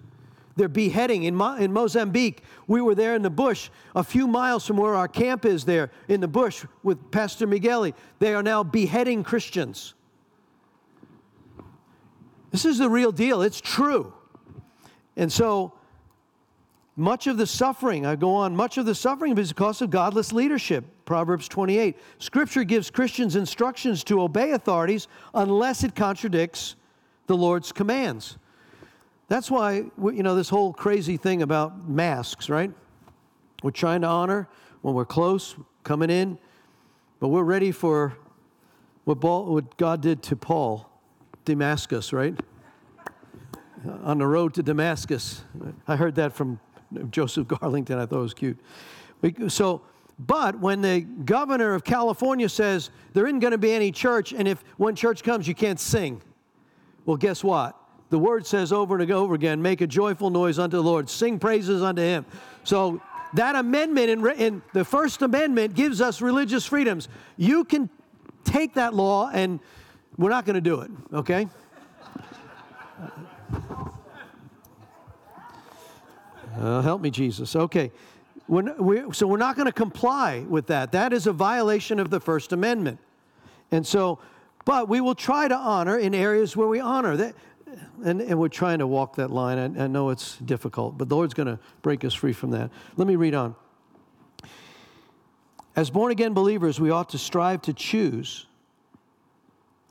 they're 0.57 0.69
beheading. 0.69 1.25
In, 1.25 1.35
Mo- 1.35 1.57
in 1.57 1.73
Mozambique, 1.73 2.43
we 2.67 2.81
were 2.81 2.95
there 2.95 3.15
in 3.15 3.23
the 3.23 3.31
bush, 3.31 3.71
a 3.95 4.05
few 4.05 4.27
miles 4.27 4.67
from 4.67 4.77
where 4.77 4.95
our 4.95 5.09
camp 5.09 5.45
is 5.45 5.65
there 5.65 5.91
in 6.09 6.21
the 6.21 6.29
bush 6.29 6.65
with 6.83 7.11
Pastor 7.11 7.47
Migueli. 7.47 7.93
They 8.21 8.35
are 8.35 8.43
now 8.43 8.63
beheading 8.63 9.25
Christians. 9.25 9.95
This 12.51 12.65
is 12.65 12.79
the 12.79 12.89
real 12.89 13.11
deal. 13.11 13.43
It's 13.43 13.61
true. 13.61 14.13
And 15.17 15.33
so, 15.33 15.73
much 16.97 17.27
of 17.27 17.37
the 17.37 17.47
suffering, 17.47 18.07
I 18.07 18.15
go 18.15 18.35
on, 18.35 18.55
much 18.55 18.79
of 18.79 18.87
the 18.87 18.95
suffering 18.95 19.37
is 19.37 19.53
because 19.53 19.83
of 19.83 19.91
godless 19.91 20.33
leadership. 20.33 20.85
Proverbs 21.05 21.49
28. 21.49 21.97
Scripture 22.19 22.63
gives 22.63 22.91
Christians 22.91 23.35
instructions 23.35 24.05
to 24.05 24.23
obey 24.23 24.53
authorities 24.53 25.09
unless 25.35 25.83
it 25.83 25.97
contradicts 25.97 26.77
the 27.27 27.37
Lord's 27.37 27.73
commands. 27.73 28.39
That's 29.27 29.51
why, 29.51 29.85
you 29.99 30.23
know, 30.23 30.37
this 30.37 30.49
whole 30.49 30.73
crazy 30.73 31.17
thing 31.17 31.43
about 31.43 31.89
masks, 31.89 32.49
right? 32.49 32.71
We're 33.63 33.71
trying 33.71 34.03
to 34.03 34.07
honor 34.07 34.49
when 34.83 34.95
we're 34.95 35.05
close, 35.05 35.57
coming 35.83 36.11
in, 36.11 36.39
but 37.19 37.29
we're 37.29 37.43
ready 37.43 37.73
for 37.73 38.17
what, 39.05 39.21
what 39.23 39.77
God 39.79 40.01
did 40.01 40.23
to 40.25 40.37
Paul, 40.37 40.89
Damascus, 41.45 42.13
right? 42.13 42.39
On 44.05 44.19
the 44.19 44.27
road 44.27 44.55
to 44.55 44.63
Damascus. 44.63 45.43
I 45.89 45.97
heard 45.97 46.15
that 46.17 46.33
from 46.33 46.61
Joseph 47.11 47.47
Garlington. 47.49 47.99
I 47.99 48.07
thought 48.07 48.21
was 48.21 48.35
cute. 48.35 48.59
So, 49.49 49.83
but 50.19 50.59
when 50.61 50.81
the 50.81 51.01
governor 51.01 51.75
of 51.75 51.83
California 51.83 52.49
says 52.49 52.91
there 53.15 53.27
isn't 53.27 53.41
going 53.41 53.53
to 53.53 53.59
be 53.59 53.73
any 53.73 53.91
church, 53.91 54.33
and 54.33 54.47
if 54.47 54.63
one 54.77 54.95
church 54.95 55.23
comes, 55.23 55.49
you 55.49 55.55
can't 55.55 55.81
sing. 55.81 56.23
Well, 57.07 57.17
guess 57.17 57.43
what? 57.43 57.77
The 58.11 58.19
word 58.19 58.47
says 58.47 58.73
over 58.73 58.99
and 58.99 59.11
over 59.11 59.35
again, 59.35 59.61
make 59.61 59.81
a 59.81 59.87
joyful 59.87 60.31
noise 60.31 60.59
unto 60.59 60.77
the 60.77 60.83
Lord, 60.83 61.11
sing 61.11 61.39
praises 61.39 61.83
unto 61.83 62.03
him. 62.03 62.25
So 62.63 63.01
that 63.35 63.57
amendment 63.57 64.11
in, 64.11 64.31
in 64.33 64.63
the 64.73 64.85
First 64.85 65.23
Amendment 65.23 65.75
gives 65.75 66.01
us 66.01 66.21
religious 66.21 66.65
freedoms. 66.65 67.09
You 67.37 67.65
can 67.65 67.91
take 68.45 68.75
that 68.75 68.95
law, 68.95 69.31
and 69.33 69.59
we're 70.17 70.31
not 70.31 70.45
going 70.45 70.55
to 70.55 70.61
do 70.61 70.81
it, 70.83 70.91
okay? 71.13 71.49
Uh, 76.59 76.83
help 76.83 77.01
me, 77.01 77.11
Jesus. 77.11 77.57
Okay. 77.57 77.91
We're, 78.47 78.75
we, 78.75 79.13
so 79.13 79.27
we're 79.27 79.39
not 79.39 79.57
going 79.57 79.67
to 79.67 79.73
comply 79.73 80.45
with 80.49 80.67
that. 80.67 80.93
That 80.93 81.13
is 81.13 81.27
a 81.27 81.33
violation 81.33 81.99
of 81.99 82.11
the 82.11 82.21
First 82.21 82.53
Amendment. 82.53 82.99
And 83.71 83.87
so, 83.87 84.19
but 84.65 84.89
we 84.89 85.01
will 85.01 85.15
try 85.15 85.49
to 85.49 85.57
honor 85.57 85.99
in 85.99 86.15
areas 86.15 86.57
where 86.57 86.69
we 86.69 86.81
honor. 86.81 87.17
That, 87.17 87.35
and, 88.05 88.21
and 88.21 88.39
we're 88.39 88.49
trying 88.49 88.79
to 88.81 88.87
walk 88.87 89.17
that 89.17 89.31
line. 89.31 89.59
I, 89.59 89.85
I 89.85 89.87
know 89.87 90.11
it's 90.11 90.37
difficult, 90.39 90.99
but 90.99 91.09
the 91.09 91.17
Lord's 91.17 91.35
going 91.35 91.47
to 91.47 91.59
break 91.83 92.05
us 92.05 92.13
free 92.13 92.33
from 92.33 92.51
that. 92.51 92.71
Let 92.97 93.09
me 93.09 93.17
read 93.17 93.35
on. 93.35 93.55
As 95.77 95.91
born 95.91 96.13
again 96.13 96.35
believers, 96.35 96.79
we 96.79 96.91
ought 96.91 97.09
to 97.11 97.19
strive 97.19 97.63
to 97.63 97.73
choose 97.73 98.47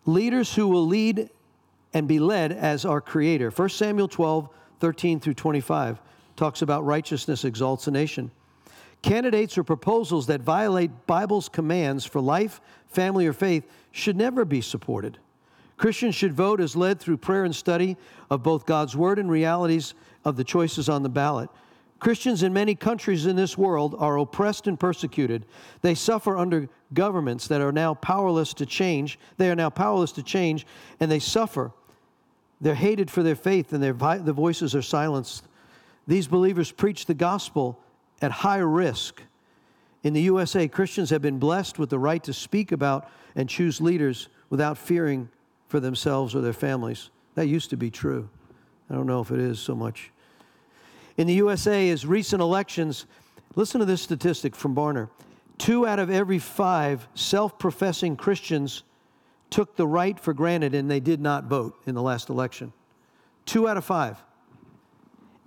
leaders 0.05 0.53
who 0.53 0.68
will 0.68 0.86
lead 0.86 1.30
and 1.93 2.07
be 2.07 2.20
led 2.20 2.51
as 2.51 2.86
our 2.86 3.01
Creator. 3.01 3.49
1 3.49 3.70
Samuel 3.70 4.07
12, 4.07 4.49
13 4.80 5.20
through 5.20 5.34
25 5.34 5.99
talks 6.36 6.62
about 6.62 6.86
righteousness 6.86 7.46
exalts 7.46 7.88
a 7.88 7.92
nation. 7.92 8.32
Candidates 9.02 9.58
or 9.58 9.64
proposals 9.64 10.28
that 10.28 10.42
violate 10.42 11.06
Bible's 11.08 11.50
commands 11.50 12.06
for 12.06 12.22
life, 12.22 12.62
family, 12.88 13.28
or 13.28 13.34
faith 13.34 13.70
should 13.92 14.16
never 14.16 14.46
be 14.46 14.62
supported. 14.62 15.18
Christians 15.78 16.16
should 16.16 16.34
vote 16.34 16.62
as 16.62 16.76
led 16.76 17.00
through 17.00 17.18
prayer 17.18 17.44
and 17.44 17.56
study 17.56 17.98
of 18.30 18.44
both 18.44 18.66
God's 18.66 18.96
Word 18.96 19.20
and 19.20 19.30
realities 19.30 19.94
of 20.24 20.38
the 20.38 20.44
choices 20.44 20.88
on 20.88 21.04
the 21.04 21.10
ballot. 21.10 21.50
Christians 22.00 22.44
in 22.44 22.54
many 22.54 22.76
countries 22.76 23.26
in 23.26 23.36
this 23.36 23.58
world 23.58 23.96
are 23.98 24.18
oppressed 24.18 24.68
and 24.68 24.80
persecuted. 24.80 25.46
They 25.82 25.96
suffer 25.96 26.38
under 26.38 26.70
governments 26.94 27.48
that 27.48 27.62
are 27.62 27.72
now 27.72 27.94
powerless 27.94 28.54
to 28.56 28.66
change. 28.66 29.18
They 29.38 29.50
are 29.50 29.56
now 29.56 29.70
powerless 29.70 30.12
to 30.14 30.24
change, 30.24 30.66
and 31.00 31.10
they 31.10 31.20
suffer. 31.20 31.72
They're 32.62 32.76
hated 32.76 33.10
for 33.10 33.24
their 33.24 33.36
faith, 33.36 33.74
and 33.74 33.82
their, 33.82 33.94
their 33.94 34.34
voices 34.34 34.76
are 34.76 34.82
silenced. 34.82 35.48
These 36.08 36.28
believers 36.28 36.72
preach 36.72 37.06
the 37.06 37.14
gospel 37.14 37.80
at 38.22 38.32
high 38.32 38.58
risk. 38.58 39.22
In 40.04 40.14
the 40.14 40.22
USA, 40.24 40.68
Christians 40.68 41.10
have 41.12 41.22
been 41.22 41.39
blessed 41.39 41.80
with 41.80 41.89
the 41.89 41.99
right 41.99 42.24
to 42.24 42.34
speak 42.34 42.72
about 42.72 43.10
and 43.36 43.49
choose 43.49 43.80
leaders 43.80 44.28
without 44.49 44.78
fearing 44.78 45.30
for 45.68 45.80
themselves 45.80 46.36
or 46.36 46.41
their 46.41 46.54
families. 46.54 47.10
That 47.36 47.47
used 47.47 47.70
to 47.70 47.78
be 47.78 47.89
true. 47.89 48.30
I 48.89 48.95
don't 48.95 49.08
know 49.08 49.22
if 49.22 49.32
it 49.32 49.39
is 49.39 49.60
so 49.60 49.76
much. 49.76 50.12
In 51.18 51.28
the 51.28 51.34
USA, 51.36 51.89
as 51.89 52.06
recent 52.06 52.41
elections, 52.41 53.06
listen 53.56 53.80
to 53.80 53.86
this 53.86 54.01
statistic 54.01 54.56
from 54.56 54.76
Barna. 54.76 55.10
Two 55.58 55.88
out 55.88 55.99
of 55.99 56.10
every 56.10 56.39
five 56.39 57.08
self 57.16 57.58
professing 57.58 58.16
Christians 58.16 58.84
took 59.49 59.76
the 59.76 59.88
right 59.88 60.20
for 60.20 60.34
granted 60.34 60.74
and 60.74 60.89
they 60.89 60.99
did 60.99 61.22
not 61.22 61.45
vote 61.45 61.80
in 61.86 61.95
the 61.95 62.01
last 62.01 62.30
election. 62.30 62.74
Two 63.45 63.68
out 63.68 63.78
of 63.78 63.86
five. 63.86 64.22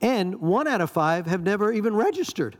And 0.00 0.40
one 0.40 0.68
out 0.68 0.80
of 0.80 0.90
five 0.90 1.26
have 1.26 1.42
never 1.42 1.72
even 1.72 1.94
registered. 1.96 2.56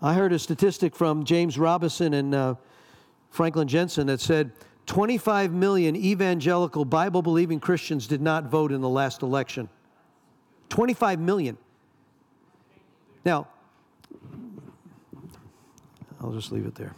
I 0.00 0.14
heard 0.14 0.32
a 0.32 0.38
statistic 0.38 0.94
from 0.94 1.24
James 1.24 1.58
Robison 1.58 2.14
and 2.14 2.34
uh, 2.34 2.54
Franklin 3.30 3.68
Jensen 3.68 4.06
that 4.06 4.20
said 4.20 4.52
25 4.86 5.52
million 5.52 5.96
evangelical 5.96 6.84
Bible 6.84 7.20
believing 7.20 7.60
Christians 7.60 8.06
did 8.06 8.22
not 8.22 8.44
vote 8.44 8.72
in 8.72 8.80
the 8.80 8.88
last 8.88 9.22
election. 9.22 9.68
25 10.70 11.18
million. 11.18 11.58
Now, 13.24 13.48
I'll 16.20 16.32
just 16.32 16.52
leave 16.52 16.64
it 16.64 16.74
there. 16.74 16.94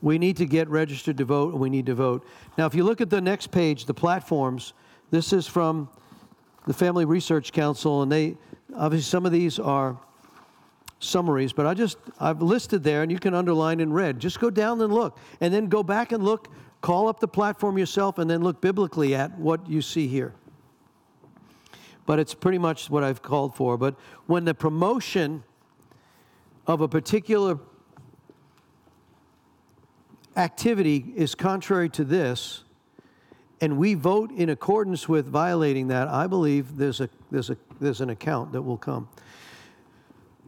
We 0.00 0.18
need 0.18 0.36
to 0.36 0.46
get 0.46 0.68
registered 0.68 1.16
to 1.18 1.24
vote, 1.24 1.52
and 1.52 1.60
we 1.60 1.70
need 1.70 1.86
to 1.86 1.94
vote. 1.94 2.24
Now, 2.56 2.66
if 2.66 2.74
you 2.74 2.84
look 2.84 3.00
at 3.00 3.10
the 3.10 3.20
next 3.20 3.50
page, 3.50 3.86
the 3.86 3.94
platforms, 3.94 4.74
this 5.10 5.32
is 5.32 5.46
from 5.46 5.88
the 6.68 6.74
Family 6.74 7.04
Research 7.04 7.50
Council, 7.50 8.02
and 8.02 8.12
they 8.12 8.36
obviously 8.76 9.10
some 9.10 9.26
of 9.26 9.32
these 9.32 9.58
are 9.58 9.98
summaries, 11.00 11.52
but 11.52 11.66
I 11.66 11.74
just 11.74 11.98
I've 12.20 12.40
listed 12.40 12.84
there, 12.84 13.02
and 13.02 13.10
you 13.10 13.18
can 13.18 13.34
underline 13.34 13.80
in 13.80 13.92
red. 13.92 14.20
Just 14.20 14.38
go 14.38 14.50
down 14.50 14.80
and 14.80 14.92
look, 14.92 15.18
and 15.40 15.52
then 15.52 15.66
go 15.66 15.82
back 15.82 16.12
and 16.12 16.22
look 16.22 16.48
Call 16.80 17.08
up 17.08 17.18
the 17.20 17.28
platform 17.28 17.76
yourself 17.76 18.18
and 18.18 18.30
then 18.30 18.42
look 18.42 18.60
biblically 18.60 19.14
at 19.14 19.36
what 19.38 19.68
you 19.68 19.82
see 19.82 20.06
here. 20.06 20.32
But 22.06 22.18
it's 22.18 22.34
pretty 22.34 22.58
much 22.58 22.88
what 22.88 23.02
I've 23.02 23.20
called 23.20 23.54
for. 23.54 23.76
But 23.76 23.96
when 24.26 24.44
the 24.44 24.54
promotion 24.54 25.42
of 26.66 26.80
a 26.80 26.88
particular 26.88 27.58
activity 30.36 31.12
is 31.16 31.34
contrary 31.34 31.88
to 31.90 32.04
this, 32.04 32.62
and 33.60 33.78
we 33.78 33.94
vote 33.94 34.30
in 34.30 34.50
accordance 34.50 35.08
with 35.08 35.26
violating 35.26 35.88
that, 35.88 36.08
I 36.08 36.26
believe 36.26 36.76
there's, 36.76 37.00
a, 37.00 37.08
there's, 37.30 37.50
a, 37.50 37.56
there's 37.80 38.00
an 38.00 38.10
account 38.10 38.52
that 38.52 38.62
will 38.62 38.76
come. 38.76 39.08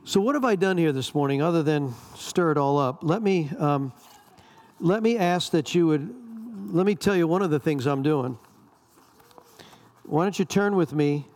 So, 0.05 0.21
what 0.21 0.35
have 0.35 0.45
I 0.45 0.57
done 0.57 0.79
here 0.79 0.93
this 0.93 1.15
morning 1.15 1.43
other 1.43 1.63
than 1.63 1.95
stir 2.17 2.53
it 2.53 2.59
all 2.59 2.79
up? 2.79 3.01
Let 3.03 3.23
me, 3.23 3.51
um, 3.59 3.93
let 4.79 5.03
me 5.03 5.19
ask 5.19 5.53
that 5.53 5.75
you 5.75 5.87
would 5.87 6.15
let 6.73 6.87
me 6.87 6.95
tell 6.95 7.17
you 7.17 7.27
one 7.27 7.43
of 7.43 7.51
the 7.51 7.59
things 7.59 7.87
I'm 7.87 8.03
doing. 8.03 8.39
Why 10.05 10.25
don't 10.25 10.39
you 10.39 10.45
turn 10.45 10.77
with 10.77 10.93
me 10.93 11.27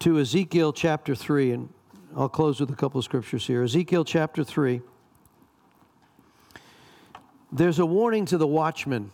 to 0.00 0.20
Ezekiel 0.20 0.72
chapter 0.72 1.14
3, 1.14 1.52
and 1.52 1.68
I'll 2.16 2.28
close 2.28 2.60
with 2.60 2.70
a 2.70 2.76
couple 2.76 2.98
of 2.98 3.04
scriptures 3.04 3.46
here. 3.46 3.62
Ezekiel 3.62 4.04
chapter 4.04 4.44
3. 4.44 4.80
There's 7.54 7.78
a 7.78 7.86
warning 7.86 8.26
to 8.26 8.36
the 8.36 8.48
watchman. 8.48 9.12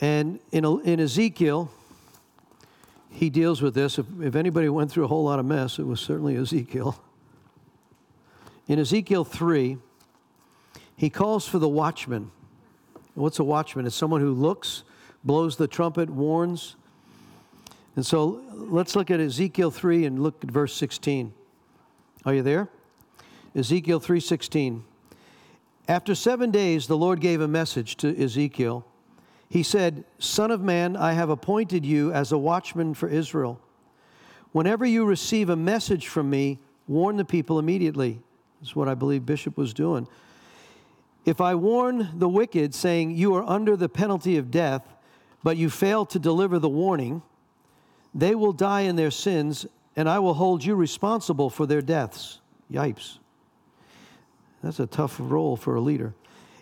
And 0.00 0.40
in, 0.50 0.64
in 0.64 0.98
Ezekiel, 0.98 1.70
he 3.10 3.28
deals 3.28 3.60
with 3.60 3.74
this. 3.74 3.98
If, 3.98 4.06
if 4.22 4.34
anybody 4.34 4.70
went 4.70 4.90
through 4.90 5.04
a 5.04 5.08
whole 5.08 5.24
lot 5.24 5.38
of 5.38 5.44
mess, 5.44 5.78
it 5.78 5.86
was 5.86 6.00
certainly 6.00 6.36
Ezekiel. 6.36 6.98
In 8.66 8.78
Ezekiel 8.78 9.24
3, 9.24 9.76
he 10.96 11.10
calls 11.10 11.46
for 11.46 11.58
the 11.58 11.68
watchman. 11.68 12.30
What's 13.14 13.38
a 13.38 13.44
watchman? 13.44 13.86
It's 13.86 13.94
someone 13.94 14.22
who 14.22 14.32
looks, 14.32 14.84
blows 15.24 15.56
the 15.56 15.68
trumpet, 15.68 16.08
warns. 16.08 16.76
And 17.94 18.06
so 18.06 18.40
let's 18.54 18.96
look 18.96 19.10
at 19.10 19.20
Ezekiel 19.20 19.70
3 19.70 20.06
and 20.06 20.22
look 20.22 20.42
at 20.42 20.50
verse 20.50 20.74
16. 20.74 21.34
Are 22.24 22.32
you 22.32 22.42
there? 22.42 22.68
Ezekiel 23.54 24.00
3:16. 24.00 24.82
After 25.88 26.14
seven 26.14 26.50
days, 26.50 26.86
the 26.86 26.98
Lord 26.98 27.18
gave 27.18 27.40
a 27.40 27.48
message 27.48 27.96
to 27.96 28.22
Ezekiel. 28.22 28.84
He 29.48 29.62
said, 29.62 30.04
Son 30.18 30.50
of 30.50 30.60
man, 30.60 30.96
I 30.96 31.12
have 31.12 31.30
appointed 31.30 31.86
you 31.86 32.12
as 32.12 32.30
a 32.30 32.36
watchman 32.36 32.92
for 32.92 33.08
Israel. 33.08 33.58
Whenever 34.52 34.84
you 34.84 35.06
receive 35.06 35.48
a 35.48 35.56
message 35.56 36.08
from 36.08 36.28
me, 36.28 36.58
warn 36.86 37.16
the 37.16 37.24
people 37.24 37.58
immediately. 37.58 38.20
That's 38.60 38.76
what 38.76 38.88
I 38.88 38.94
believe 38.94 39.24
Bishop 39.24 39.56
was 39.56 39.72
doing. 39.72 40.06
If 41.24 41.40
I 41.40 41.54
warn 41.54 42.10
the 42.18 42.28
wicked, 42.28 42.74
saying, 42.74 43.12
You 43.12 43.34
are 43.36 43.44
under 43.44 43.74
the 43.74 43.88
penalty 43.88 44.36
of 44.36 44.50
death, 44.50 44.82
but 45.42 45.56
you 45.56 45.70
fail 45.70 46.04
to 46.06 46.18
deliver 46.18 46.58
the 46.58 46.68
warning, 46.68 47.22
they 48.14 48.34
will 48.34 48.52
die 48.52 48.82
in 48.82 48.96
their 48.96 49.10
sins, 49.10 49.64
and 49.96 50.06
I 50.06 50.18
will 50.18 50.34
hold 50.34 50.64
you 50.64 50.74
responsible 50.74 51.48
for 51.48 51.64
their 51.64 51.82
deaths. 51.82 52.40
Yipes. 52.70 53.18
That's 54.62 54.80
a 54.80 54.86
tough 54.86 55.16
role 55.18 55.56
for 55.56 55.74
a 55.76 55.80
leader. 55.80 56.14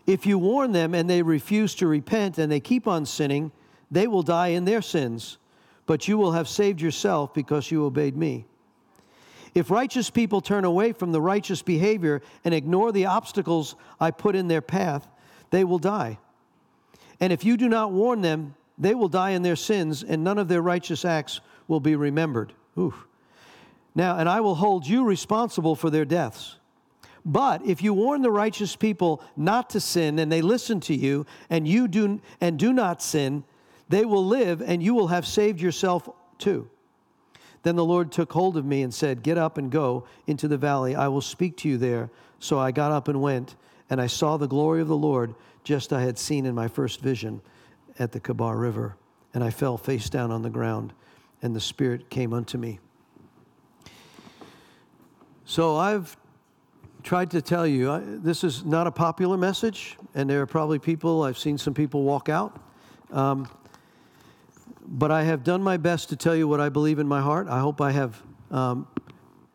If 0.06 0.26
you 0.26 0.38
warn 0.38 0.72
them 0.72 0.94
and 0.94 1.08
they 1.10 1.22
refuse 1.22 1.74
to 1.76 1.86
repent 1.86 2.38
and 2.38 2.50
they 2.50 2.60
keep 2.60 2.86
on 2.86 3.06
sinning, 3.06 3.50
they 3.90 4.06
will 4.06 4.22
die 4.22 4.48
in 4.48 4.64
their 4.64 4.82
sins, 4.82 5.38
but 5.86 6.06
you 6.06 6.18
will 6.18 6.32
have 6.32 6.48
saved 6.48 6.80
yourself 6.80 7.34
because 7.34 7.70
you 7.70 7.84
obeyed 7.84 8.16
me. 8.16 8.46
If 9.54 9.70
righteous 9.70 10.10
people 10.10 10.40
turn 10.40 10.64
away 10.64 10.92
from 10.92 11.12
the 11.12 11.20
righteous 11.20 11.62
behavior 11.62 12.20
and 12.44 12.52
ignore 12.52 12.92
the 12.92 13.06
obstacles 13.06 13.74
I 13.98 14.10
put 14.10 14.36
in 14.36 14.48
their 14.48 14.60
path, 14.60 15.08
they 15.50 15.64
will 15.64 15.78
die. 15.78 16.18
And 17.20 17.32
if 17.32 17.44
you 17.44 17.56
do 17.56 17.68
not 17.68 17.92
warn 17.92 18.20
them, 18.20 18.54
they 18.78 18.94
will 18.94 19.08
die 19.08 19.30
in 19.30 19.42
their 19.42 19.56
sins, 19.56 20.02
and 20.02 20.22
none 20.22 20.36
of 20.36 20.48
their 20.48 20.60
righteous 20.60 21.04
acts 21.04 21.40
will 21.66 21.80
be 21.80 21.96
remembered. 21.96 22.52
Oof. 22.78 23.06
Now, 23.94 24.18
and 24.18 24.28
I 24.28 24.40
will 24.40 24.56
hold 24.56 24.86
you 24.86 25.04
responsible 25.04 25.74
for 25.74 25.88
their 25.88 26.04
deaths. 26.04 26.56
But 27.28 27.66
if 27.66 27.82
you 27.82 27.92
warn 27.92 28.22
the 28.22 28.30
righteous 28.30 28.76
people 28.76 29.20
not 29.36 29.68
to 29.70 29.80
sin 29.80 30.20
and 30.20 30.30
they 30.30 30.42
listen 30.42 30.78
to 30.82 30.94
you 30.94 31.26
and 31.50 31.66
you 31.66 31.88
do 31.88 32.20
and 32.40 32.56
do 32.56 32.72
not 32.72 33.02
sin, 33.02 33.42
they 33.88 34.04
will 34.04 34.24
live 34.24 34.62
and 34.62 34.80
you 34.80 34.94
will 34.94 35.08
have 35.08 35.26
saved 35.26 35.60
yourself 35.60 36.08
too. 36.38 36.70
Then 37.64 37.74
the 37.74 37.84
Lord 37.84 38.12
took 38.12 38.32
hold 38.32 38.56
of 38.56 38.64
me 38.64 38.82
and 38.82 38.94
said, 38.94 39.24
Get 39.24 39.38
up 39.38 39.58
and 39.58 39.72
go 39.72 40.06
into 40.28 40.46
the 40.46 40.56
valley. 40.56 40.94
I 40.94 41.08
will 41.08 41.20
speak 41.20 41.56
to 41.58 41.68
you 41.68 41.78
there. 41.78 42.10
So 42.38 42.60
I 42.60 42.70
got 42.70 42.92
up 42.92 43.08
and 43.08 43.20
went, 43.20 43.56
and 43.90 44.00
I 44.00 44.06
saw 44.06 44.36
the 44.36 44.46
glory 44.46 44.80
of 44.80 44.86
the 44.86 44.96
Lord, 44.96 45.34
just 45.64 45.92
I 45.92 46.02
had 46.02 46.18
seen 46.20 46.46
in 46.46 46.54
my 46.54 46.68
first 46.68 47.00
vision 47.00 47.40
at 47.98 48.12
the 48.12 48.20
Kebar 48.20 48.56
River. 48.56 48.96
And 49.34 49.42
I 49.42 49.50
fell 49.50 49.76
face 49.76 50.08
down 50.08 50.30
on 50.30 50.42
the 50.42 50.50
ground, 50.50 50.92
and 51.42 51.56
the 51.56 51.60
Spirit 51.60 52.08
came 52.08 52.32
unto 52.32 52.56
me. 52.56 52.78
So 55.44 55.74
I've 55.76 56.16
tried 57.06 57.30
to 57.30 57.40
tell 57.40 57.64
you 57.68 57.92
I, 57.92 58.00
this 58.04 58.42
is 58.42 58.64
not 58.64 58.88
a 58.88 58.90
popular 58.90 59.36
message, 59.36 59.96
and 60.16 60.28
there 60.28 60.42
are 60.42 60.46
probably 60.46 60.80
people, 60.80 61.22
I've 61.22 61.38
seen 61.38 61.56
some 61.56 61.72
people 61.72 62.02
walk 62.02 62.28
out. 62.28 62.60
Um, 63.12 63.48
but 64.88 65.12
I 65.12 65.22
have 65.22 65.44
done 65.44 65.62
my 65.62 65.76
best 65.76 66.08
to 66.08 66.16
tell 66.16 66.34
you 66.34 66.48
what 66.48 66.60
I 66.60 66.68
believe 66.68 66.98
in 66.98 67.06
my 67.06 67.20
heart. 67.20 67.46
I 67.48 67.60
hope 67.60 67.80
I 67.80 67.92
have 67.92 68.20
um, 68.50 68.88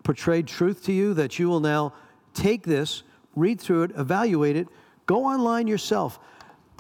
portrayed 0.04 0.48
truth 0.48 0.86
to 0.86 0.94
you 0.94 1.14
that 1.16 1.40
you 1.40 1.50
will 1.50 1.60
now 1.60 1.94
take 2.34 2.64
this, 2.64 3.04
read 3.36 3.60
through 3.60 3.84
it, 3.84 3.92
evaluate 3.98 4.56
it, 4.56 4.70
go 5.06 5.26
online 5.26 5.68
yourself. 5.68 6.20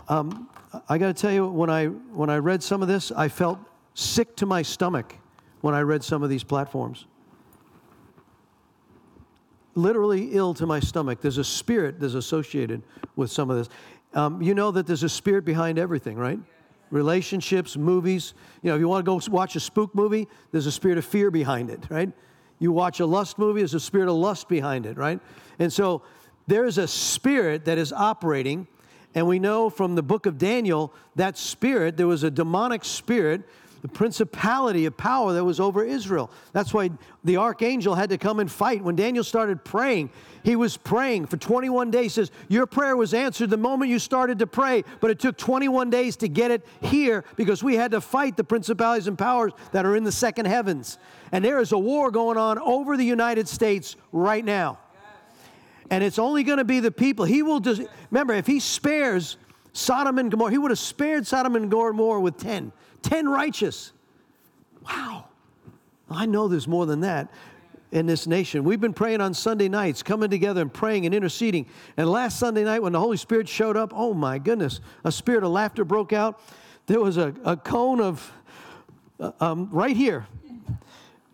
Um, 0.07 0.49
I 0.88 0.97
got 0.97 1.07
to 1.07 1.13
tell 1.13 1.34
you, 1.34 1.47
when 1.47 1.69
I 1.69 1.88
when 1.88 2.30
I 2.30 2.38
read 2.38 2.63
some 2.63 2.82
of 2.82 2.88
this, 2.88 3.11
I 3.11 3.28
felt 3.28 3.59
sick 3.93 4.38
to 4.38 4.45
my 4.45 4.61
stomach 4.61 5.15
when 5.59 5.76
I 5.76 5.82
read 5.82 6.01
some 6.01 6.24
of 6.24 6.30
these 6.30 6.45
platforms. 6.45 7.07
Literally 9.76 10.32
ill 10.34 10.53
to 10.55 10.65
my 10.65 10.80
stomach. 10.80 11.22
There's 11.22 11.38
a 11.38 11.43
spirit 11.43 11.99
that's 11.99 12.13
associated 12.13 12.84
with 13.15 13.32
some 13.32 13.49
of 13.49 13.57
this. 13.57 13.69
Um, 14.13 14.41
you 14.41 14.53
know 14.53 14.72
that 14.72 14.88
there's 14.88 15.03
a 15.03 15.09
spirit 15.09 15.45
behind 15.45 15.80
everything, 15.80 16.17
right? 16.17 16.39
relationships, 16.91 17.78
movies. 17.78 18.34
You 18.61 18.69
know, 18.69 18.76
if 18.76 18.80
you 18.80 18.88
want 18.88 19.05
to 19.05 19.09
go 19.09 19.19
watch 19.32 19.55
a 19.55 19.59
spook 19.59 19.95
movie, 19.95 20.28
there's 20.51 20.67
a 20.67 20.72
spirit 20.72 20.97
of 20.97 21.05
fear 21.05 21.32
behind 21.32 21.69
it, 21.69 21.80
right? 21.89 22.11
You 22.59 22.72
watch 22.72 22.99
a 22.99 23.05
lust 23.05 23.39
movie, 23.39 23.61
there's 23.61 23.74
a 23.74 23.80
spirit 23.80 24.07
of 24.07 24.15
lust 24.15 24.47
behind 24.47 24.86
it, 24.86 24.97
right? 24.97 25.19
And 25.57 25.74
so 25.74 26.03
there 26.45 26.65
is 26.65 26.78
a 26.78 26.88
spirit 26.88 27.65
that 27.65 27.78
is 27.78 27.91
operating. 27.91 28.67
And 29.15 29.28
we 29.28 29.39
know 29.39 29.69
from 29.69 29.95
the 29.95 30.03
book 30.03 30.26
of 30.26 30.38
Daniel 30.38 30.93
that 31.15 31.38
spirit, 31.38 31.97
there 31.97 32.07
was 32.07 32.24
a 32.24 32.32
demonic 32.32 32.86
spirit 32.86 33.41
the 33.82 33.88
principality 33.88 34.86
of 34.86 34.95
power 34.95 35.34
that 35.34 35.43
was 35.43 35.59
over 35.59 35.84
Israel. 35.84 36.29
That's 36.53 36.73
why 36.73 36.91
the 37.23 37.38
archangel 37.38 37.95
had 37.95 38.09
to 38.11 38.17
come 38.17 38.39
and 38.39 38.51
fight. 38.51 38.84
When 38.84 38.95
Daniel 38.95 39.23
started 39.23 39.63
praying, 39.65 40.11
he 40.43 40.55
was 40.55 40.77
praying 40.77 41.27
for 41.27 41.38
21 41.38 41.91
days. 41.91 42.03
He 42.03 42.09
says, 42.09 42.32
Your 42.47 42.65
prayer 42.65 42.95
was 42.95 43.13
answered 43.13 43.49
the 43.49 43.57
moment 43.57 43.89
you 43.89 43.99
started 43.99 44.39
to 44.39 44.47
pray, 44.47 44.84
but 44.99 45.09
it 45.09 45.19
took 45.19 45.38
21 45.38 45.89
days 45.89 46.15
to 46.17 46.27
get 46.27 46.51
it 46.51 46.65
here 46.82 47.23
because 47.36 47.63
we 47.63 47.75
had 47.75 47.91
to 47.91 48.01
fight 48.01 48.38
the 48.38 48.43
principalities 48.43 49.07
and 49.07 49.17
powers 49.17 49.51
that 49.71 49.86
are 49.86 49.95
in 49.95 50.03
the 50.03 50.11
second 50.11 50.45
heavens. 50.45 50.97
And 51.32 51.43
there 51.43 51.59
is 51.59 51.71
a 51.71 51.77
war 51.77 52.11
going 52.11 52.38
on 52.38 52.59
over 52.59 52.97
the 52.97 53.05
United 53.05 53.47
States 53.47 53.95
right 54.11 54.43
now. 54.43 54.77
And 55.89 56.03
it's 56.03 56.19
only 56.19 56.43
going 56.43 56.59
to 56.59 56.63
be 56.63 56.79
the 56.79 56.91
people. 56.91 57.25
He 57.25 57.43
will 57.43 57.59
just, 57.59 57.82
remember, 58.11 58.34
if 58.34 58.47
he 58.47 58.59
spares 58.59 59.38
Sodom 59.73 60.19
and 60.19 60.32
Gomorrah, 60.32 60.51
he 60.51 60.57
would 60.57 60.71
have 60.71 60.79
spared 60.79 61.27
Sodom 61.27 61.55
and 61.55 61.69
Gomorrah 61.69 62.21
with 62.21 62.38
10. 62.38 62.71
10 63.04 63.28
righteous. 63.30 63.93
Wow. 64.86 65.26
I 66.10 66.26
know 66.26 66.47
there's 66.47 66.68
more 66.68 66.86
than 66.86 67.02
that 67.02 67.32
in 67.91 68.06
this 68.06 68.26
nation. 68.26 68.64
We've 68.64 68.80
been 68.80 68.93
praying 68.93 69.22
on 69.22 69.34
Sunday 69.34 69.68
nights, 69.68 70.02
coming 70.02 70.30
together 70.30 70.62
and 70.62 70.74
praying 70.74 71.06
and 71.06 71.14
interceding. 71.14 71.66
And 71.97 72.10
last 72.10 72.39
Sunday 72.39 72.64
night, 72.64 72.82
when 72.82 72.93
the 72.93 72.99
Holy 72.99 73.18
Spirit 73.18 73.49
showed 73.49 73.78
up, 73.78 73.91
oh 73.93 74.14
my 74.14 74.39
goodness, 74.39 74.80
a 75.04 75.12
spirit 75.12 75.43
of 75.43 75.52
laughter 75.52 75.84
broke 75.84 76.14
out. 76.14 76.41
There 76.86 76.99
was 76.99 77.18
a, 77.18 77.34
a 77.43 77.58
cone 77.58 78.02
of, 78.02 78.32
uh, 79.20 79.32
um, 79.39 79.70
right 79.72 79.95
here. 79.95 80.26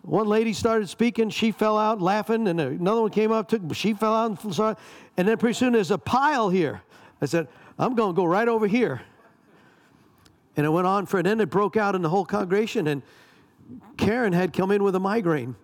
One 0.02 0.28
lady 0.28 0.54
started 0.54 0.88
speaking, 0.88 1.30
she 1.30 1.52
fell 1.52 1.78
out 1.78 2.02
laughing, 2.02 2.48
and 2.48 2.60
another 2.60 3.02
one 3.02 3.12
came 3.12 3.32
up, 3.32 3.50
took, 3.50 3.62
she 3.74 3.94
fell 3.94 4.16
out, 4.16 4.44
and, 4.44 4.78
and 5.18 5.28
then 5.28 5.38
pretty 5.38 5.54
soon 5.54 5.74
there's 5.74 5.92
a 5.92 5.98
pile 5.98 6.50
here. 6.50 6.82
I 7.22 7.26
said, 7.26 7.48
I'm 7.78 7.94
going 7.94 8.14
to 8.14 8.16
go 8.16 8.26
right 8.26 8.48
over 8.48 8.68
here. 8.68 9.02
And 10.58 10.66
it 10.66 10.70
went 10.70 10.88
on 10.88 11.06
for, 11.06 11.18
and 11.18 11.26
then 11.26 11.40
it 11.40 11.50
broke 11.50 11.78
out 11.78 11.96
in 11.96 12.02
the 12.02 12.10
whole 12.10 12.26
congregation. 12.26 12.88
And 12.88 13.04
Karen 13.96 14.34
had 14.34 14.52
come 14.54 14.72
in 14.72 14.84
with 14.84 14.96
a 14.96 15.00
migraine, 15.00 15.56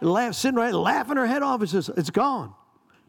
laugh, 0.00 0.34
sitting 0.34 0.56
right, 0.56 0.72
laughing 0.72 1.16
her 1.16 1.26
head 1.26 1.42
off. 1.42 1.62
It 1.62 1.68
says, 1.68 1.90
It's 1.96 2.10
gone 2.10 2.54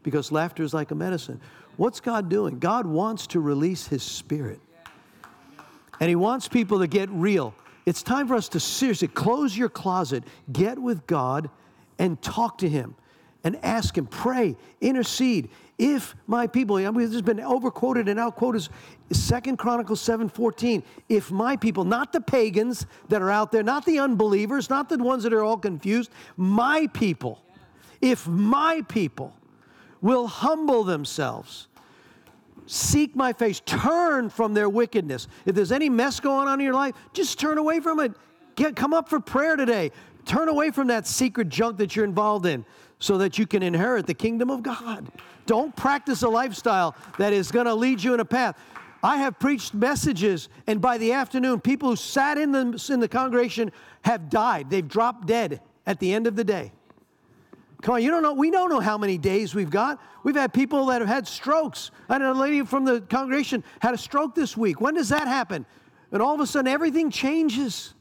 because 0.02 0.32
laughter 0.32 0.62
is 0.62 0.74
like 0.74 0.90
a 0.90 0.94
medicine. 0.94 1.40
What's 1.76 2.00
God 2.00 2.28
doing? 2.28 2.58
God 2.58 2.86
wants 2.86 3.28
to 3.28 3.40
release 3.40 3.86
His 3.86 4.02
Spirit. 4.02 4.60
And 6.00 6.08
He 6.08 6.16
wants 6.16 6.48
people 6.48 6.80
to 6.80 6.86
get 6.86 7.08
real. 7.10 7.54
It's 7.86 8.02
time 8.02 8.28
for 8.28 8.34
us 8.34 8.48
to 8.50 8.60
seriously 8.60 9.08
close 9.08 9.56
your 9.56 9.68
closet, 9.68 10.24
get 10.52 10.78
with 10.78 11.06
God, 11.06 11.50
and 11.98 12.20
talk 12.20 12.58
to 12.58 12.68
Him 12.68 12.96
and 13.44 13.56
ask 13.64 13.96
Him, 13.96 14.06
pray, 14.06 14.56
intercede. 14.80 15.50
If 15.78 16.14
my 16.26 16.46
people, 16.46 16.76
I 16.76 16.90
mean, 16.90 17.00
this 17.00 17.12
has 17.12 17.22
been 17.22 17.40
overquoted 17.40 18.06
and 18.06 18.20
outquoted. 18.20 18.68
Second 19.12 19.56
Chronicles 19.56 20.00
7:14. 20.02 20.82
If 21.08 21.30
my 21.30 21.56
people, 21.56 21.84
not 21.84 22.12
the 22.12 22.20
pagans 22.20 22.86
that 23.08 23.22
are 23.22 23.30
out 23.30 23.50
there, 23.50 23.62
not 23.62 23.86
the 23.86 23.98
unbelievers, 23.98 24.68
not 24.68 24.90
the 24.90 24.98
ones 24.98 25.22
that 25.22 25.32
are 25.32 25.42
all 25.42 25.56
confused, 25.56 26.10
my 26.36 26.86
people, 26.88 27.42
if 28.02 28.28
my 28.28 28.82
people 28.88 29.34
will 30.02 30.26
humble 30.26 30.84
themselves, 30.84 31.68
seek 32.66 33.16
my 33.16 33.32
face, 33.32 33.60
turn 33.64 34.28
from 34.28 34.52
their 34.52 34.68
wickedness. 34.68 35.28
If 35.46 35.54
there's 35.54 35.72
any 35.72 35.88
mess 35.88 36.20
going 36.20 36.46
on 36.46 36.60
in 36.60 36.64
your 36.64 36.74
life, 36.74 36.94
just 37.14 37.38
turn 37.38 37.56
away 37.56 37.80
from 37.80 38.00
it. 38.00 38.12
Get, 38.54 38.76
come 38.76 38.92
up 38.92 39.08
for 39.08 39.18
prayer 39.18 39.56
today. 39.56 39.92
Turn 40.26 40.48
away 40.48 40.70
from 40.70 40.88
that 40.88 41.06
secret 41.06 41.48
junk 41.48 41.78
that 41.78 41.96
you're 41.96 42.04
involved 42.04 42.44
in 42.44 42.66
so 43.00 43.18
that 43.18 43.38
you 43.38 43.46
can 43.46 43.62
inherit 43.62 44.06
the 44.06 44.14
kingdom 44.14 44.50
of 44.50 44.62
God. 44.62 45.10
Don't 45.46 45.74
practice 45.74 46.22
a 46.22 46.28
lifestyle 46.28 46.94
that 47.18 47.32
is 47.32 47.50
going 47.50 47.66
to 47.66 47.74
lead 47.74 48.02
you 48.02 48.14
in 48.14 48.20
a 48.20 48.24
path. 48.24 48.56
I 49.02 49.16
have 49.16 49.38
preached 49.38 49.74
messages, 49.74 50.48
and 50.66 50.80
by 50.80 50.98
the 50.98 51.12
afternoon, 51.12 51.60
people 51.60 51.88
who 51.88 51.96
sat 51.96 52.36
in 52.38 52.52
the, 52.52 52.86
in 52.92 53.00
the 53.00 53.08
congregation 53.08 53.72
have 54.02 54.28
died. 54.28 54.68
They've 54.70 54.86
dropped 54.86 55.26
dead 55.26 55.60
at 55.86 55.98
the 55.98 56.12
end 56.12 56.26
of 56.26 56.36
the 56.36 56.44
day. 56.44 56.72
Come 57.82 57.94
on, 57.94 58.02
you 58.02 58.10
don't 58.10 58.22
know, 58.22 58.34
we 58.34 58.50
don't 58.50 58.68
know 58.68 58.80
how 58.80 58.98
many 58.98 59.16
days 59.16 59.54
we've 59.54 59.70
got. 59.70 59.98
We've 60.22 60.36
had 60.36 60.52
people 60.52 60.84
that 60.86 61.00
have 61.00 61.08
had 61.08 61.26
strokes. 61.26 61.90
I 62.10 62.14
had 62.14 62.22
a 62.22 62.34
lady 62.34 62.62
from 62.62 62.84
the 62.84 63.00
congregation 63.00 63.64
had 63.80 63.94
a 63.94 63.98
stroke 63.98 64.34
this 64.34 64.54
week. 64.54 64.82
When 64.82 64.94
does 64.94 65.08
that 65.08 65.26
happen? 65.26 65.64
And 66.12 66.20
all 66.20 66.34
of 66.34 66.40
a 66.40 66.46
sudden, 66.46 66.70
everything 66.70 67.10
changes. 67.10 67.94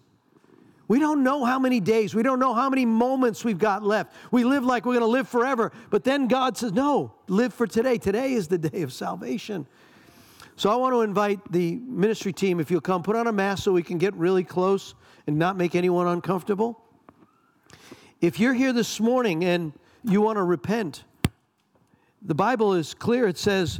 We 0.89 0.99
don't 0.99 1.23
know 1.23 1.45
how 1.45 1.59
many 1.59 1.79
days, 1.79 2.15
we 2.15 2.23
don't 2.23 2.39
know 2.39 2.55
how 2.55 2.67
many 2.67 2.83
moments 2.83 3.45
we've 3.45 3.59
got 3.59 3.83
left. 3.83 4.11
We 4.31 4.43
live 4.43 4.65
like 4.65 4.87
we're 4.87 4.95
going 4.95 5.05
to 5.05 5.11
live 5.11 5.29
forever, 5.29 5.71
but 5.91 6.03
then 6.03 6.27
God 6.27 6.57
says, 6.57 6.73
No, 6.73 7.13
live 7.27 7.53
for 7.53 7.67
today. 7.67 7.99
Today 7.99 8.33
is 8.33 8.47
the 8.47 8.57
day 8.57 8.81
of 8.81 8.91
salvation. 8.91 9.67
So 10.55 10.71
I 10.71 10.75
want 10.75 10.93
to 10.93 11.01
invite 11.01 11.51
the 11.51 11.75
ministry 11.75 12.33
team, 12.33 12.59
if 12.59 12.71
you'll 12.71 12.81
come, 12.81 13.03
put 13.03 13.15
on 13.15 13.27
a 13.27 13.31
mask 13.31 13.63
so 13.63 13.71
we 13.71 13.83
can 13.83 13.99
get 13.99 14.15
really 14.15 14.43
close 14.43 14.95
and 15.27 15.37
not 15.37 15.55
make 15.55 15.75
anyone 15.75 16.07
uncomfortable. 16.07 16.83
If 18.19 18.39
you're 18.39 18.55
here 18.55 18.73
this 18.73 18.99
morning 18.99 19.45
and 19.45 19.71
you 20.03 20.21
want 20.21 20.37
to 20.37 20.43
repent, 20.43 21.03
the 22.23 22.35
Bible 22.35 22.73
is 22.73 22.95
clear. 22.95 23.27
It 23.27 23.37
says, 23.37 23.79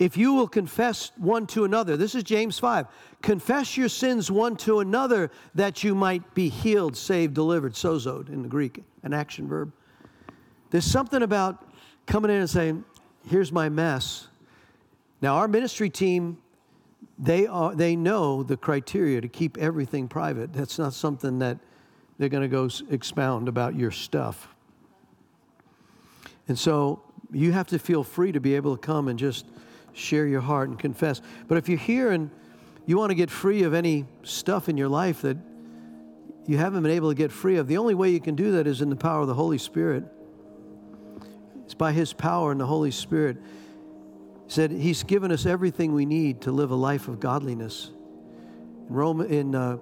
if 0.00 0.16
you 0.16 0.32
will 0.32 0.48
confess 0.48 1.12
one 1.18 1.46
to 1.48 1.64
another, 1.64 1.94
this 1.94 2.14
is 2.14 2.24
James 2.24 2.58
5, 2.58 2.86
confess 3.20 3.76
your 3.76 3.90
sins 3.90 4.30
one 4.30 4.56
to 4.56 4.80
another 4.80 5.30
that 5.54 5.84
you 5.84 5.94
might 5.94 6.34
be 6.34 6.48
healed, 6.48 6.96
saved, 6.96 7.34
delivered, 7.34 7.74
sozoed 7.74 8.30
in 8.30 8.40
the 8.40 8.48
Greek, 8.48 8.82
an 9.02 9.12
action 9.12 9.46
verb. 9.46 9.70
There's 10.70 10.86
something 10.86 11.22
about 11.22 11.70
coming 12.06 12.30
in 12.30 12.38
and 12.38 12.48
saying, 12.48 12.82
here's 13.28 13.52
my 13.52 13.68
mess. 13.68 14.28
Now, 15.20 15.36
our 15.36 15.46
ministry 15.46 15.90
team, 15.90 16.38
they, 17.18 17.46
are, 17.46 17.74
they 17.74 17.94
know 17.94 18.42
the 18.42 18.56
criteria 18.56 19.20
to 19.20 19.28
keep 19.28 19.58
everything 19.58 20.08
private. 20.08 20.54
That's 20.54 20.78
not 20.78 20.94
something 20.94 21.40
that 21.40 21.58
they're 22.16 22.30
going 22.30 22.42
to 22.42 22.48
go 22.48 22.70
expound 22.88 23.48
about 23.48 23.74
your 23.74 23.90
stuff. 23.90 24.48
And 26.48 26.58
so 26.58 27.02
you 27.30 27.52
have 27.52 27.66
to 27.68 27.78
feel 27.78 28.02
free 28.02 28.32
to 28.32 28.40
be 28.40 28.54
able 28.54 28.74
to 28.74 28.80
come 28.80 29.06
and 29.06 29.18
just 29.18 29.44
share 29.92 30.26
your 30.26 30.40
heart 30.40 30.68
and 30.68 30.78
confess. 30.78 31.20
But 31.48 31.58
if 31.58 31.68
you're 31.68 31.78
here 31.78 32.10
and 32.10 32.30
you 32.86 32.96
want 32.96 33.10
to 33.10 33.14
get 33.14 33.30
free 33.30 33.62
of 33.62 33.74
any 33.74 34.06
stuff 34.22 34.68
in 34.68 34.76
your 34.76 34.88
life 34.88 35.22
that 35.22 35.36
you 36.46 36.56
haven't 36.56 36.82
been 36.82 36.92
able 36.92 37.10
to 37.10 37.14
get 37.14 37.30
free 37.30 37.56
of, 37.56 37.68
the 37.68 37.76
only 37.76 37.94
way 37.94 38.10
you 38.10 38.20
can 38.20 38.34
do 38.34 38.52
that 38.52 38.66
is 38.66 38.80
in 38.80 38.90
the 38.90 38.96
power 38.96 39.20
of 39.20 39.28
the 39.28 39.34
Holy 39.34 39.58
Spirit. 39.58 40.04
It's 41.64 41.74
by 41.74 41.92
His 41.92 42.12
power 42.12 42.50
and 42.50 42.60
the 42.60 42.66
Holy 42.66 42.90
Spirit. 42.90 43.36
He 44.46 44.52
said 44.52 44.70
He's 44.70 45.02
given 45.02 45.30
us 45.30 45.46
everything 45.46 45.92
we 45.94 46.06
need 46.06 46.40
to 46.42 46.52
live 46.52 46.70
a 46.70 46.76
life 46.76 47.06
of 47.06 47.20
godliness. 47.20 47.90
In 48.88 48.94
Rome, 48.94 49.20
in 49.20 49.54
uh, 49.54 49.78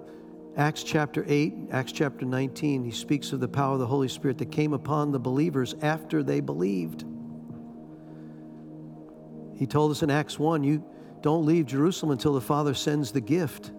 Acts 0.57 0.83
chapter 0.83 1.23
8, 1.27 1.69
Acts 1.71 1.91
chapter 1.91 2.25
19, 2.25 2.83
he 2.83 2.91
speaks 2.91 3.31
of 3.31 3.39
the 3.39 3.47
power 3.47 3.73
of 3.73 3.79
the 3.79 3.87
Holy 3.87 4.07
Spirit 4.07 4.37
that 4.39 4.51
came 4.51 4.73
upon 4.73 5.11
the 5.11 5.19
believers 5.19 5.73
after 5.81 6.21
they 6.21 6.41
believed. 6.41 7.05
He 9.59 9.67
told 9.67 9.91
us 9.91 10.03
in 10.03 10.09
Acts 10.09 10.39
1, 10.39 10.63
you 10.63 10.81
don't 11.19 11.45
leave 11.45 11.65
Jerusalem 11.65 12.13
until 12.13 12.33
the 12.33 12.39
Father 12.39 12.73
sends 12.73 13.11
the 13.11 13.19
gift. 13.19 13.73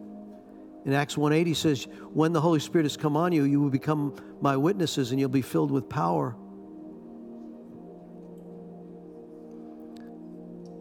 In 0.85 0.93
Acts 0.93 1.16
1:8 1.16 1.47
he 1.47 1.55
says, 1.55 1.87
"When 2.12 2.35
the 2.35 2.41
Holy 2.43 2.61
Spirit 2.61 2.85
has 2.85 2.99
come 2.99 3.16
on 3.16 3.33
you, 3.33 3.45
you 3.45 3.61
will 3.61 3.70
become 3.70 4.12
my 4.43 4.59
witnesses 4.59 5.11
and 5.11 5.18
you'll 5.18 5.31
be 5.31 5.41
filled 5.41 5.70
with 5.70 5.89
power." 5.89 6.37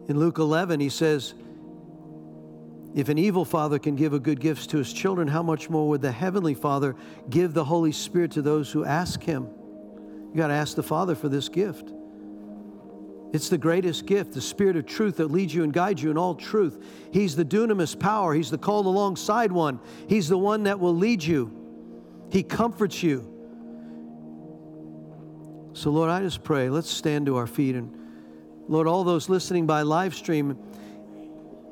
In 0.06 0.18
Luke 0.18 0.38
11 0.38 0.80
he 0.80 0.90
says, 0.90 1.32
if 2.94 3.08
an 3.08 3.16
evil 3.16 3.44
father 3.46 3.78
can 3.78 3.96
give 3.96 4.12
a 4.12 4.18
good 4.18 4.40
gifts 4.40 4.66
to 4.66 4.76
his 4.76 4.92
children, 4.92 5.28
how 5.28 5.42
much 5.42 5.70
more 5.70 5.88
would 5.88 6.02
the 6.02 6.12
heavenly 6.12 6.54
Father 6.54 6.94
give 7.30 7.54
the 7.54 7.64
Holy 7.64 7.92
Spirit 7.92 8.32
to 8.32 8.42
those 8.42 8.70
who 8.70 8.84
ask 8.84 9.22
him? 9.22 9.46
You 10.32 10.36
got 10.36 10.48
to 10.48 10.54
ask 10.54 10.74
the 10.74 10.82
Father 10.82 11.14
for 11.14 11.28
this 11.28 11.48
gift. 11.48 11.94
It's 13.32 13.48
the 13.48 13.58
greatest 13.58 14.06
gift, 14.06 14.32
the 14.32 14.40
Spirit 14.40 14.76
of 14.76 14.86
truth 14.86 15.18
that 15.18 15.30
leads 15.30 15.54
you 15.54 15.62
and 15.62 15.72
guides 15.72 16.02
you 16.02 16.10
in 16.10 16.18
all 16.18 16.34
truth. 16.34 16.84
He's 17.12 17.36
the 17.36 17.44
dunamis 17.44 17.98
power, 17.98 18.34
He's 18.34 18.50
the 18.50 18.58
called 18.58 18.86
alongside 18.86 19.52
one. 19.52 19.80
He's 20.08 20.28
the 20.28 20.38
one 20.38 20.64
that 20.64 20.80
will 20.80 20.94
lead 20.94 21.22
you, 21.22 21.52
He 22.30 22.42
comforts 22.42 23.02
you. 23.02 23.26
So, 25.72 25.90
Lord, 25.90 26.10
I 26.10 26.20
just 26.20 26.42
pray, 26.42 26.68
let's 26.68 26.90
stand 26.90 27.26
to 27.26 27.36
our 27.36 27.46
feet. 27.46 27.76
And, 27.76 27.96
Lord, 28.68 28.86
all 28.86 29.04
those 29.04 29.28
listening 29.28 29.66
by 29.66 29.82
live 29.82 30.14
stream, 30.14 30.58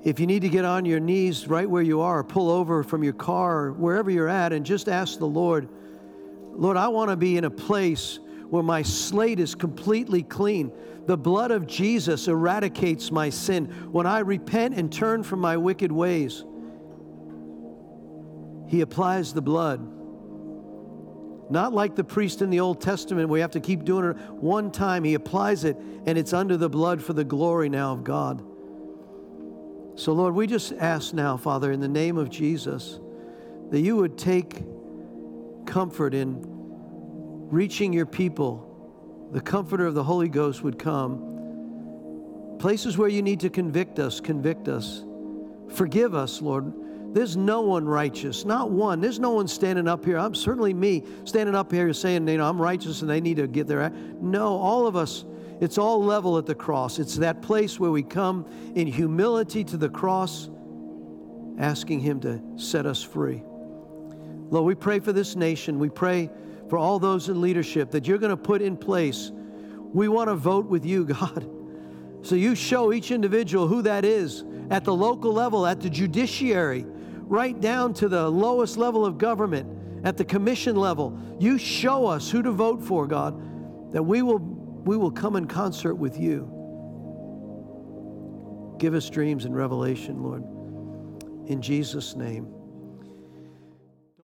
if 0.05 0.21
you 0.21 0.27
need 0.27 0.43
to 0.43 0.49
get 0.49 0.65
on 0.65 0.85
your 0.85 1.01
knees 1.01 1.49
right 1.49 1.69
where 1.69 1.83
you 1.83 2.01
are, 2.01 2.23
pull 2.23 2.51
over 2.51 2.85
from 2.85 3.03
your 3.03 3.13
car, 3.13 3.73
wherever 3.73 4.11
you're 4.11 4.29
at, 4.29 4.53
and 4.53 4.65
just 4.65 4.89
ask 4.89 5.19
the 5.19 5.27
Lord, 5.27 5.69
Lord, 6.53 6.77
I 6.77 6.89
want 6.89 7.11
to 7.11 7.17
be 7.17 7.37
in 7.37 7.45
a 7.45 7.51
place 7.51 8.21
where 8.49 8.63
my 8.63 8.83
slate 8.83 9.41
is 9.41 9.55
completely 9.55 10.23
clean. 10.23 10.73
The 11.09 11.17
blood 11.17 11.53
of 11.53 11.67
Jesus 11.67 12.29
eradicates 12.29 13.11
my 13.11 13.31
sin. 13.31 13.65
When 13.91 14.07
I 14.07 14.19
repent 14.19 14.75
and 14.75 14.93
turn 14.93 15.23
from 15.23 15.41
my 15.41 15.57
wicked 15.57 15.91
ways, 15.91 16.45
He 18.67 18.83
applies 18.83 19.33
the 19.33 19.41
blood. 19.41 19.81
Not 21.51 21.73
like 21.73 21.97
the 21.97 22.05
priest 22.05 22.43
in 22.43 22.51
the 22.51 22.61
Old 22.61 22.83
Testament, 22.83 23.31
we 23.31 23.41
have 23.41 23.53
to 23.53 23.61
keep 23.61 23.85
doing 23.85 24.11
it 24.11 24.19
one 24.33 24.71
time. 24.71 25.03
He 25.03 25.15
applies 25.15 25.65
it, 25.65 25.79
and 26.05 26.19
it's 26.19 26.35
under 26.35 26.59
the 26.59 26.69
blood 26.69 27.03
for 27.03 27.15
the 27.15 27.25
glory 27.25 27.71
now 27.71 27.95
of 27.95 28.05
God. 28.05 28.45
So, 29.95 30.13
Lord, 30.13 30.35
we 30.35 30.47
just 30.47 30.75
ask 30.75 31.15
now, 31.15 31.39
Father, 31.39 31.73
in 31.73 31.81
the 31.81 31.89
name 31.89 32.19
of 32.19 32.29
Jesus, 32.29 33.01
that 33.71 33.81
you 33.81 33.97
would 33.97 34.19
take 34.19 34.63
comfort 35.65 36.13
in 36.13 36.43
reaching 37.49 37.95
your 37.95 38.05
people 38.05 38.68
the 39.33 39.41
comforter 39.41 39.87
of 39.87 39.95
the 39.95 40.05
Holy 40.05 40.29
Ghost 40.29 40.63
would 40.63 40.79
come. 40.79 42.57
Places 42.59 42.99
where 42.99 43.09
you 43.09 43.23
need 43.23 43.41
to 43.41 43.51
convict 43.51 43.99
us, 43.99 44.21
convict 44.21 44.69
us. 44.69 45.05
Forgive 45.69 46.15
us, 46.15 46.43
Lord. 46.43 46.73
There's 47.15 47.37
no 47.37 47.63
one 47.63 47.87
righteous, 47.87 48.45
not 48.45 48.71
one. 48.71 49.01
There's 49.01 49.19
no 49.19 49.31
one 49.31 49.49
standing 49.49 49.89
up 49.89 50.05
here. 50.05 50.19
I'm 50.19 50.35
certainly 50.35 50.75
me 50.75 51.05
standing 51.25 51.55
up 51.55 51.73
here 51.73 51.93
saying, 51.93 52.29
you 52.29 52.37
know, 52.37 52.49
I'm 52.49 52.61
righteous 52.61 53.01
and 53.01 53.11
they 53.11 53.21
need 53.21 53.37
to 53.37 53.47
get 53.47 53.67
their. 53.67 53.83
Act. 53.83 53.97
No, 54.21 54.59
all 54.59 54.87
of 54.87 54.95
us, 54.95 55.25
it's 55.61 55.79
all 55.79 56.05
level 56.05 56.37
at 56.37 56.47
the 56.47 56.55
cross. 56.55 56.99
It's 56.99 57.17
that 57.17 57.41
place 57.41 57.81
where 57.81 57.91
we 57.91 58.03
come 58.03 58.47
in 58.75 58.87
humility 58.87 59.65
to 59.65 59.77
the 59.77 59.89
cross, 59.89 60.51
asking 61.59 62.01
Him 62.01 62.21
to 62.21 62.43
set 62.57 62.85
us 62.85 63.03
free. 63.03 63.43
Lord, 64.51 64.67
we 64.67 64.75
pray 64.75 64.99
for 64.99 65.13
this 65.13 65.35
nation. 65.35 65.79
We 65.79 65.89
pray 65.89 66.31
for 66.69 66.79
all 66.79 66.99
those 66.99 67.29
in 67.29 67.41
leadership 67.41 67.91
that 67.93 68.07
you're 68.07 68.19
going 68.19 68.31
to 68.31 68.37
put 68.37 68.63
in 68.63 68.77
place. 68.77 69.33
We 69.93 70.09
want 70.09 70.29
to 70.29 70.35
vote 70.35 70.67
with 70.67 70.85
you, 70.85 71.05
God. 71.07 71.49
So 72.23 72.35
you 72.35 72.55
show 72.55 72.93
each 72.93 73.11
individual 73.11 73.69
who 73.69 73.83
that 73.83 74.05
is 74.05 74.45
at 74.71 74.85
the 74.85 74.95
local 74.95 75.33
level, 75.33 75.67
at 75.67 75.81
the 75.81 75.89
judiciary, 75.89 76.85
right 77.23 77.59
down 77.59 77.95
to 77.95 78.09
the 78.09 78.29
lowest 78.29 78.77
level 78.77 79.07
of 79.07 79.19
government, 79.19 80.05
at 80.05 80.17
the 80.17 80.25
commission 80.25 80.77
level. 80.77 81.19
You 81.39 81.59
show 81.59 82.07
us 82.07 82.31
who 82.31 82.43
to 82.43 82.51
vote 82.51 82.83
for, 82.83 83.07
God, 83.07 83.93
that 83.93 84.03
we 84.03 84.23
will, 84.23 84.39
we 84.39 84.97
will 84.97 85.11
come 85.11 85.37
in 85.37 85.47
concert 85.47 85.95
with 85.95 86.19
you. 86.19 86.55
Give 88.79 88.95
us 88.95 89.09
dreams 89.11 89.45
and 89.45 89.55
revelation, 89.57 90.23
Lord. 90.23 90.45
In 91.49 91.61
Jesus' 91.63 92.15
name. 92.15 92.58